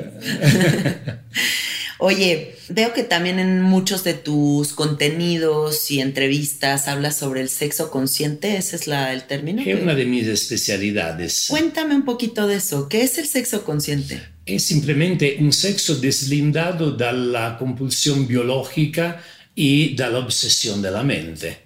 Oye, 1.99 2.55
veo 2.69 2.93
que 2.93 3.03
también 3.03 3.39
en 3.39 3.61
muchos 3.61 4.03
de 4.03 4.13
tus 4.13 4.73
contenidos 4.73 5.89
y 5.89 5.99
entrevistas 5.99 6.87
hablas 6.87 7.17
sobre 7.17 7.41
el 7.41 7.49
sexo 7.49 7.89
consciente, 7.89 8.57
ese 8.57 8.75
es 8.75 8.85
la, 8.85 9.13
el 9.13 9.23
término. 9.23 9.63
Es 9.65 9.81
una 9.81 9.95
de 9.95 10.05
mis 10.05 10.27
especialidades. 10.27 11.47
Cuéntame 11.49 11.95
un 11.95 12.05
poquito 12.05 12.45
de 12.45 12.57
eso. 12.57 12.87
¿Qué 12.87 13.01
es 13.01 13.17
el 13.17 13.25
sexo 13.25 13.63
consciente? 13.63 14.21
È 14.43 14.57
simplemente 14.57 15.37
un 15.39 15.51
sexo 15.51 15.95
deslindato 15.95 16.91
dalla 16.91 17.55
compulsione 17.57 18.25
biologica 18.25 19.21
e 19.53 19.93
dall'ossessione 19.95 20.81
della 20.81 21.03
mente. 21.03 21.65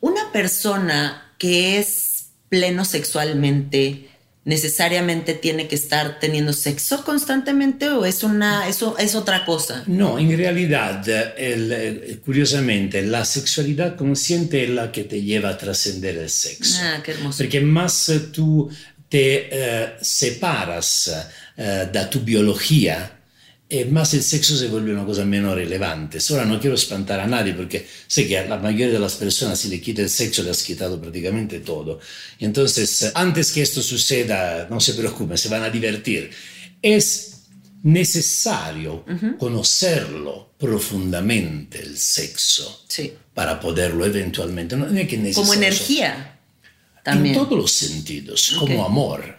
Una 0.00 0.30
persona 0.30 1.34
que 1.38 1.78
es 1.78 2.05
pleno 2.48 2.84
sexualmente 2.84 4.08
necesariamente 4.44 5.34
tiene 5.34 5.66
que 5.66 5.74
estar 5.74 6.20
teniendo 6.20 6.52
sexo 6.52 7.04
constantemente 7.04 7.88
o 7.88 8.04
es 8.04 8.22
una 8.22 8.68
eso 8.68 8.96
es 8.96 9.16
otra 9.16 9.44
cosa. 9.44 9.82
No, 9.88 10.20
in 10.20 10.36
realidad, 10.36 11.06
el- 11.36 11.72
el- 11.72 12.20
curiosamente, 12.24 13.02
la 13.02 13.24
sexualidad 13.24 13.96
consciente 13.96 14.62
è 14.62 14.68
la 14.68 14.90
che 14.92 15.04
ti 15.08 15.20
lleva 15.22 15.48
a 15.48 15.56
trascendere 15.56 16.22
il 16.22 16.30
sexo. 16.30 16.78
Ah, 16.80 17.00
qué 17.02 17.10
hermoso. 17.12 17.38
Perché 17.38 17.60
más 17.60 18.08
tú 18.32 18.70
te 19.08 19.48
eh, 19.50 19.94
separas 20.00 21.10
eh, 21.56 21.88
da 21.90 22.08
tu 22.08 22.20
biología, 22.20 23.15
e 23.68 23.84
más 23.86 24.14
el 24.14 24.22
sexo 24.22 24.56
se 24.56 24.68
vuelve 24.68 24.92
una 24.92 25.04
cosa 25.04 25.24
menos 25.24 25.54
relevante. 25.54 26.18
Ahora 26.30 26.44
no 26.44 26.60
quiero 26.60 26.76
espantar 26.76 27.18
a 27.20 27.26
nadie 27.26 27.52
porque 27.52 27.84
sé 28.06 28.26
que 28.28 28.38
a 28.38 28.46
la 28.46 28.58
mayoría 28.58 28.90
de 28.90 28.98
las 29.00 29.14
personas 29.16 29.58
si 29.58 29.68
le 29.68 29.80
quita 29.80 30.02
el 30.02 30.10
sexo 30.10 30.42
le 30.44 30.50
has 30.50 30.62
quitado 30.62 31.00
prácticamente 31.00 31.58
todo. 31.60 31.98
Entonces, 32.38 33.02
eh, 33.02 33.12
antes 33.14 33.50
que 33.50 33.62
esto 33.62 33.82
suceda, 33.82 34.68
no 34.70 34.78
se 34.80 34.94
preocupen, 34.94 35.36
se 35.36 35.48
van 35.48 35.64
a 35.64 35.70
divertir. 35.70 36.30
Es 36.80 37.32
necesario 37.82 39.04
conocerlo 39.38 40.52
profundamente 40.58 41.80
el 41.80 41.98
sexo 41.98 42.84
Sí. 42.88 43.12
para 43.34 43.58
poderlo 43.60 44.04
eventualmente. 44.06 44.76
No 44.76 44.86
es 44.86 45.08
que 45.08 45.32
Como 45.32 45.54
energía 45.54 46.38
también. 47.02 47.34
En 47.34 47.40
todos 47.42 47.58
los 47.58 47.72
sentidos, 47.72 48.52
Ok. 48.54 48.58
como 48.60 48.84
amor, 48.86 49.38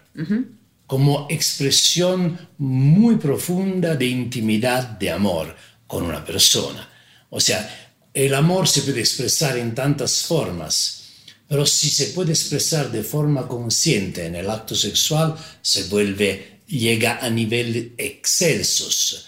como 0.88 1.28
expresión 1.30 2.40
muy 2.58 3.18
profunda 3.18 3.96
de 3.96 4.06
intimidad 4.06 4.84
de 4.84 5.12
amor 5.12 5.56
con 5.86 6.04
una 6.04 6.24
persona. 6.24 6.90
O 7.30 7.40
sea, 7.42 7.92
el 8.14 8.34
amor 8.34 8.68
se 8.68 8.82
puede 8.82 9.02
expresar 9.02 9.58
en 9.58 9.76
tantas 9.76 10.24
formas, 10.24 11.04
pero 11.48 11.66
si 11.66 11.90
se 11.90 12.08
puede 12.08 12.32
expresar 12.32 12.90
de 12.90 13.04
forma 13.04 13.48
consciente 13.48 14.26
en 14.26 14.36
el 14.36 14.50
acto 14.50 14.76
sexual, 14.76 15.36
se 15.62 15.84
vuelve, 15.84 16.62
llega 16.68 17.20
a 17.20 17.30
niveles 17.30 17.88
excelsos, 17.98 19.28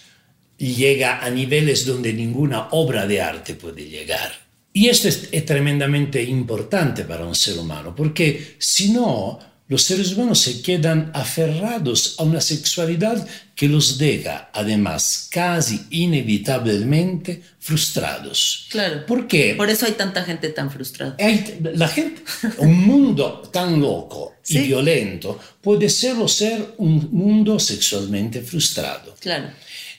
llega 0.56 1.22
a 1.24 1.30
niveles 1.30 1.84
donde 1.84 2.12
ninguna 2.12 2.68
obra 2.70 3.06
de 3.06 3.20
arte 3.20 3.54
puede 3.54 3.86
llegar. 3.86 4.32
Y 4.72 4.88
esto 4.88 5.08
es, 5.08 5.28
es 5.30 5.44
tremendamente 5.44 6.22
importante 6.22 7.04
para 7.04 7.26
un 7.26 7.34
ser 7.34 7.58
humano, 7.58 7.94
porque 7.94 8.56
si 8.58 8.92
no, 8.92 9.38
los 9.70 9.82
seres 9.84 10.12
humanos 10.12 10.40
se 10.40 10.60
quedan 10.62 11.10
aferrados 11.14 12.16
a 12.18 12.24
una 12.24 12.40
sexualidad 12.40 13.26
que 13.54 13.68
los 13.68 13.96
deja, 13.98 14.50
además, 14.52 15.28
casi 15.30 15.80
inevitablemente 15.90 17.40
frustrados. 17.58 18.66
Claro. 18.70 19.06
¿Por 19.06 19.26
qué? 19.28 19.54
Por 19.56 19.68
eso 19.70 19.86
hay 19.86 19.92
tanta 19.92 20.22
gente 20.24 20.48
tan 20.50 20.70
frustrada. 20.70 21.16
Hay- 21.18 21.58
la 21.74 21.88
gente, 21.88 22.22
un 22.58 22.74
mundo 22.86 23.48
tan 23.52 23.80
loco 23.80 24.34
y 24.48 24.54
Sí. 24.54 24.58
violento 24.64 25.38
puede 25.60 25.88
solo 25.88 26.26
ser 26.28 26.74
un 26.78 27.08
mundo 27.12 27.58
sexualmente 27.58 28.42
frustrado. 28.42 29.14
Claro. 29.20 29.48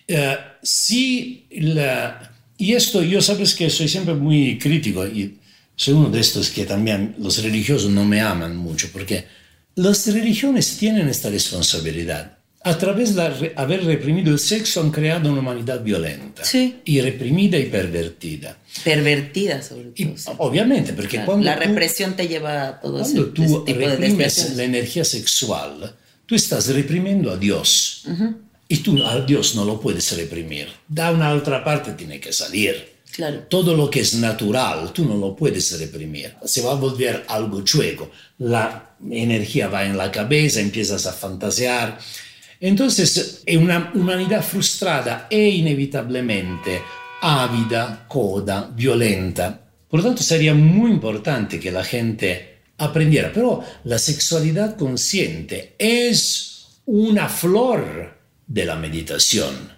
Eh, 0.07 0.37
si 0.61 1.45
la- 1.51 2.31
y 2.57 2.73
esto, 2.73 3.01
yo 3.03 3.21
sabes 3.21 3.55
que 3.55 3.69
soy 3.69 3.87
siempre 3.87 4.13
muy 4.15 4.57
crítico 4.59 5.07
y 5.07 5.37
soy 5.75 5.93
uno 5.93 6.09
de 6.09 6.19
estos 6.19 6.49
que 6.49 6.65
también 6.65 7.15
los 7.19 7.41
religiosos 7.41 7.89
no 7.89 8.03
me 8.05 8.19
aman 8.21 8.55
mucho 8.57 8.89
porque 8.91 9.25
las 9.75 10.07
religiones 10.13 10.77
tienen 10.77 11.07
esta 11.09 11.29
responsabilidad. 11.29 12.37
A 12.63 12.77
través 12.77 13.15
de 13.15 13.27
re- 13.29 13.53
haber 13.55 13.83
reprimido 13.85 14.31
el 14.31 14.37
sexo 14.37 14.81
han 14.81 14.91
creado 14.91 15.31
una 15.31 15.39
humanidad 15.41 15.81
violenta 15.81 16.43
Sí. 16.45 16.75
y 16.85 17.01
reprimida 17.01 17.57
y 17.57 17.65
pervertida. 17.65 18.55
Pervertida, 18.83 19.63
sobre 19.63 19.89
Y, 19.95 20.05
todo. 20.05 20.17
sí. 20.17 20.29
obviamente, 20.37 20.93
porque 20.93 21.09
Claro, 21.17 21.25
cuando 21.25 21.45
la 21.45 21.55
tú- 21.57 21.63
represión 21.69 22.15
te 22.15 22.27
lleva 22.27 22.67
a 22.67 22.79
todo 22.79 23.01
ese, 23.01 23.13
cuando 23.13 23.31
tú 23.33 23.43
ese 23.43 23.53
tipo 23.65 23.65
de 23.65 23.73
reprimes 23.87 24.09
desviaciones. 24.09 24.57
la 24.57 24.63
energía 24.63 25.03
sexual, 25.05 25.95
tú 26.27 26.35
estás 26.35 26.67
reprimiendo 26.67 27.31
a 27.31 27.37
Dios. 27.37 28.03
Y 28.67 28.77
tú 28.77 29.03
a 29.05 29.19
Dios 29.21 29.55
no 29.55 29.65
lo 29.65 29.81
puedes 29.81 30.15
reprimir. 30.15 30.67
Da 30.87 31.11
una 31.11 31.33
otra 31.33 31.63
parte 31.63 31.93
tiene 31.93 32.19
que 32.19 32.31
salir. 32.31 32.90
Claro. 33.11 33.39
Todo 33.49 33.75
lo 33.75 33.89
que 33.89 33.99
es 33.99 34.13
natural, 34.15 34.93
tú 34.93 35.05
no 35.05 35.15
lo 35.15 35.35
puedes 35.35 35.77
reprimir. 35.79 36.35
Se 36.45 36.61
va 36.61 36.71
a 36.71 36.75
volver 36.75 37.25
algo 37.27 37.61
chueco. 37.61 38.09
La 38.39 38.95
energía 39.09 39.67
va 39.67 39.85
en 39.85 39.97
la 39.97 40.11
cabeza, 40.11 40.61
empiezas 40.61 41.05
a 41.05 41.13
fantasear. 41.13 41.99
Entonces, 42.59 43.41
es 43.45 43.57
una 43.57 43.91
humanidad 43.95 44.43
frustrada 44.43 45.27
e 45.29 45.49
inevitablemente 45.49 46.81
ávida, 47.21 48.05
coda, 48.07 48.71
violenta. 48.73 49.59
Por 49.89 49.99
lo 49.99 50.05
tanto, 50.05 50.23
sería 50.23 50.53
muy 50.53 50.91
importante 50.91 51.59
que 51.59 51.71
la 51.71 51.83
gente 51.83 52.61
aprendiera. 52.77 53.31
Pero 53.33 53.63
la 53.83 53.99
sexualidad 53.99 54.77
consciente 54.77 55.75
es 55.77 56.79
una 56.85 57.27
flor 57.27 58.17
de 58.47 58.65
la 58.65 58.75
meditación. 58.75 59.71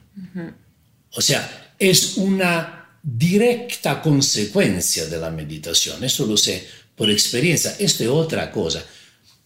O 1.12 1.22
sea, 1.22 1.74
es 1.80 2.18
una 2.18 2.83
directa 3.04 4.02
consecuencia 4.02 5.06
de 5.08 5.18
la 5.20 5.30
meditación. 5.30 6.04
Eso 6.04 6.26
lo 6.26 6.38
sé 6.38 6.66
por 6.96 7.12
experiencia. 7.12 7.76
Esto 7.78 8.04
es 8.04 8.10
otra 8.10 8.50
cosa. 8.50 8.84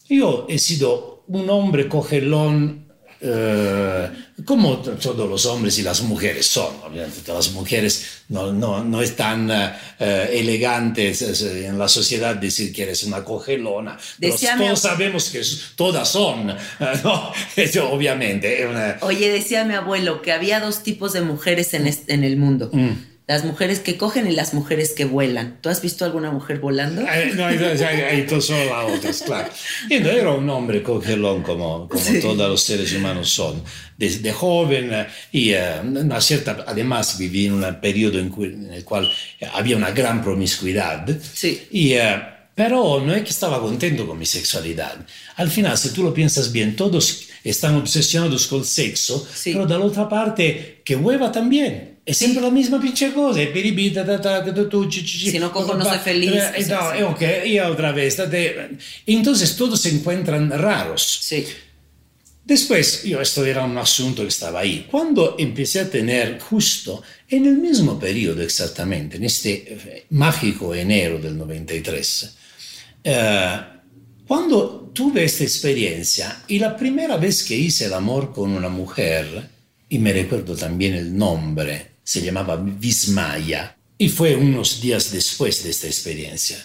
Yo 0.07 0.45
he 0.47 0.59
sido 0.59 1.23
un 1.27 1.49
hombre 1.49 1.89
cogelón 1.89 2.85
eh, 3.19 4.09
como 4.45 4.77
todos 4.77 5.27
los 5.27 5.47
hombres 5.47 5.79
y 5.79 5.81
las 5.81 6.03
mujeres 6.03 6.45
son. 6.45 6.71
Obviamente 6.85 7.33
las 7.33 7.51
mujeres 7.51 8.05
no, 8.29 8.53
no, 8.53 8.83
no 8.83 9.01
es 9.01 9.15
tan 9.15 9.49
eh, 9.49 10.29
elegante 10.33 11.09
es- 11.09 11.23
eh, 11.41 11.65
en 11.65 11.79
la 11.79 11.87
sociedad 11.87 12.35
decir 12.35 12.71
que 12.71 12.83
eres 12.83 13.03
una 13.03 13.23
cogelona. 13.23 13.97
Pero 14.19 14.33
Decía 14.33 14.55
mi 14.55 14.65
todos 14.65 14.85
ab- 14.85 14.89
sabemos 14.89 15.29
que 15.31 15.41
todas 15.75 16.07
son. 16.09 16.51
eh, 16.51 16.55
¿no? 17.03 17.31
Eso, 17.55 17.89
obviamente. 17.89 18.67
una- 18.67 18.97
Oye, 19.01 19.29
decía 19.31 19.63
mi 19.65 19.73
abuelo 19.73 20.21
que 20.21 20.31
había 20.31 20.59
dos 20.59 20.83
tipos 20.83 21.11
de 21.13 21.21
mujeres 21.21 21.73
en, 21.73 21.87
este- 21.87 22.13
en 22.13 22.23
el 22.23 22.37
mundo. 22.37 22.69
Mm. 22.71 22.91
Las 23.27 23.43
mujeres 23.43 23.81
que 23.81 23.97
cogen 23.97 24.25
y 24.27 24.31
las 24.31 24.53
mujeres 24.53 24.93
que 24.93 25.03
vuelan. 25.03 25.57
¿Tú 25.61 25.67
has 25.67 25.81
visto 25.81 26.05
alguna 26.05 26.31
mujer 26.31 26.59
volando? 26.59 27.01
Eh, 27.01 27.33
no, 27.35 27.45
hay, 27.45 27.57
hay, 27.57 27.83
hay 27.83 28.21
las 28.25 28.49
otras, 28.49 29.21
claro. 29.25 29.49
Y 29.89 29.99
no, 29.99 30.09
era 30.09 30.31
un 30.31 30.49
hombre 30.49 30.81
cogelón 30.81 31.43
como, 31.43 31.89
como 31.89 32.01
Sí. 32.01 32.21
todos 32.21 32.37
los 32.49 32.63
seres 32.63 32.93
humanos 32.93 33.29
son. 33.29 33.61
Desde 33.97 34.31
joven 34.31 35.07
y 35.33 35.51
eh, 35.51 35.81
una 35.83 36.21
cierta, 36.21 36.63
además 36.65 37.17
viví 37.17 37.47
en 37.47 37.53
un 37.61 37.81
periodo 37.81 38.17
en, 38.17 38.31
cui- 38.31 38.53
en 38.53 38.73
el 38.73 38.85
cual 38.85 39.11
había 39.53 39.75
una 39.75 39.91
gran 39.91 40.23
promiscuidad. 40.23 41.05
Sí. 41.33 41.67
Y, 41.71 41.93
eh, 41.93 42.21
pero 42.55 43.01
no 43.05 43.13
es 43.13 43.23
que 43.23 43.29
estaba 43.31 43.59
contento 43.59 44.07
con 44.07 44.17
mi 44.17 44.25
sexualidad. 44.25 44.95
Al 45.35 45.49
final, 45.51 45.77
si 45.77 45.89
tú 45.89 46.01
lo 46.01 46.13
piensas 46.13 46.49
bien, 46.53 46.77
todos 46.77 47.27
están 47.43 47.75
obsesionados 47.75 48.47
con 48.47 48.59
el 48.59 48.65
sexo, 48.65 49.27
Sí. 49.33 49.51
pero 49.51 49.65
de 49.65 49.77
la 49.77 49.83
otra 49.85 50.07
parte, 50.07 50.81
que 50.85 50.95
hueva 50.95 51.29
también. 51.29 51.96
Es 52.07 52.19
siempre 52.19 52.41
la 52.41 52.49
misma 52.49 52.79
pinche 52.79 53.11
cosa, 53.11 53.41
es 53.41 53.49
piribí, 53.49 53.91
ta, 53.91 54.05
ta, 54.05 54.21
ta, 54.21 54.41
ta, 54.41 54.53
ta, 54.53 54.69
tu, 54.69 54.87
chi, 54.87 55.03
chi, 55.03 55.17
chi. 55.19 55.31
Si 55.31 55.39
no 55.39 55.51
cojo, 55.51 55.75
no 55.75 55.83
soy 55.83 55.97
feliz. 55.97 56.41
no, 56.69 56.91
sí. 56.91 56.97
eh, 56.99 57.03
ok, 57.03 57.21
y 57.45 57.59
otra 57.59 57.91
vez. 57.91 58.15
ta, 58.15 58.29
Entonces 59.05 59.57
todos 59.57 59.81
se 59.81 59.89
encuentran 59.89 60.49
raros. 60.49 61.19
Sí. 61.21 61.45
Después, 62.45 63.03
yo, 63.03 63.19
esto 63.19 63.45
era 63.45 63.65
un 63.65 63.77
asunto 63.77 64.21
que 64.21 64.29
estaba 64.29 64.61
ahí. 64.61 64.87
Cuando 64.89 65.35
empecé 65.37 65.81
a 65.81 65.89
tener 65.89 66.39
justo 66.39 67.03
en 67.27 67.45
el 67.45 67.57
mismo 67.57 67.99
periodo 67.99 68.41
exactamente, 68.41 69.17
en 69.17 69.25
este 69.25 69.73
eh, 69.73 70.05
mágico 70.11 70.73
enero 70.73 71.19
del 71.19 71.37
93, 71.37 72.35
eh, 73.03 73.59
cuando 74.25 74.91
tuve 74.93 75.25
esta 75.25 75.43
experiencia 75.43 76.43
y 76.47 76.57
la 76.57 76.77
primera 76.77 77.17
vez 77.17 77.43
que 77.43 77.57
hice 77.57 77.87
el 77.87 77.93
amor 77.93 78.31
con 78.31 78.51
una 78.51 78.69
mujer, 78.69 79.49
y 79.89 79.99
me 79.99 80.13
recuerdo 80.13 80.55
también 80.55 80.93
el 80.93 81.17
nombre, 81.17 81.96
se 82.07 82.21
llamaba 82.21 82.55
Vismaya, 82.55 83.75
y 83.97 84.07
fue 84.07 84.33
unos 84.33 84.79
días 84.79 85.11
después 85.11 85.61
de 85.65 85.71
esta 85.71 85.87
experiencia, 85.87 86.57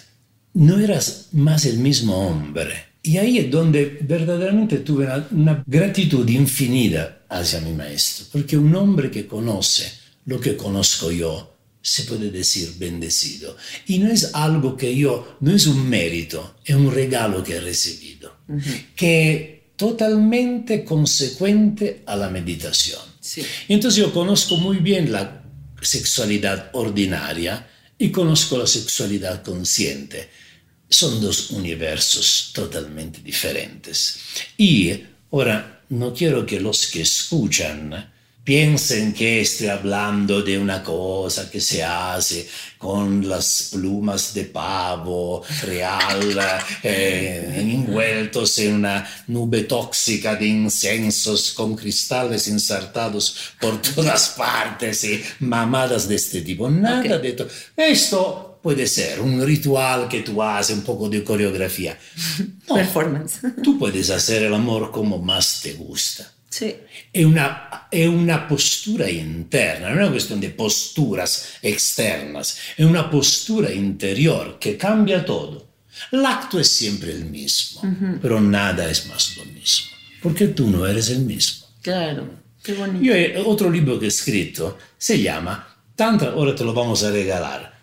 no 0.53 0.79
eras 0.79 1.27
más 1.33 1.65
el 1.65 1.79
mismo 1.79 2.15
hombre. 2.15 2.93
Y 3.01 3.17
ahí 3.17 3.39
es 3.39 3.51
donde 3.51 3.97
verdaderamente 4.03 4.77
tuve 4.77 5.03
una, 5.03 5.27
una 5.31 5.63
gratitud 5.67 6.25
infinita 6.29 7.25
hacia 7.27 7.59
mi 7.59 7.73
maestro, 7.73 8.27
porque 8.31 8.57
un 8.57 8.73
hombre 8.73 9.11
que 9.11 9.27
conoce 9.27 9.91
lo 10.27 10.39
que 10.39 10.55
conozco 10.55 11.11
yo, 11.11 11.57
se 11.81 12.03
puede 12.03 12.31
decir 12.31 12.75
bendecido. 12.77 13.57
Y 13.87 13.99
no 13.99 14.09
es 14.09 14.33
algo 14.33 14.77
que 14.77 14.95
yo, 14.95 15.35
no 15.41 15.53
es 15.53 15.67
un 15.67 15.89
mérito, 15.89 16.55
es 16.63 16.73
un 16.73 16.89
regalo 16.89 17.43
que 17.43 17.57
he 17.57 17.59
recibido, 17.59 18.37
que 18.95 19.33
es 19.33 19.75
totalmente 19.75 20.85
consecuente 20.85 22.03
a 22.05 22.15
la 22.15 22.29
meditación. 22.29 23.12
Entonces 23.67 23.99
yo 23.99 24.13
conozco 24.13 24.57
muy 24.57 24.77
bien 24.77 25.11
la 25.11 25.43
sexualidad 25.81 26.69
ordinaria 26.73 27.67
y 27.97 28.11
conozco 28.11 28.57
la 28.57 28.67
sexualidad 28.67 29.43
consciente. 29.43 30.29
Son 30.89 31.21
dos 31.21 31.51
universos 31.51 32.51
totalmente 32.53 33.21
diferentes. 33.21 34.19
Y 34.57 34.93
ahora 35.31 35.83
no 35.89 36.13
quiero 36.13 36.45
que 36.45 36.59
los 36.59 36.87
que 36.87 37.01
escuchan 37.01 38.12
piensen 38.43 39.13
que 39.13 39.41
estoy 39.41 39.67
hablando 39.67 40.41
de 40.41 40.57
una 40.57 40.83
cosa 40.83 41.49
que 41.49 41.61
se 41.61 41.81
hace 41.83 42.47
con 42.77 43.27
las 43.27 43.69
plumas 43.71 44.33
de 44.33 44.43
pavo 44.45 45.41
real 45.63 46.37
eh, 46.83 47.55
envueltos 47.57 48.57
en 48.59 48.73
una 48.75 49.09
nube 49.27 49.63
tóxica 49.63 50.35
de 50.35 50.47
incensos 50.47 51.53
con 51.53 51.75
cristales 51.75 52.47
insertados 52.49 53.35
por 53.61 53.81
todas 53.81 54.29
partes 54.31 55.03
y 55.05 55.23
mamadas 55.39 56.07
de 56.09 56.15
este 56.15 56.41
tipo. 56.41 56.69
Nada 56.69 56.99
Ok. 57.15 57.21
de 57.21 57.31
todo. 57.33 57.47
Esto 57.77 58.59
puede 58.61 58.87
ser 58.87 59.21
un 59.21 59.45
ritual 59.45 60.07
que 60.09 60.21
tú 60.21 60.41
haces, 60.43 60.75
un 60.75 60.83
poco 60.83 61.07
de 61.09 61.23
coreografía. 61.23 61.97
No, 62.67 62.75
Performance. 62.75 63.39
tú 63.61 63.77
puedes 63.77 64.09
hacer 64.09 64.43
el 64.43 64.53
amor 64.53 64.89
como 64.91 65.17
más 65.19 65.59
te 65.61 65.73
gusta. 65.73 66.31
Sí. 66.55 66.75
È 67.09 67.23
una, 67.23 67.89
è 67.89 68.05
una 68.05 68.41
postura 68.41 69.07
interna, 69.07 69.87
non 69.89 69.97
è 69.97 70.01
una 70.01 70.11
questione 70.11 70.39
di 70.41 70.49
posturas 70.51 71.57
externas, 71.61 72.57
è 72.75 72.83
una 72.83 73.05
postura 73.07 73.71
interior 73.71 74.57
que 74.59 74.75
cambia 74.75 75.23
todo. 75.23 75.69
L'acto 76.11 76.59
es 76.59 76.69
siempre 76.69 77.11
el 77.11 77.25
mismo, 77.25 77.81
pero 78.21 78.39
nada 78.39 78.87
es 78.87 79.05
más 79.07 79.35
lo 79.37 79.45
mismo, 79.45 79.89
porque 80.21 80.47
tú 80.49 80.69
no 80.69 80.85
eres 80.85 81.09
el 81.09 81.21
mismo. 81.21 81.65
Claro. 81.81 82.41
Qué 82.63 82.73
bonito. 82.73 83.03
Io 83.03 83.13
he- 83.15 83.35
otro 83.37 83.69
libro 83.71 83.97
que 83.97 84.05
he 84.05 84.09
escrito 84.09 84.77
se 84.97 85.19
llama 85.19 85.65
Tantra, 85.95 86.29
ahora 86.33 86.53
te 86.53 86.63
lo 86.63 86.73
vamos 86.73 87.03
a 87.03 87.09
regalar, 87.09 87.73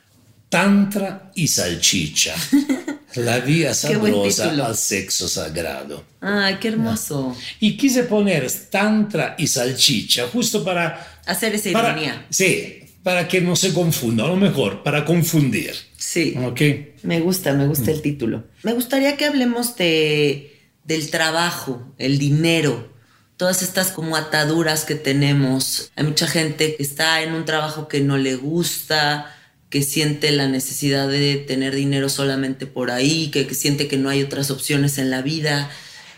Tantra 0.49 1.33
y 1.35 1.49
Salchicha, 1.49 2.35
la 3.17 3.39
vía 3.41 3.75
sabrosa 3.75 4.51
al 4.51 4.77
sexo 4.77 5.29
sagrado. 5.29 6.05
Ay, 6.21 6.57
qué 6.61 6.69
hermoso. 6.69 7.37
Y 7.61 7.77
quise 7.77 8.05
poner 8.05 8.51
Tantra 8.71 9.35
y 9.39 9.47
Salchicha 9.47 10.27
justo 10.29 10.65
para 10.65 11.21
Hacer 11.27 11.55
esa 11.55 11.71
para- 11.73 11.91
ironía. 11.93 12.27
sí, 12.31 12.77
para 13.03 13.27
que 13.29 13.41
no 13.41 13.57
se 13.57 13.73
confunda, 13.73 14.25
a 14.25 14.29
lo 14.29 14.37
mejor 14.37 14.83
para 14.83 15.05
confundir. 15.05 15.75
Sí. 15.97 16.35
¿Ok? 16.45 16.61
Me 17.03 17.21
gusta, 17.21 17.53
me 17.55 17.67
gusta 17.67 17.91
el 17.91 18.03
título. 18.03 18.45
Me 18.63 18.73
gustaría 18.75 19.17
que 19.17 19.25
hablemos 19.27 19.77
de, 19.77 20.59
del 20.85 21.11
trabajo, 21.11 21.95
el 21.99 22.19
dinero, 22.19 22.93
todas 23.39 23.63
estas 23.63 23.91
como 23.91 24.17
ataduras 24.17 24.85
que 24.85 24.97
tenemos. 24.97 25.91
Hay 25.97 26.05
mucha 26.05 26.27
gente 26.27 26.77
que 26.77 26.83
está 26.83 27.23
en 27.23 27.33
un 27.33 27.47
trabajo 27.47 27.89
que 27.89 28.01
no 28.01 28.19
le 28.19 28.37
gusta, 28.37 29.35
que 29.71 29.83
siente 29.83 30.33
la 30.33 30.49
necesidad 30.49 31.09
de 31.09 31.37
tener 31.37 31.75
dinero 31.75 32.09
solamente 32.09 32.66
por 32.66 32.91
ahí, 32.91 33.31
que, 33.31 33.55
siente 33.55 33.87
que 33.87 33.97
no 33.97 34.09
hay 34.09 34.23
otras 34.23 34.51
opciones 34.51 34.99
en 34.99 35.11
la 35.11 35.23
vida. 35.23 35.71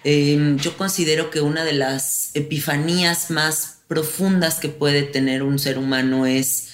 Eh, 0.04 0.56
yo 0.56 0.76
considero 0.78 1.30
que 1.30 1.42
una 1.42 1.62
de 1.64 1.74
las 1.74 2.30
epifanías 2.34 3.30
más 3.30 3.80
profundas 3.88 4.58
que 4.58 4.70
puede 4.70 5.02
tener 5.02 5.42
un 5.42 5.58
ser 5.58 5.76
humano 5.76 6.24
es 6.24 6.70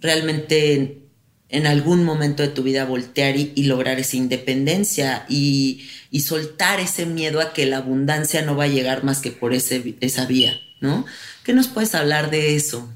realmente 0.00 1.06
en 1.48 1.66
algún 1.68 2.04
momento 2.04 2.42
de 2.42 2.48
tu 2.48 2.64
vida 2.64 2.84
voltear 2.84 3.36
y, 3.36 3.62
lograr 3.62 4.00
esa 4.00 4.16
independencia 4.16 5.24
y, 5.28 5.86
soltar 6.24 6.80
ese 6.80 7.06
miedo 7.06 7.40
a 7.40 7.52
que 7.52 7.66
la 7.66 7.76
abundancia 7.76 8.42
no 8.42 8.56
va 8.56 8.64
a 8.64 8.68
llegar 8.68 9.04
más 9.04 9.20
que 9.20 9.30
por 9.30 9.54
ese, 9.54 9.94
esa 10.00 10.24
vía, 10.26 10.58
¿no? 10.80 11.04
¿Qué 11.44 11.52
nos 11.52 11.68
puedes 11.68 11.94
hablar 11.94 12.30
de 12.30 12.56
eso? 12.56 12.90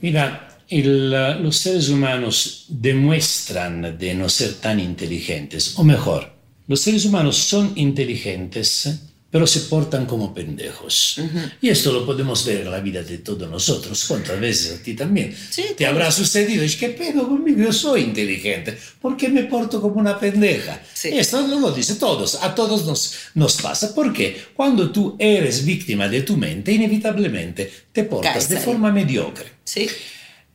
Mira, 0.00 0.53
los 0.70 1.56
seres 1.56 1.88
humanos 1.88 2.66
demuestran 2.68 3.98
de 3.98 4.14
no 4.14 4.28
ser 4.28 4.54
tan 4.54 4.80
inteligentes, 4.80 5.78
o 5.78 5.84
mejor, 5.84 6.32
los 6.66 6.80
seres 6.80 7.04
humanos 7.04 7.36
son 7.36 7.72
inteligentes 7.76 8.88
pero 9.34 9.48
se 9.48 9.62
portan 9.62 10.06
como 10.06 10.32
pendejos. 10.32 11.20
Y 11.60 11.68
esto 11.68 11.92
lo 11.92 12.06
podemos 12.06 12.46
ver 12.46 12.60
en 12.60 12.70
la 12.70 12.78
vida 12.78 13.02
de 13.02 13.18
todos 13.18 13.50
nosotros, 13.50 14.04
cuántas 14.06 14.38
veces 14.38 14.78
a 14.78 14.80
ti 14.80 14.94
también. 14.94 15.34
Te 15.76 15.86
habrá 15.86 16.12
sucedido, 16.12 16.62
es 16.62 16.76
que 16.76 16.90
pedo 16.90 17.26
conmigo, 17.26 17.64
yo 17.64 17.72
soy 17.72 18.02
inteligente, 18.02 18.78
¿por 19.02 19.16
qué 19.16 19.28
me 19.28 19.42
porto 19.42 19.80
como 19.80 19.96
una 19.96 20.20
pendeja? 20.20 20.80
Esto 21.02 21.48
no 21.48 21.58
lo 21.58 21.72
dice 21.72 21.96
todos, 21.96 22.36
a 22.44 22.54
todos 22.54 22.86
nos, 22.86 23.14
nos 23.34 23.60
pasa, 23.60 23.92
porque 23.92 24.40
cuando 24.54 24.92
tú 24.92 25.16
eres 25.18 25.64
víctima 25.64 26.06
de 26.06 26.22
tu 26.22 26.36
mente, 26.36 26.70
inevitablemente 26.70 27.68
te 27.90 28.04
portas 28.04 28.48
de 28.48 28.58
forma 28.58 28.92
mediocre. 28.92 29.46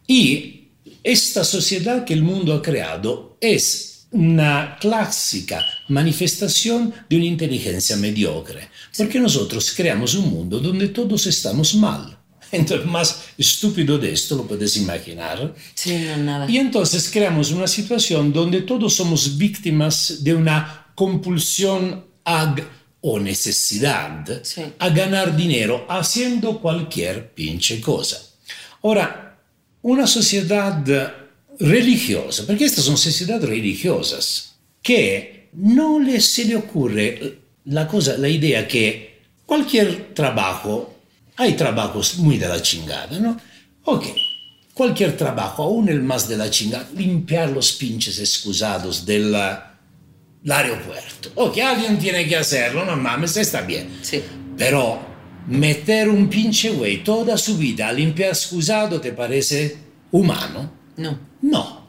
Y 0.09 0.69
esta 1.03 1.43
sociedad 1.43 2.03
que 2.03 2.15
el 2.15 2.23
mundo 2.23 2.55
ha 2.55 2.63
creado 2.63 3.37
es 3.39 4.07
una 4.09 4.75
clásica 4.81 5.63
manifestación 5.89 6.91
de 7.07 7.15
una 7.15 7.25
inteligencia 7.25 7.95
mediocre, 7.95 8.69
porque 8.97 9.19
nosotros 9.19 9.71
creamos 9.77 10.15
un 10.15 10.31
mundo 10.31 10.59
donde 10.59 10.87
todos 10.87 11.27
estamos 11.27 11.75
mal. 11.75 12.17
Entonces, 12.51 12.87
más 12.87 13.25
estúpido 13.37 13.99
de 13.99 14.11
esto 14.11 14.35
lo 14.35 14.47
puedes 14.47 14.75
imaginar. 14.77 15.53
Sí, 15.75 15.95
no, 15.99 16.17
nada. 16.17 16.49
Y 16.49 16.57
entonces 16.57 17.07
creamos 17.11 17.51
una 17.51 17.67
situación 17.67 18.33
donde 18.33 18.61
todos 18.61 18.95
somos 18.95 19.37
víctimas 19.37 20.23
de 20.23 20.33
una 20.33 20.87
compulsión 20.95 22.05
o 23.01 23.19
necesidad 23.19 24.25
a 24.79 24.89
ganar 24.89 25.37
dinero 25.37 25.85
haciendo 25.87 26.59
cualquier 26.59 27.31
pinche 27.35 27.79
cosa. 27.79 28.19
Ahora, 28.81 29.28
una 29.81 30.07
sociedad 30.07 30.83
religiosa, 31.59 32.45
porque 32.45 32.65
estas 32.65 32.85
son 32.85 32.97
sociedades 32.97 33.47
religiosas, 33.49 34.55
que 34.81 35.49
no 35.53 35.99
les 35.99 36.25
se 36.25 36.45
le 36.45 36.55
ocurre 36.55 37.39
la, 37.65 37.87
cosa, 37.87 38.17
la 38.17 38.29
idea 38.29 38.67
que 38.67 39.19
cualquier 39.45 40.13
trabajo, 40.13 40.95
hay 41.35 41.53
trabajos 41.53 42.17
muy 42.17 42.37
de 42.37 42.47
la 42.47 42.61
chingada, 42.61 43.19
¿no? 43.19 43.39
Ok, 43.85 44.05
cualquier 44.73 45.17
trabajo, 45.17 45.63
aún 45.63 45.89
el 45.89 46.01
más 46.01 46.27
de 46.27 46.37
la 46.37 46.49
chingada, 46.49 46.87
limpiar 46.95 47.49
los 47.49 47.73
pinches 47.73 48.19
excusados 48.19 49.05
del 49.05 49.35
aeropuerto. 49.35 51.31
Ok, 51.35 51.57
alguien 51.59 51.97
tiene 51.97 52.27
que 52.27 52.37
hacerlo, 52.37 52.85
no 52.85 52.95
mames, 52.95 53.35
está 53.37 53.61
bien. 53.61 53.99
Sí. 54.01 54.21
Pero 54.57 55.08
meter 55.47 56.09
un 56.09 56.29
pinche 56.29 56.69
güey 56.71 57.03
toda 57.03 57.37
su 57.37 57.57
vida 57.57 57.87
a 57.87 57.93
limpiar 57.93 58.29
excusado, 58.29 58.99
¿te 58.99 59.11
parece 59.11 59.77
humano? 60.11 60.71
No. 60.97 61.19
No. 61.41 61.87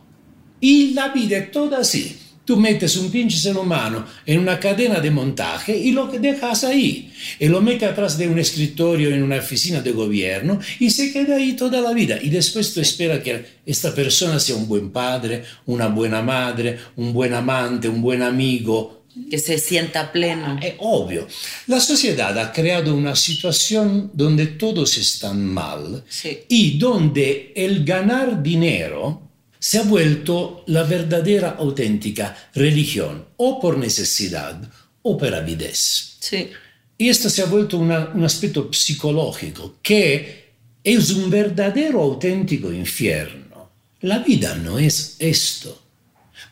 Y 0.61 0.93
la 0.95 1.09
vida 1.09 1.39
es 1.39 1.51
toda 1.51 1.79
así. 1.79 2.17
Tú 2.45 2.57
metes 2.57 2.97
un 2.97 3.11
pinche 3.11 3.39
ser 3.39 3.57
humano 3.57 4.05
en 4.27 4.41
una 4.41 4.59
cadena 4.59 4.99
de 4.99 5.11
montaje 5.11 5.77
y 5.77 5.93
lo 5.93 6.07
dejas 6.07 6.65
ahí. 6.65 7.13
Y 7.39 7.47
lo 7.47 7.61
metes 7.61 7.89
atrás 7.89 8.19
de 8.19 8.27
un 8.27 8.39
escritorio 8.39 9.11
en 9.11 9.23
una 9.23 9.37
oficina 9.37 9.81
de 9.81 9.93
gobierno 9.93 10.59
y 10.81 10.91
se 10.91 11.13
queda 11.13 11.37
ahí 11.37 11.53
toda 11.53 11.81
la 11.81 11.93
vida. 11.93 12.19
Y 12.21 12.29
después 12.29 12.75
tú 12.75 12.81
esperas 12.81 13.21
que 13.21 13.45
esta 13.65 13.95
persona 13.95 14.41
sea 14.41 14.57
un 14.57 14.67
buen 14.67 14.91
padre, 14.91 15.45
una 15.67 15.87
buena 15.87 16.23
madre, 16.23 16.77
un 16.97 17.13
buen 17.13 17.35
amante, 17.35 17.89
un 17.89 18.03
buen 18.03 18.23
amigo. 18.23 19.00
Que 19.31 19.39
se 19.39 19.59
sienta 19.59 20.13
pleno. 20.13 20.59
Es 20.63 20.75
obvio. 20.79 21.27
La 21.67 21.81
sociedad 21.81 22.39
ha 22.39 22.53
creado 22.53 22.95
una 22.95 23.17
situación 23.17 24.11
donde 24.15 24.47
todos 24.47 24.97
están 24.99 25.45
mal 25.45 26.05
y 26.49 26.79
donde 26.79 27.53
el 27.57 27.85
ganar 27.85 28.43
dinero 28.43 29.31
se 29.59 29.79
ha 29.79 29.83
vuelto 29.83 30.65
la 30.69 30.85
verdadera 30.85 31.57
auténtica 31.59 32.35
religión, 32.55 33.27
o 33.37 33.61
por 33.61 33.77
necesidad 33.77 34.59
o 35.03 35.19
por 35.19 35.35
avidez. 35.35 36.17
Sí. 36.21 36.49
Y 36.97 37.09
esto 37.09 37.29
se 37.29 37.43
ha 37.43 37.47
vuelto 37.47 37.79
un 37.79 38.25
aspecto 38.25 38.71
psicológico 38.73 39.77
que 39.83 40.51
es 40.83 41.11
un 41.11 41.31
verdadero 41.31 42.01
auténtico 42.01 42.73
infierno. 42.73 43.71
La 44.01 44.21
vida 44.21 44.55
no 44.55 44.79
es 44.79 45.17
esto. 45.19 45.83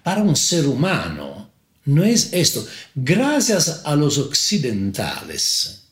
Para 0.02 0.22
un 0.22 0.36
ser 0.36 0.66
humano 0.66 1.47
no 1.88 2.04
es 2.04 2.32
esto. 2.32 2.66
Gracias 2.94 3.82
a 3.84 3.96
los 3.96 4.18
occidentales, 4.18 5.84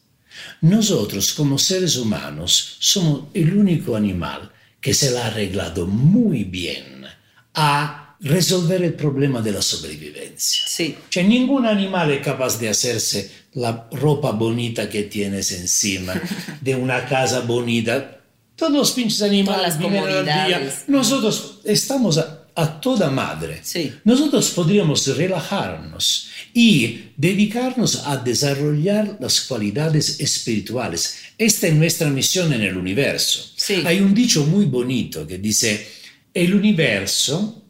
nosotros 0.60 1.32
como 1.32 1.58
seres 1.58 1.96
humanos 1.96 2.76
somos 2.80 3.28
el 3.32 3.56
único 3.56 3.96
animal 3.96 4.52
que 4.80 4.92
se 4.92 5.10
la 5.10 5.24
ha 5.24 5.26
arreglado 5.28 5.86
muy 5.86 6.44
bien 6.44 7.06
a 7.54 8.16
resolver 8.20 8.82
el 8.84 8.92
problema 8.92 9.40
de 9.40 9.52
la 9.52 9.62
sobrevivencia. 9.62 10.64
Sí. 10.66 10.96
Cioè, 11.10 11.24
ningún 11.24 11.64
animal 11.64 12.10
es 12.10 12.20
capaz 12.22 12.58
de 12.58 12.68
hacerse 12.68 13.30
la 13.54 13.88
ropa 13.92 14.32
bonita 14.32 14.90
que 14.90 15.04
tienes 15.04 15.50
encima, 15.52 16.14
de 16.60 16.76
una 16.76 17.06
casa 17.06 17.40
bonita. 17.40 18.20
Todos 18.54 18.72
los 18.72 18.92
pinches 18.92 19.22
animales 19.22 19.78
viven 19.78 20.04
al 20.04 20.24
día. 20.24 20.84
Nosotros 20.88 21.60
estamos 21.64 22.20
a, 22.56 22.80
toda 22.80 23.10
madre. 23.10 23.60
Sí. 23.62 23.92
Nosotros 24.04 24.50
podríamos 24.50 25.06
relajarnos 25.16 26.28
y 26.52 27.10
dedicarnos 27.16 28.02
a 28.06 28.16
desarrollar 28.16 29.18
las 29.20 29.42
cualidades 29.42 30.18
espirituales. 30.20 31.18
Esta 31.38 31.68
es 31.68 31.74
nuestra 31.74 32.08
misión 32.08 32.52
en 32.52 32.62
el 32.62 32.76
universo. 32.76 33.52
Sí. 33.56 33.82
Hay 33.84 34.00
un 34.00 34.14
dicho 34.14 34.44
muy 34.44 34.64
bonito 34.64 35.26
que 35.26 35.38
dice, 35.38 35.86
el 36.32 36.54
universo, 36.54 37.62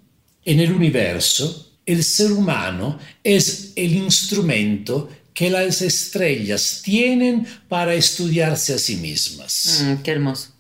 en 0.45 0.61
el 0.61 0.73
universo, 0.73 1.79
el 1.85 2.03
ser 2.03 2.33
humano 2.33 2.99
es 3.23 3.73
el 3.77 3.95
instrumento 3.95 5.09
que 5.33 5.51
las 5.51 5.83
estrellas 5.83 6.81
tienen 6.83 7.47
para 7.69 7.95
estudiarse 7.95 8.73
a 8.73 8.79
sí 8.79 8.97
mismas. 8.97 9.85
Mm, 9.85 10.03
qué 10.03 10.11
hermoso. 10.13 10.56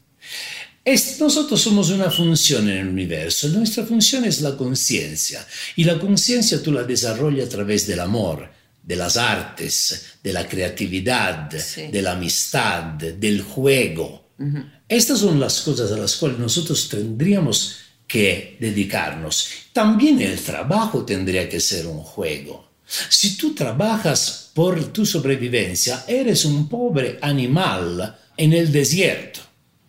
Es, 0.86 1.18
nosotros 1.18 1.60
somos 1.60 1.90
una 1.90 2.12
función 2.12 2.68
en 2.68 2.76
el 2.76 2.86
universo. 2.86 3.48
Nuestra 3.48 3.84
función 3.84 4.24
es 4.24 4.40
la 4.40 4.56
conciencia. 4.56 5.44
Y 5.74 5.82
la 5.82 5.98
conciencia 5.98 6.62
tú 6.62 6.70
la 6.70 6.84
desarrollas 6.84 7.48
a 7.48 7.50
través 7.50 7.88
del 7.88 7.98
amor, 7.98 8.48
de 8.84 8.94
las 8.94 9.16
artes, 9.16 10.18
de 10.22 10.32
la 10.32 10.46
creatividad, 10.46 11.50
sí. 11.58 11.88
de 11.88 12.02
la 12.02 12.12
amistad, 12.12 12.84
del 12.84 13.42
juego. 13.42 14.30
Uh 14.38 14.44
-huh. 14.44 14.72
Estas 14.88 15.18
son 15.18 15.40
las 15.40 15.60
cosas 15.62 15.90
a 15.90 15.96
las 15.96 16.14
cuales 16.14 16.38
nosotros 16.38 16.88
tendríamos 16.88 17.78
que 18.06 18.56
dedicarnos. 18.60 19.48
También 19.72 20.20
el 20.20 20.38
trabajo 20.38 21.04
tendría 21.04 21.48
que 21.48 21.58
ser 21.58 21.88
un 21.88 21.98
juego. 21.98 22.70
Si 23.08 23.36
tú 23.36 23.56
trabajas 23.56 24.52
por 24.54 24.92
tu 24.92 25.04
sobrevivencia, 25.04 26.04
eres 26.06 26.44
un 26.44 26.68
pobre 26.68 27.18
animal 27.20 28.16
en 28.36 28.52
el 28.52 28.70
desierto. 28.70 29.40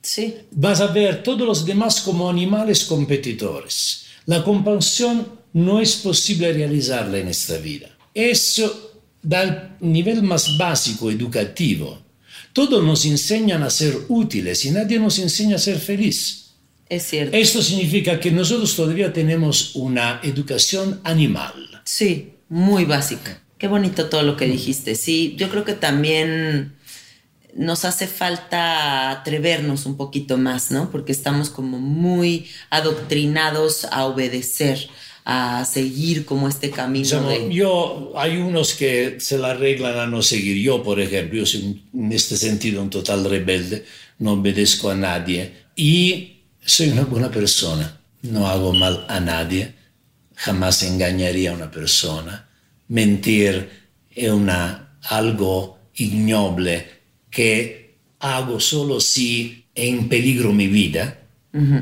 Sí. 0.08 0.36
Vas 0.52 0.80
a 0.80 0.88
ver 0.88 1.22
todos 1.22 1.46
los 1.46 1.66
demás 1.66 2.00
como 2.00 2.30
animales 2.30 2.86
competidores. 2.86 4.06
La 4.26 4.42
compasión 4.42 5.28
no 5.52 5.82
es 5.82 5.98
posible 5.98 6.54
realizarla 6.54 7.18
en 7.18 7.28
esta 7.28 7.58
vida. 7.58 7.90
Eso 8.14 9.02
da 9.22 9.76
nivel 9.82 10.24
más 10.24 10.58
básico 10.58 11.12
educativo. 11.12 12.02
Todos 12.54 12.82
nos 12.86 13.04
enseñan 13.06 13.64
a 13.64 13.70
ser 13.70 13.98
útiles 14.08 14.64
y 14.64 14.72
nadie 14.72 14.98
nos 14.98 15.20
enseña 15.20 15.58
a 15.58 15.60
ser 15.60 15.78
feliz. 15.78 16.54
Es 16.88 17.04
cierto. 17.04 17.36
Esto 17.36 17.62
significa 17.62 18.18
que 18.18 18.32
nosotros 18.32 18.78
todavía 18.78 19.12
tenemos 19.12 19.76
una 19.76 20.22
educación 20.24 21.02
animal. 21.04 21.82
Sí, 21.84 22.32
muy 22.48 22.86
básica. 22.86 23.44
Qué 23.58 23.68
bonito 23.68 24.06
todo 24.06 24.24
lo 24.24 24.38
que 24.38 24.46
dijiste. 24.46 24.96
Sí, 24.96 25.36
yo 25.38 25.50
creo 25.50 25.66
que 25.66 25.74
también 25.74 26.77
nos 27.58 27.86
hace 27.86 28.08
falta 28.08 29.10
atrevernos 29.10 29.86
un 29.88 29.98
poquito 29.98 30.38
más, 30.38 30.72
¿no? 30.72 30.92
Porque 30.92 31.12
estamos 31.12 31.50
como 31.50 31.80
muy 31.80 32.48
adoctrinados 32.70 33.86
a 33.86 34.06
obedecer, 34.06 34.88
a 35.26 35.66
seguir 35.66 36.24
como 36.24 36.48
este 36.48 36.70
camino. 36.70 37.28
De... 37.28 37.52
Yo, 37.52 38.14
hay 38.16 38.38
unos 38.38 38.76
que 38.76 39.20
se 39.20 39.40
la 39.40 39.52
arreglan 39.52 39.98
a 39.98 40.06
no 40.06 40.22
seguir. 40.22 40.58
Yo, 40.58 40.84
por 40.84 41.00
ejemplo, 41.00 41.40
yo 41.40 41.46
soy 41.46 41.84
en 41.94 42.12
este 42.12 42.38
sentido 42.38 42.82
un 42.82 42.92
total 42.92 43.26
rebelde, 43.26 43.86
no 44.20 44.34
obedezco 44.34 44.92
a 44.92 44.96
nadie. 44.96 45.52
Y 45.76 46.44
soy 46.64 46.90
una 46.90 47.06
buena 47.06 47.32
persona, 47.32 48.00
no 48.22 48.48
hago 48.48 48.72
mal 48.72 49.06
a 49.10 49.20
nadie, 49.20 49.74
jamás 50.36 50.84
engañaría 50.84 51.52
a 51.52 51.56
una 51.56 51.72
persona. 51.72 52.48
Mentir 52.88 53.70
es 54.12 54.30
una 54.30 55.00
algo 55.02 55.80
ignoble 55.96 56.97
que 57.30 57.96
hago 58.20 58.60
solo 58.60 59.00
si 59.00 59.66
in 59.76 60.10
peligro 60.10 60.52
mi 60.52 60.68
vida 60.68 61.24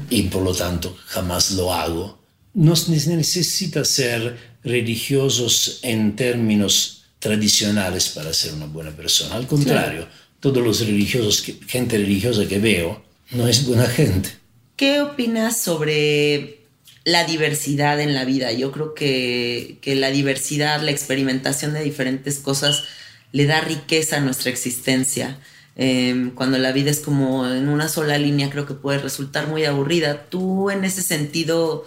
y 0.09 0.23
por 0.23 0.43
lo 0.43 0.53
tanto 0.53 0.95
jamás 1.07 1.51
lo 1.51 1.73
hago. 1.73 2.17
No 2.53 2.73
necesita 2.87 3.83
ser 3.83 4.37
religiosos 4.63 5.79
en 5.81 6.15
términos 6.15 7.03
tradicionales 7.19 8.09
para 8.09 8.33
ser 8.33 8.53
una 8.53 8.67
buena 8.67 8.91
persona. 8.91 9.35
Al 9.35 9.47
contrario, 9.47 10.07
todos 10.39 10.63
los 10.63 10.79
religiosos, 10.79 11.43
gente 11.67 11.97
religiosa 11.97 12.47
que 12.47 12.59
veo, 12.59 13.03
no 13.31 13.47
es 13.47 13.65
buena 13.65 13.87
gente. 13.87 14.29
¿Qué 14.75 15.01
opinas 15.01 15.61
sobre 15.61 16.59
la 17.03 17.25
diversidad 17.25 17.99
en 17.99 18.13
la 18.13 18.25
vida? 18.25 18.51
Yo 18.53 18.71
creo 18.71 18.93
que, 18.93 19.77
que 19.81 19.95
la 19.95 20.11
diversidad, 20.11 20.81
la 20.81 20.91
experimentación 20.91 21.73
de 21.73 21.83
diferentes 21.83 22.39
cosas 22.39 22.83
le 23.35 23.45
da 23.45 23.59
riqueza 23.59 24.15
a 24.15 24.21
nuestra 24.21 24.49
existencia. 24.49 25.37
Em, 25.75 26.31
cuando 26.31 26.57
la 26.57 26.71
vida 26.71 26.89
es 26.89 27.01
como 27.01 27.45
en 27.45 27.67
una 27.67 27.89
sola 27.89 28.17
línea, 28.17 28.49
creo 28.49 28.65
que 28.65 28.75
puede 28.75 28.97
resultar 28.99 29.47
muy 29.47 29.65
aburrida. 29.65 30.27
Tú 30.29 30.69
en 30.69 30.85
ese 30.85 31.01
sentido... 31.01 31.85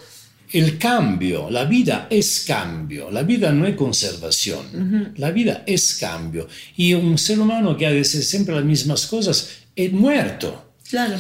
El 0.53 0.77
cambio, 0.77 1.49
la 1.49 1.65
vida 1.65 2.07
es 2.11 2.45
cambio, 2.47 3.11
la 3.11 3.23
vida 3.23 3.51
no 3.51 3.67
es 3.67 3.77
conservación, 3.77 5.15
la 5.17 5.31
vida 5.31 5.63
es 5.67 5.95
cambio. 5.95 6.49
Y 6.77 6.93
un 6.93 7.17
ser 7.17 7.41
humano 7.41 7.77
que 7.79 7.87
hace 7.87 8.23
siempre 8.23 8.55
las 8.55 8.65
mismas 8.65 9.07
cosas 9.07 9.49
es 9.75 9.91
muerto. 9.91 10.73
Claro. 10.89 11.17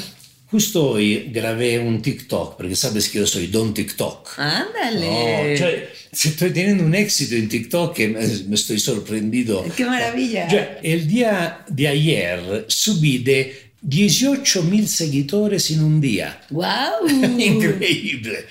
Justo 0.50 0.92
hoy 0.92 1.28
grabé 1.30 1.78
un 1.78 2.00
TikTok, 2.00 2.56
porque 2.56 2.74
sabes 2.74 3.10
que 3.10 3.18
yo 3.18 3.26
soy 3.26 3.48
don 3.48 3.74
TikTok. 3.74 4.38
Ándale. 4.38 5.56
cioè, 5.58 5.88
estoy 6.10 6.52
teniendo 6.52 6.84
un 6.84 6.94
éxito 6.94 7.34
en 7.34 7.50
TikTok 7.50 7.94
que 7.94 8.08
me 8.08 8.54
estoy 8.54 8.78
sorprendido. 8.78 9.62
¡Qué 9.76 9.84
maravilla! 9.84 10.48
Cioè, 10.48 10.78
el 10.82 11.06
día 11.06 11.64
de 11.68 11.88
ayer 11.88 12.64
subí 12.66 13.18
de 13.18 13.72
18 13.82 14.62
mil 14.62 14.88
seguidores 14.88 15.70
en 15.70 15.84
un 15.84 16.00
día. 16.00 16.40
¡Wow! 16.48 17.06
Increíble. 17.38 18.46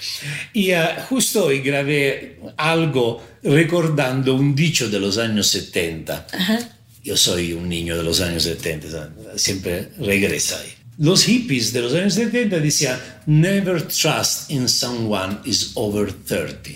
Y 0.53 0.73
uh, 0.73 1.01
justo 1.09 1.45
hoy 1.45 1.61
grabé 1.61 2.37
algo 2.57 3.23
recordando 3.41 4.35
un 4.35 4.53
dicho 4.53 4.87
de 4.87 4.99
los 4.99 5.17
años 5.17 5.47
70. 5.47 6.27
Ajá. 6.31 6.59
Yo 7.03 7.17
soy 7.17 7.53
un 7.53 7.67
niño 7.67 7.97
de 7.97 8.03
los 8.03 8.21
años 8.21 8.43
70, 8.43 9.13
siempre 9.37 9.89
regresa 9.97 10.59
ahí. 10.59 10.76
Los 10.99 11.23
hippies 11.25 11.73
de 11.73 11.81
los 11.81 11.93
años 11.93 12.13
70 12.15 12.57
decían, 12.59 12.99
never 13.27 13.81
trust 13.83 14.49
in 14.49 14.67
someone 14.67 15.37
is 15.45 15.71
over 15.75 16.11
30. 16.11 16.71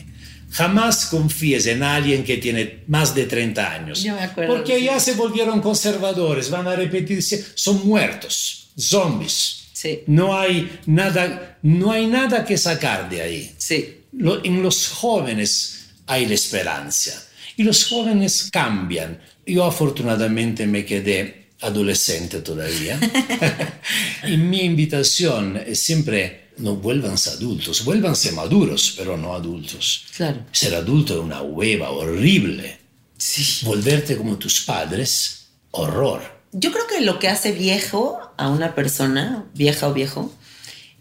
Jamás 0.51 1.05
confíes 1.07 1.65
en 1.67 1.81
alguien 1.81 2.23
que 2.23 2.37
tiene 2.37 2.83
más 2.87 3.15
de 3.15 3.25
30 3.25 3.71
años. 3.73 4.03
Yo 4.03 4.13
me 4.13 4.21
acuerdo, 4.21 4.53
porque 4.55 4.83
ya 4.83 4.99
se 4.99 5.13
volvieron 5.13 5.61
conservadores, 5.61 6.49
van 6.49 6.67
a 6.67 6.75
repetirse, 6.75 7.43
son 7.55 7.87
muertos, 7.87 8.69
zombies. 8.77 9.69
Sí. 9.73 10.01
No 10.07 10.37
hay 10.37 10.69
nada, 10.85 11.57
no 11.63 11.91
hay 11.91 12.05
nada 12.05 12.45
que 12.45 12.57
sacar 12.57 13.09
de 13.09 13.21
ahí. 13.21 13.55
Sí. 13.57 14.01
Lo- 14.11 14.43
en 14.43 14.61
los 14.61 14.89
jóvenes 14.89 15.87
hay 16.05 16.25
la 16.27 16.35
esperanza 16.35 17.11
y 17.55 17.63
los 17.63 17.87
jóvenes 17.87 18.49
cambian. 18.51 19.19
Yo 19.47 19.63
afortunadamente 19.63 20.67
me 20.67 20.85
quedé 20.85 21.40
adolescente 21.61 22.41
todavía 22.41 22.99
y 24.27 24.37
mi 24.37 24.61
invitación 24.61 25.61
es 25.65 25.79
siempre 25.81 26.49
no 26.57 26.75
vuélvanse 26.75 27.31
adultos, 27.31 27.83
vuélvanse 27.83 28.31
maduros, 28.33 28.93
pero 28.97 29.17
no 29.17 29.33
adultos. 29.33 30.05
Claro. 30.15 30.45
Ser 30.51 30.75
adulto 30.75 31.15
es 31.15 31.19
una 31.19 31.41
hueva 31.41 31.89
horrible. 31.91 32.77
Sí. 33.17 33.65
Volverte 33.65 34.17
como 34.17 34.37
tus 34.37 34.61
padres, 34.61 35.47
horror. 35.71 36.21
Yo 36.51 36.71
creo 36.71 36.85
que 36.87 37.01
lo 37.01 37.19
que 37.19 37.29
hace 37.29 37.51
viejo 37.51 38.19
a 38.37 38.49
una 38.49 38.75
persona, 38.75 39.45
vieja 39.53 39.87
o 39.87 39.93
viejo, 39.93 40.33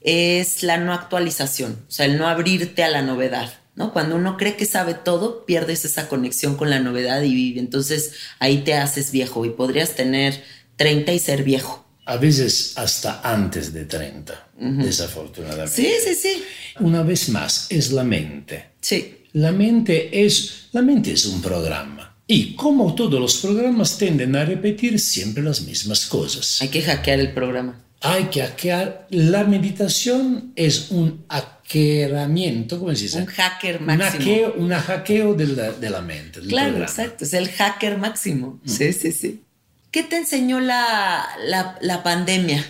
es 0.01 0.63
la 0.63 0.79
no 0.79 0.95
actualización, 0.95 1.85
o 1.89 1.91
sea, 1.91 2.07
el 2.07 2.17
no 2.17 2.27
abrirte 2.27 2.83
a 2.83 2.89
la 2.89 3.03
novedad, 3.03 3.53
¿no? 3.81 3.95
Cuando 3.95 4.17
uno 4.17 4.37
cree 4.37 4.57
que 4.57 4.67
sabe 4.67 4.93
todo, 4.93 5.47
pierdes 5.47 5.87
esa 5.87 6.07
conexión 6.07 6.55
con 6.57 6.69
la 6.69 6.81
novedad 6.81 7.23
y 7.23 7.59
entonces 7.59 8.13
ahí 8.39 8.59
te 8.59 8.75
haces 8.75 9.11
viejo 9.11 9.47
y 9.47 9.51
podrías 9.51 9.95
tener 9.95 10.45
30 10.77 11.15
y 11.15 11.19
ser 11.19 11.43
viejo. 11.45 11.87
A 12.05 12.19
veces 12.19 12.75
hasta 12.77 13.23
antes 13.23 13.73
de 13.73 13.87
30, 13.87 14.49
desafortunadamente. 14.59 15.75
Sí, 15.75 15.91
sí, 16.05 16.15
sí. 16.15 16.45
Una 16.81 17.03
vez 17.03 17.31
más, 17.31 17.69
es 17.71 17.91
la 17.93 18.05
mente. 18.05 18.73
Sí, 18.83 19.17
La 19.33 19.53
mente 19.53 20.25
es, 20.27 20.69
la 20.73 20.83
mente 20.83 21.13
es 21.13 21.25
un 21.25 21.41
programa. 21.41 22.17
Y 22.27 22.55
como 22.57 22.95
todos 22.95 23.19
los 23.19 23.39
programas 23.39 23.97
tienden 23.97 24.37
a 24.37 24.45
repetir 24.45 25.01
siempre 25.01 25.43
las 25.43 25.63
mismas 25.63 26.05
cosas. 26.05 26.61
hay 26.61 26.69
que 26.69 26.83
hackear 26.83 27.19
el 27.19 27.33
programa. 27.33 27.83
Hay 28.03 28.25
que 28.25 28.41
hackear. 28.43 29.07
La 29.11 29.45
meditación 29.45 30.53
es 30.57 30.91
un 30.91 31.25
hackeamiento, 31.29 32.79
¿cómo 32.79 32.95
se 32.95 33.03
dice? 33.03 33.19
Un 33.19 33.27
hacker 33.27 33.79
Un 33.81 33.87
máximo. 33.87 34.11
hackeo, 34.13 34.55
un 34.57 34.71
hackeo 34.73 35.35
de 35.35 35.47
la, 35.47 35.73
de 35.73 35.91
la 35.91 36.01
mente. 36.01 36.41
Claro, 36.41 36.71
programa. 36.71 36.85
exacto, 36.91 37.25
es 37.25 37.33
el 37.35 37.49
hacker 37.51 37.99
máximo. 37.99 38.61
Sí, 38.65 38.93
sí, 38.93 39.13
sí. 39.13 39.43
¿Qué 39.91 40.03
te 40.05 40.17
enseñó 40.17 40.61
la, 40.61 41.27
la, 41.47 41.77
la 41.81 42.03
pandemia? 42.03 42.65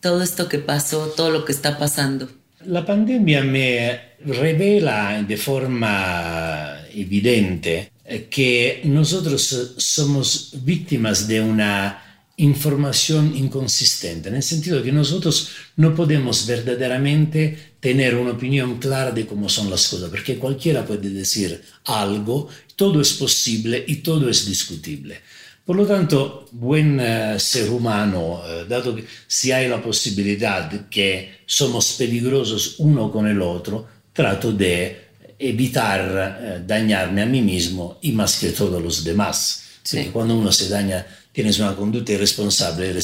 Todo 0.00 0.22
esto 0.22 0.48
que 0.48 0.58
pasó, 0.58 1.06
todo 1.16 1.30
lo 1.30 1.44
que 1.44 1.52
está 1.52 1.78
pasando. 1.78 2.28
La 2.66 2.84
pandemia 2.84 3.42
me 3.42 4.00
revela 4.24 5.22
de 5.26 5.36
forma 5.36 6.78
evidente 6.92 7.90
eh, 8.04 8.26
que 8.30 8.82
nosotros 8.84 9.74
somos 9.78 10.52
víctimas 10.62 11.26
de 11.28 11.40
una 11.40 12.02
información 12.36 13.36
inconsistente, 13.36 14.28
en 14.28 14.36
el 14.36 14.42
sentido 14.42 14.82
que 14.82 14.90
nosotros 14.90 15.50
no 15.76 15.94
podemos 15.94 16.46
verdaderamente 16.46 17.74
tener 17.78 18.16
una 18.16 18.32
opinión 18.32 18.78
clara 18.78 19.12
de 19.12 19.26
cómo 19.26 19.48
son 19.48 19.70
las 19.70 19.86
cosas, 19.88 20.10
porque 20.10 20.38
cualquiera 20.38 20.84
puede 20.84 21.10
decir 21.10 21.62
algo, 21.84 22.48
todo 22.74 23.00
es 23.00 23.12
posible 23.12 23.84
y 23.86 23.96
todo 23.96 24.28
es 24.28 24.46
discutible. 24.46 25.20
Por 25.64 25.76
lo 25.76 25.86
tanto, 25.86 26.46
buen 26.52 27.00
eh, 27.00 27.36
ser 27.38 27.70
humano, 27.70 28.42
eh, 28.46 28.66
dado 28.68 28.94
que 28.94 29.06
si 29.26 29.50
hay 29.50 29.66
la 29.66 29.80
posibilidad 29.80 30.88
que 30.90 31.40
somos 31.46 31.94
peligrosos 31.94 32.76
uno 32.78 33.10
con 33.10 33.26
el 33.26 33.40
otro, 33.40 33.86
trato 34.12 34.52
de 34.52 35.04
evitar 35.38 36.38
eh, 36.42 36.62
dañarme 36.66 37.22
a 37.22 37.26
mí 37.26 37.40
mismo 37.40 37.98
y 38.02 38.12
más 38.12 38.38
que 38.38 38.50
todos 38.50 38.82
los 38.82 39.02
demás. 39.04 39.62
Sí. 39.82 40.10
Cuando 40.12 40.36
uno 40.36 40.52
se 40.52 40.68
daña, 40.68 41.06
tienes 41.34 41.58
una 41.58 41.74
conducta 41.74 42.12
irresponsable, 42.12 42.94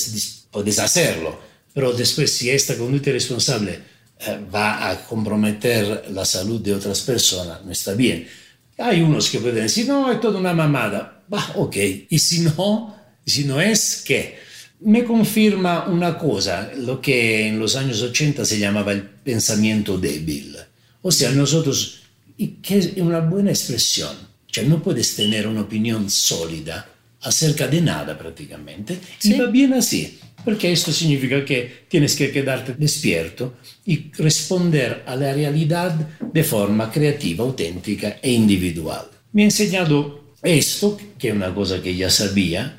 puedes 0.50 0.78
hacerlo, 0.78 1.38
pero 1.74 1.92
después 1.92 2.32
si 2.32 2.48
esta 2.48 2.76
conducta 2.78 3.10
irresponsable 3.10 3.80
eh, 4.20 4.38
va 4.54 4.88
a 4.88 5.04
comprometer 5.04 6.06
la 6.12 6.24
salud 6.24 6.60
de 6.60 6.74
otras 6.74 7.00
personas, 7.00 7.64
no 7.64 7.72
está 7.72 7.94
bien. 7.94 8.28
Hay 8.78 9.02
unos 9.02 9.28
que 9.28 9.40
pueden 9.40 9.64
decir, 9.64 9.86
no, 9.88 10.10
es 10.10 10.20
toda 10.20 10.38
una 10.38 10.54
mamada. 10.54 11.24
Va, 11.32 11.52
ok. 11.56 11.76
Y 12.08 12.18
si 12.18 12.40
no, 12.40 12.96
si 13.26 13.44
no 13.44 13.60
es, 13.60 14.02
¿qué? 14.06 14.38
Me 14.80 15.04
confirma 15.04 15.86
una 15.86 16.16
cosa, 16.16 16.70
lo 16.76 17.00
que 17.00 17.48
en 17.48 17.58
los 17.58 17.76
años 17.76 18.00
80 18.00 18.44
se 18.44 18.58
llamaba 18.58 18.92
el 18.92 19.02
pensamiento 19.02 19.98
débil. 19.98 20.56
O 21.02 21.12
sea, 21.12 21.30
nosotros, 21.32 22.00
que 22.62 22.78
es 22.78 22.92
una 22.96 23.20
buena 23.20 23.50
expresión, 23.50 24.16
cioè 24.50 24.64
no 24.64 24.82
puedes 24.82 25.14
tener 25.14 25.46
una 25.46 25.62
opinión 25.62 26.10
sólida 26.10 26.88
acerca 27.22 27.66
de 27.66 27.80
nada 27.80 28.16
prácticamente. 28.16 28.98
Sí. 29.18 29.34
Y 29.34 29.38
va 29.38 29.46
bien 29.46 29.74
así, 29.74 30.18
porque 30.44 30.72
esto 30.72 30.92
significa 30.92 31.44
que 31.44 31.84
tienes 31.88 32.16
que 32.16 32.30
quedarte 32.30 32.74
despierto 32.74 33.56
y 33.84 34.10
responder 34.12 35.02
a 35.06 35.16
la 35.16 35.32
realidad 35.32 35.94
de 36.20 36.44
forma 36.44 36.90
creativa, 36.90 37.44
auténtica 37.44 38.18
e 38.22 38.32
individual. 38.32 39.06
Me 39.32 39.42
ha 39.42 39.44
enseñado 39.46 40.34
esto, 40.42 40.98
que 41.18 41.28
es 41.28 41.34
una 41.34 41.54
cosa 41.54 41.82
que 41.82 41.94
ya 41.94 42.10
sabía, 42.10 42.76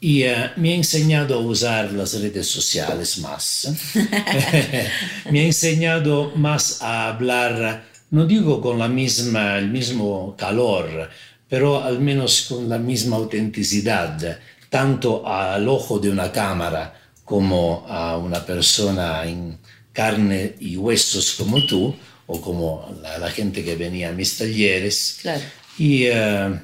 y 0.00 0.22
eh, 0.22 0.50
me 0.56 0.72
ha 0.72 0.76
enseñado 0.76 1.34
a 1.34 1.38
usar 1.38 1.92
las 1.92 2.20
redes 2.20 2.48
sociales 2.48 3.18
más. 3.18 3.72
me 5.30 5.40
ha 5.40 5.44
enseñado 5.44 6.32
más 6.34 6.82
a 6.82 7.08
hablar, 7.08 7.84
no 8.10 8.26
digo 8.26 8.60
con 8.60 8.78
la 8.78 8.88
misma, 8.88 9.58
el 9.58 9.70
mismo 9.70 10.34
calor, 10.36 11.08
pero 11.52 11.84
al 11.84 12.00
menos 12.00 12.46
con 12.48 12.66
la 12.66 12.78
misma 12.78 13.16
autenticidad, 13.16 14.40
tanto 14.70 15.28
al 15.28 15.68
ojo 15.68 15.98
de 15.98 16.08
una 16.08 16.32
cámara 16.32 16.98
como 17.26 17.84
a 17.86 18.16
una 18.16 18.42
persona 18.46 19.22
en 19.26 19.58
carne 19.92 20.54
y 20.60 20.78
huesos 20.78 21.32
como 21.32 21.66
tú, 21.66 21.94
o 22.26 22.40
como 22.40 22.96
la, 23.02 23.18
la 23.18 23.30
gente 23.30 23.62
que 23.62 23.76
venía 23.76 24.08
a 24.08 24.12
mis 24.12 24.38
talleres. 24.38 25.18
Claro. 25.20 25.42
Y 25.76 26.04
eh, 26.04 26.58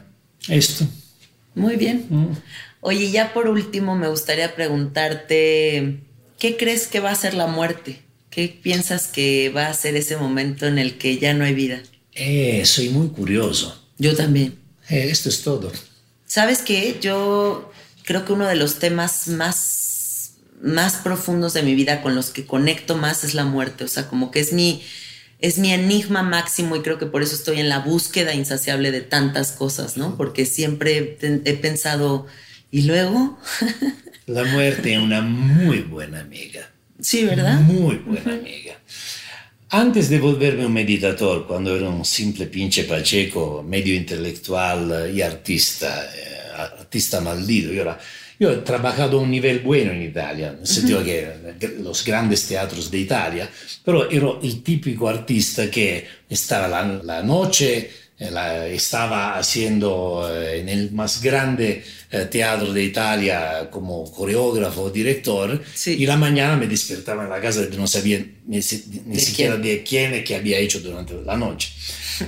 esto. 0.49 0.86
Muy 1.55 1.76
bien. 1.76 2.07
Oye, 2.80 3.11
ya 3.11 3.34
por 3.34 3.47
último 3.47 3.95
me 3.95 4.09
gustaría 4.09 4.55
preguntarte, 4.55 5.99
¿qué 6.39 6.57
crees 6.57 6.86
que 6.86 7.01
va 7.01 7.11
a 7.11 7.14
ser 7.14 7.34
la 7.34 7.47
muerte? 7.47 8.01
¿Qué 8.30 8.49
piensas 8.49 9.07
que 9.07 9.51
va 9.55 9.66
a 9.66 9.74
ser 9.74 9.97
ese 9.97 10.16
momento 10.16 10.66
en 10.66 10.78
el 10.78 10.97
que 10.97 11.18
ya 11.18 11.34
no 11.34 11.45
hay 11.45 11.53
vida? 11.53 11.82
Eh, 12.14 12.64
soy 12.64 12.89
muy 12.89 13.09
curioso. 13.09 13.84
Yo 13.99 14.16
también. 14.16 14.66
Eh, 14.89 15.09
esto 15.11 15.28
es 15.28 15.43
todo. 15.43 15.72
¿Sabes 16.26 16.61
qué? 16.61 16.99
Yo 17.01 17.72
creo 18.05 18.24
que 18.24 18.32
uno 18.32 18.47
de 18.47 18.57
los 18.57 18.78
temas 18.78 19.28
más, 19.28 20.32
más 20.62 20.97
profundos 20.97 21.53
de 21.55 21.62
mi 21.62 21.74
vida 21.74 22.03
con 22.03 22.14
los 22.14 22.30
que 22.30 22.47
conecto 22.47 22.97
más 22.97 23.24
es 23.24 23.34
la 23.34 23.45
muerte. 23.45 23.84
O 23.84 23.89
sea, 23.89 24.09
como 24.09 24.30
que 24.30 24.41
es 24.41 24.53
mi, 24.53 24.82
es 25.41 25.59
mi 25.59 25.72
enigma 25.72 26.22
máximo 26.22 26.76
y 26.76 26.82
creo 26.82 26.99
que 26.99 27.07
por 27.07 27.22
eso 27.22 27.34
estoy 27.34 27.61
en 27.61 27.68
la 27.68 27.80
búsqueda 27.80 28.34
insaciable 28.34 28.91
de 28.91 29.01
tantas 29.01 29.53
cosas, 29.53 29.97
¿no? 29.97 30.16
Porque 30.16 30.47
siempre 30.47 31.18
he 31.20 31.55
pensado, 31.55 32.26
¿y 32.70 32.82
luego? 32.82 33.39
la 34.26 34.45
muerte 34.45 34.95
es 34.95 34.99
una 34.99 35.20
muy 35.20 35.80
buena 35.80 36.20
amiga. 36.20 36.70
Sí, 37.01 37.24
¿verdad? 37.24 37.61
Muy 37.61 37.97
buena 37.97 38.34
amiga. 38.34 38.78
Antes 39.71 40.09
de 40.09 40.19
volverme 40.19 40.64
un 40.64 40.73
meditador, 40.73 41.47
cuando 41.47 41.77
era 41.77 41.91
un 41.91 42.03
simple 42.03 42.47
pinche 42.47 42.85
pacheco, 42.85 43.62
medio 43.62 43.95
intelectual 43.95 45.11
y 45.14 45.21
artista, 45.21 46.07
eh, 46.07 46.57
artista 46.57 47.21
maldito, 47.21 47.71
yo, 47.71 47.83
era, 47.83 47.99
yo, 48.41 48.51
he 48.51 48.57
trabajado 48.59 49.19
a 49.19 49.21
un 49.21 49.31
nivel 49.31 49.59
bueno 49.59 49.93
en 49.93 50.03
Italia, 50.05 50.55
en 50.55 50.61
el 50.61 50.66
sentido 50.66 51.05
que 51.05 51.29
los 51.81 52.03
grandes 52.03 52.47
teatros 52.49 52.91
de 52.91 52.99
Italia, 52.99 53.51
pero 53.85 54.11
era 54.11 54.29
el 54.43 54.62
típico 54.62 55.07
artista 55.07 55.71
que 55.71 56.07
estaba 56.31 56.66
la, 56.66 57.03
la 57.05 57.23
noche 57.23 57.91
estaba 58.19 59.39
haciendo 59.39 60.29
eh, 60.29 60.61
en 60.61 60.69
el 60.69 60.91
más 60.91 61.23
grande 61.23 61.85
eh, 62.11 62.25
teatro 62.31 62.73
de 62.73 62.83
Italia 62.83 63.69
como 63.71 64.11
coreógrafo 64.11 64.83
o 64.83 64.91
director 64.91 65.62
y 65.87 66.05
la 66.05 66.16
mañana 66.16 66.57
me 66.57 66.66
despertaba 66.66 67.25
en 67.25 67.31
la 67.31 67.41
casa 67.41 67.62
y 67.73 67.77
no 67.77 67.87
sabía 67.87 68.25
ni, 68.47 68.61
siquiera 68.61 69.57
de 69.57 69.85
quién 69.85 70.14
es 70.14 70.25
que 70.25 70.35
había 70.35 70.59
hecho 70.59 70.81
durante 70.81 71.14
la 71.25 71.37
noche. 71.37 71.71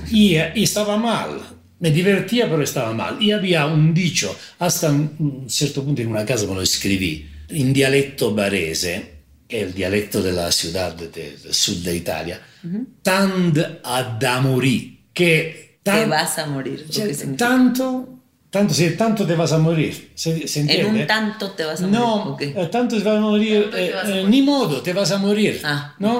y, 0.09 0.35
eh, 0.35 0.53
y, 0.55 0.63
estaba 0.63 0.95
mal, 0.95 1.41
me 1.79 1.91
divertía 1.91 2.49
pero 2.49 2.63
estaba 2.63 2.93
mal. 2.93 3.21
Y 3.21 3.31
había 3.31 3.65
un 3.65 3.93
dicho, 3.93 4.33
hasta 4.59 4.89
un 4.89 5.45
cierto 5.49 5.83
punto 5.83 6.01
en 6.01 6.07
una 6.07 6.25
casa 6.25 6.47
me 6.47 6.55
lo 6.55 6.61
escribí, 6.61 7.27
en 7.49 7.73
dialecto 7.73 8.33
barese, 8.33 9.11
que 9.45 9.59
es 9.59 9.67
el 9.67 9.73
dialecto 9.73 10.21
de 10.21 10.31
la 10.31 10.49
ciudad 10.53 10.95
del 10.95 11.11
de, 11.11 11.53
sur 11.53 11.75
de 11.75 11.97
Italia, 11.97 12.41
tand 13.01 13.81
ad 13.83 14.23
amori, 14.23 14.99
te 15.83 16.05
vas 16.05 16.37
a 16.37 16.45
morir. 16.45 16.85
tanto, 17.37 18.19
tanto, 18.49 18.73
sí, 18.73 18.91
tanto 18.91 19.25
te 19.25 19.35
vas 19.35 19.51
a 19.51 19.57
morir. 19.57 20.11
¿Se, 20.15 20.45
en 20.55 20.85
un 20.85 21.07
tanto 21.07 21.51
te 21.51 21.63
vas 21.63 21.81
a 21.81 21.87
morir. 21.87 21.99
No, 21.99 22.37
eh, 22.39 22.69
tanto 22.71 22.97
te 22.97 23.03
vas 23.03 23.17
a 23.17 23.21
morir, 23.21 23.71
eh, 23.75 23.93
eh, 24.05 24.25
ni 24.27 24.41
modo, 24.41 24.81
te 24.81 24.93
vas 24.93 25.11
a 25.11 25.17
morir. 25.17 25.61
Ah, 25.63 25.95
¿no? 25.99 26.19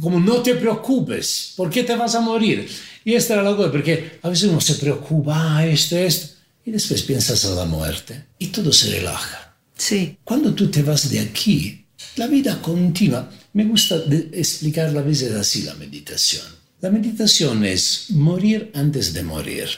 Como 0.00 0.20
no 0.20 0.42
te 0.42 0.54
preocupes, 0.54 1.54
porque 1.56 1.82
te 1.82 1.96
vas 1.96 2.14
a 2.14 2.20
morir. 2.20 2.68
Y 3.04 3.14
esta 3.14 3.34
era 3.34 3.42
la 3.42 3.56
cosa, 3.56 3.70
porque 3.72 4.18
a 4.22 4.28
veces 4.28 4.50
uno 4.50 4.60
se 4.60 4.74
preocupa, 4.74 5.56
ah, 5.56 5.66
esto, 5.66 5.96
esto, 5.96 6.36
y 6.64 6.70
después 6.70 7.02
piensas 7.02 7.44
a 7.46 7.54
la 7.54 7.64
muerte 7.64 8.26
y 8.38 8.48
todo 8.48 8.72
se 8.72 8.90
relaja. 8.90 9.56
Sí. 9.74 10.18
Cuando 10.24 10.52
tú 10.54 10.70
te 10.70 10.82
vas 10.82 11.08
de 11.08 11.20
aquí, 11.20 11.86
la 12.16 12.26
vida 12.26 12.60
continúa. 12.60 13.30
Me 13.54 13.64
gusta 13.64 13.96
explicarla 14.32 15.00
a 15.00 15.04
veces 15.04 15.32
así 15.34 15.62
la 15.62 15.74
meditación. 15.74 16.57
La 16.80 16.90
meditación 16.90 17.64
es 17.64 18.06
morir 18.10 18.70
antes 18.72 19.12
de 19.12 19.24
morir. 19.24 19.68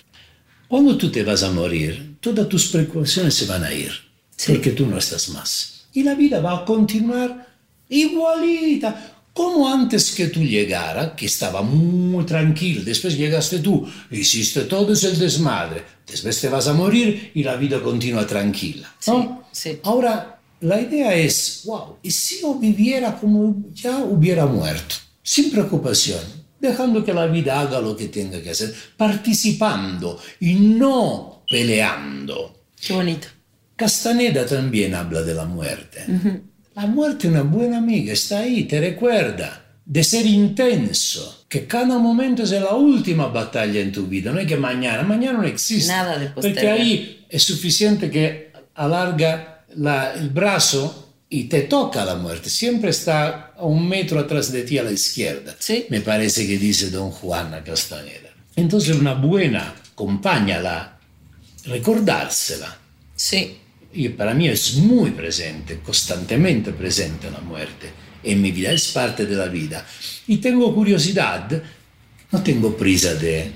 Cuando 0.68 0.98
tú 0.98 1.10
te 1.10 1.22
vas 1.22 1.42
a 1.42 1.50
morir, 1.50 2.16
todas 2.20 2.46
tus 2.46 2.66
preocupaciones 2.66 3.32
se 3.32 3.46
van 3.46 3.64
a 3.64 3.72
ir, 3.72 3.90
porque 4.46 4.72
tú 4.72 4.84
no 4.84 4.98
estás 4.98 5.30
más. 5.30 5.86
Y 5.94 6.02
la 6.02 6.14
vida 6.14 6.40
va 6.40 6.58
a 6.58 6.64
continuar 6.66 7.56
igualita, 7.88 9.16
como 9.32 9.66
antes 9.66 10.10
que 10.14 10.26
tú 10.26 10.42
llegara, 10.42 11.16
que 11.16 11.24
estaba 11.24 11.62
muy 11.62 12.26
tranquilo, 12.26 12.82
después 12.84 13.16
llegaste 13.16 13.60
tú, 13.60 13.88
hiciste 14.10 14.62
todo 14.64 14.92
el 14.92 15.18
desmadre, 15.18 15.82
después 16.06 16.38
te 16.38 16.50
vas 16.50 16.68
a 16.68 16.74
morir 16.74 17.32
y 17.34 17.42
la 17.42 17.56
vida 17.56 17.82
continúa 17.82 18.26
tranquila. 18.26 18.94
Ahora, 19.84 20.38
la 20.60 20.78
idea 20.78 21.14
es, 21.14 21.62
wow, 21.64 21.96
¿y 22.02 22.10
si 22.10 22.42
yo 22.42 22.56
viviera 22.56 23.18
como 23.18 23.56
ya 23.72 23.96
hubiera 24.04 24.44
muerto? 24.44 24.96
Sin 25.22 25.50
preocupación, 25.50 26.39
dejando 26.60 27.04
que 27.04 27.14
la 27.14 27.26
vida 27.26 27.60
haga 27.60 27.80
lo 27.80 27.96
que 27.96 28.08
tenga 28.08 28.40
que 28.42 28.50
hacer, 28.50 28.74
participando 28.96 30.20
y 30.40 30.54
no 30.54 31.44
peleando. 31.48 32.64
Qué 32.80 32.92
bonito. 32.92 33.28
Castaneda 33.76 34.44
también 34.46 34.94
habla 34.94 35.22
de 35.22 35.34
la 35.34 35.46
muerte. 35.46 36.04
La 36.74 36.86
muerte 36.86 37.26
es 37.26 37.32
una 37.32 37.42
buena 37.42 37.78
amiga, 37.78 38.12
está 38.12 38.40
ahí, 38.40 38.64
te 38.64 38.80
recuerda 38.80 39.64
de 39.84 40.04
ser 40.04 40.24
intenso, 40.26 41.46
que 41.48 41.66
cada 41.66 41.98
momento 41.98 42.44
es 42.44 42.52
la 42.52 42.74
última 42.74 43.26
batalla 43.26 43.80
en 43.80 43.90
tu 43.90 44.06
vida, 44.06 44.30
no 44.30 44.38
es 44.38 44.46
que 44.46 44.56
mañana, 44.56 45.02
mañana 45.02 45.38
no 45.38 45.44
existe. 45.44 45.90
Nada 45.90 46.16
de 46.16 46.28
Porque 46.28 46.68
ahí 46.68 47.26
es 47.28 47.42
suficiente 47.42 48.10
que 48.10 48.52
alarga 48.74 49.64
la, 49.74 50.12
el 50.12 50.28
brazo 50.28 51.09
y 51.32 51.44
te 51.44 51.62
toca 51.62 52.04
la 52.04 52.16
muerte, 52.16 52.50
siempre 52.50 52.90
está 52.90 53.52
a 53.56 53.64
un 53.64 53.88
metro 53.88 54.18
atrás 54.18 54.50
de 54.50 54.62
ti 54.64 54.78
a 54.78 54.82
la 54.82 54.90
izquierda. 54.90 55.54
¿Sí? 55.60 55.86
Me 55.88 56.00
parece 56.00 56.44
que 56.44 56.58
dice 56.58 56.90
don 56.90 57.12
Juan 57.12 57.62
Castaneda. 57.64 58.30
Entonces 58.56 58.96
una 58.96 59.14
buena 59.14 59.76
compañía, 59.94 60.60
la 60.60 60.98
recordársela. 61.64 62.76
Sí. 63.14 63.56
Y 63.92 64.08
para 64.08 64.34
mí 64.34 64.48
es 64.48 64.74
muy 64.74 65.12
presente, 65.12 65.78
constantemente 65.78 66.72
presente 66.72 67.30
la 67.30 67.40
muerte 67.40 67.90
en 68.24 68.42
mi 68.42 68.50
vida, 68.50 68.72
es 68.72 68.88
parte 68.88 69.24
de 69.24 69.36
la 69.36 69.46
vida. 69.46 69.86
Y 70.26 70.38
tengo 70.38 70.74
curiosidad, 70.74 71.48
no 72.32 72.42
tengo 72.42 72.76
prisa 72.76 73.14
de 73.14 73.52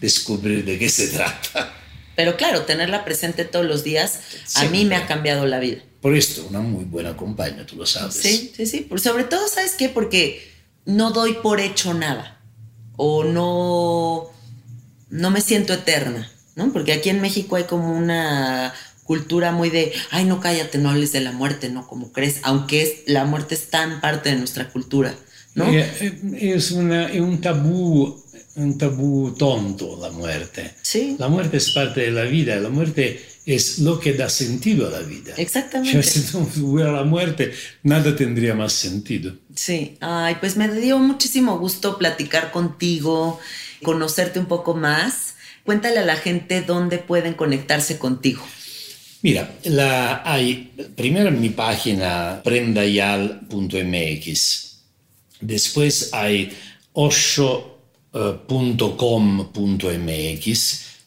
descubrir 0.00 0.64
de 0.64 0.78
qué 0.78 0.88
se 0.88 1.08
trata. 1.16 1.72
Pero 2.14 2.36
claro, 2.36 2.62
tenerla 2.62 3.04
presente 3.04 3.44
todos 3.44 3.66
los 3.66 3.82
días 3.82 4.20
a 4.54 4.66
mí 4.66 4.84
me 4.84 4.94
ha 4.94 5.06
cambiado 5.06 5.46
la 5.46 5.58
vida. 5.58 5.82
Por 6.04 6.14
esto, 6.14 6.46
una 6.50 6.60
muy 6.60 6.84
buena 6.84 7.16
compañía, 7.16 7.64
tú 7.64 7.76
lo 7.76 7.86
sabes. 7.86 8.16
Sí, 8.16 8.52
sí, 8.54 8.66
sí. 8.66 8.86
sobre 9.02 9.24
todo, 9.24 9.48
¿sabes 9.48 9.72
qué? 9.72 9.88
Porque 9.88 10.46
no 10.84 11.12
doy 11.12 11.32
por 11.42 11.60
hecho 11.60 11.94
nada. 11.94 12.42
O 12.96 13.24
no, 13.24 14.30
no 15.08 15.30
me 15.30 15.40
siento 15.40 15.72
eterna, 15.72 16.30
¿no? 16.56 16.74
Porque 16.74 16.92
aquí 16.92 17.08
en 17.08 17.22
México 17.22 17.56
hay 17.56 17.64
como 17.64 17.90
una 17.96 18.74
cultura 19.04 19.50
muy 19.50 19.70
de, 19.70 19.94
ay, 20.10 20.26
no 20.26 20.40
cállate, 20.40 20.76
no 20.76 20.90
hables 20.90 21.10
de 21.12 21.22
la 21.22 21.32
muerte, 21.32 21.70
¿no? 21.70 21.86
Como 21.86 22.12
crees, 22.12 22.40
aunque 22.42 22.82
es, 22.82 22.92
la 23.06 23.24
muerte 23.24 23.54
es 23.54 23.70
tan 23.70 24.02
parte 24.02 24.28
de 24.28 24.36
nuestra 24.36 24.68
cultura, 24.68 25.14
¿no? 25.54 25.66
Eh, 25.72 25.90
eh, 26.02 26.52
es, 26.54 26.70
una, 26.72 27.06
es 27.06 27.20
un 27.22 27.40
tabú 27.40 28.22
un 28.56 28.78
tabú 28.78 29.34
tonto 29.36 29.98
la 30.00 30.10
muerte. 30.10 30.74
Sí. 30.82 31.16
La 31.18 31.28
muerte 31.28 31.56
es 31.56 31.70
parte 31.70 32.02
de 32.02 32.10
la 32.10 32.24
vida, 32.24 32.56
la 32.56 32.68
muerte 32.68 33.20
es 33.46 33.78
lo 33.80 34.00
que 34.00 34.14
da 34.14 34.30
sentido 34.30 34.88
a 34.88 34.90
la 34.90 35.00
vida. 35.00 35.34
Exactamente. 35.36 36.02
si 36.02 36.32
no 36.32 36.48
hubiera 36.62 36.92
la 36.92 37.04
muerte, 37.04 37.52
nada 37.82 38.16
tendría 38.16 38.54
más 38.54 38.72
sentido. 38.72 39.34
Sí, 39.54 39.98
ay, 40.00 40.36
pues 40.40 40.56
me 40.56 40.72
dio 40.72 40.98
muchísimo 40.98 41.58
gusto 41.58 41.98
platicar 41.98 42.50
contigo, 42.50 43.38
conocerte 43.82 44.38
un 44.38 44.46
poco 44.46 44.72
más. 44.74 45.34
Cuéntale 45.64 45.98
a 45.98 46.04
la 46.04 46.16
gente 46.16 46.62
dónde 46.62 46.96
pueden 46.98 47.34
conectarse 47.34 47.98
contigo. 47.98 48.42
Mira, 49.22 49.54
la, 49.64 50.22
hay 50.24 50.72
primero 50.96 51.28
en 51.28 51.40
mi 51.40 51.48
página 51.48 52.40
prendayal.mx, 52.44 54.76
después 55.40 56.10
hay 56.12 56.56
osho.com.mx, 56.92 57.74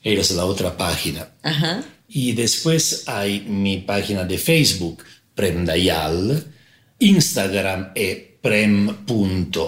es 0.02 0.32
la 0.32 0.46
otra 0.46 0.76
página. 0.76 1.30
Ajá. 1.44 1.84
Y 2.08 2.34
después 2.34 3.04
hay 3.08 3.42
mi 3.42 3.80
página 3.80 4.24
de 4.24 4.38
Facebook, 4.38 5.04
Premdayal, 5.36 6.46
Instagram 7.00 7.92
es 7.96 8.18
prem.dayal. 8.42 9.66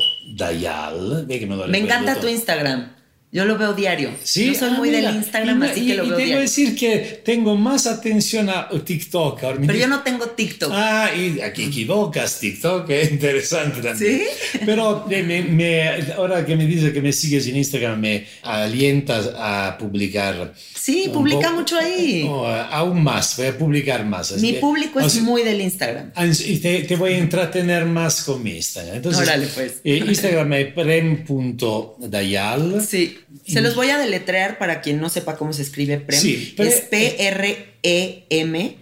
Me 1.67 1.77
encanta 1.79 2.19
tu 2.19 2.27
Instagram. 2.27 2.98
Yo 3.31 3.45
lo 3.45 3.59
veo 3.59 3.73
diario. 3.73 4.09
¿Sí? 4.23 4.47
Yo 4.47 4.55
soy 4.55 4.69
ah, 4.71 4.77
muy 4.77 4.89
del 4.89 5.05
Instagram, 5.15 5.61
así 5.61 5.85
que 5.85 5.93
lo 5.93 6.07
veo 6.07 6.19
y 6.19 6.29
que 6.29 6.39
decir 6.39 6.75
que 6.75 7.21
tengo 7.23 7.55
más 7.55 7.85
atención 7.85 8.49
a 8.49 8.67
TikTok. 8.69 9.39
Pero 9.39 9.75
yo 9.75 9.87
no 9.87 10.01
tengo 10.01 10.29
TikTok. 10.29 10.71
Ah, 10.73 11.11
y 11.15 11.39
aquí 11.39 11.65
equivocas, 11.65 12.39
TikTok 12.39 12.89
es 12.89 13.11
interesante 13.11 13.83
también. 13.83 14.21
¿Sí? 14.21 14.23
Pero 14.65 15.05
me, 15.07 16.03
ahora 16.17 16.43
que 16.43 16.55
me 16.55 16.65
dices 16.65 16.91
que 16.91 17.03
me 17.03 17.13
sigues 17.13 17.45
en 17.45 17.57
Instagram, 17.57 17.99
me 17.99 18.25
alientas 18.41 19.29
a 19.35 19.77
publicar. 19.77 20.51
Sí, 20.73 21.11
publica 21.13 21.51
mucho 21.51 21.77
ahí. 21.77 22.27
aún 22.71 23.03
más, 23.03 23.37
voy 23.37 23.45
a 23.45 23.55
publicar 23.55 24.05
más. 24.05 24.31
Mi 24.37 24.53
público 24.53 24.99
es 24.99 25.21
muy 25.21 25.43
del 25.43 25.61
Instagram. 25.61 26.13
Ah, 26.15 26.25
y 26.25 26.57
te, 26.57 26.81
te, 26.81 26.95
voy 26.95 27.13
a 27.13 27.19
entretener 27.19 27.85
más 27.85 28.23
con 28.23 28.41
mi 28.41 28.55
Instagram. 28.55 28.95
Entonces, 28.95 29.21
Órale, 29.21 29.45
pues. 29.53 29.81
Eh, 29.83 29.97
Instagram 29.97 30.51
es 30.53 30.73
prem.dayal. 30.73 32.81
Sí. 32.81 33.18
Se 33.45 33.61
los 33.61 33.75
voy 33.75 33.89
a 33.89 33.97
deletrear 33.97 34.57
para 34.57 34.81
quien 34.81 34.99
no 34.99 35.09
sepa 35.09 35.37
cómo 35.37 35.53
se 35.53 35.61
escribe 35.61 35.99
PREM. 35.99 36.53
es 36.57 36.81
P-R-E-M 36.81 38.77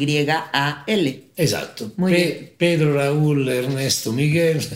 D-A-Y-A-L. 0.00 1.24
Exacto. 1.36 1.92
Muy 1.96 2.12
Pe- 2.12 2.18
bien. 2.18 2.52
Pedro, 2.56 2.94
Raúl, 2.94 3.48
Ernesto, 3.48 4.12
Miguel. 4.12 4.60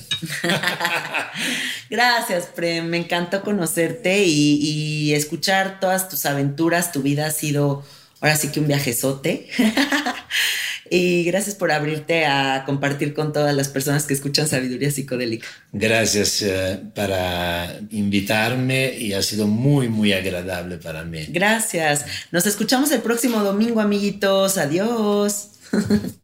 Gracias, 1.90 2.46
Prem. 2.46 2.86
Me 2.86 2.96
encantó 2.98 3.42
conocerte 3.42 4.24
y, 4.24 4.60
y 5.08 5.14
escuchar 5.14 5.80
todas 5.80 6.08
tus 6.08 6.26
aventuras. 6.26 6.92
Tu 6.92 7.02
vida 7.02 7.26
ha 7.26 7.30
sido 7.30 7.84
ahora 8.20 8.36
sí 8.36 8.48
que 8.48 8.60
un 8.60 8.66
viajezote. 8.66 9.48
y 10.90 11.24
gracias 11.24 11.54
por 11.54 11.72
abrirte 11.72 12.26
a 12.26 12.64
compartir 12.66 13.14
con 13.14 13.32
todas 13.32 13.54
las 13.54 13.68
personas 13.68 14.04
que 14.04 14.14
escuchan 14.14 14.46
Sabiduría 14.46 14.90
Psicodélica. 14.90 15.46
Gracias 15.72 16.42
eh, 16.42 16.80
para 16.94 17.80
invitarme 17.90 18.96
y 18.98 19.12
ha 19.12 19.22
sido 19.22 19.46
muy, 19.46 19.88
muy 19.88 20.12
agradable 20.12 20.78
para 20.78 21.04
mí. 21.04 21.26
Gracias. 21.28 22.04
Nos 22.30 22.46
escuchamos 22.46 22.90
el 22.92 23.00
próximo 23.00 23.42
domingo, 23.42 23.80
amiguitos. 23.80 24.58
Adiós. 24.58 25.50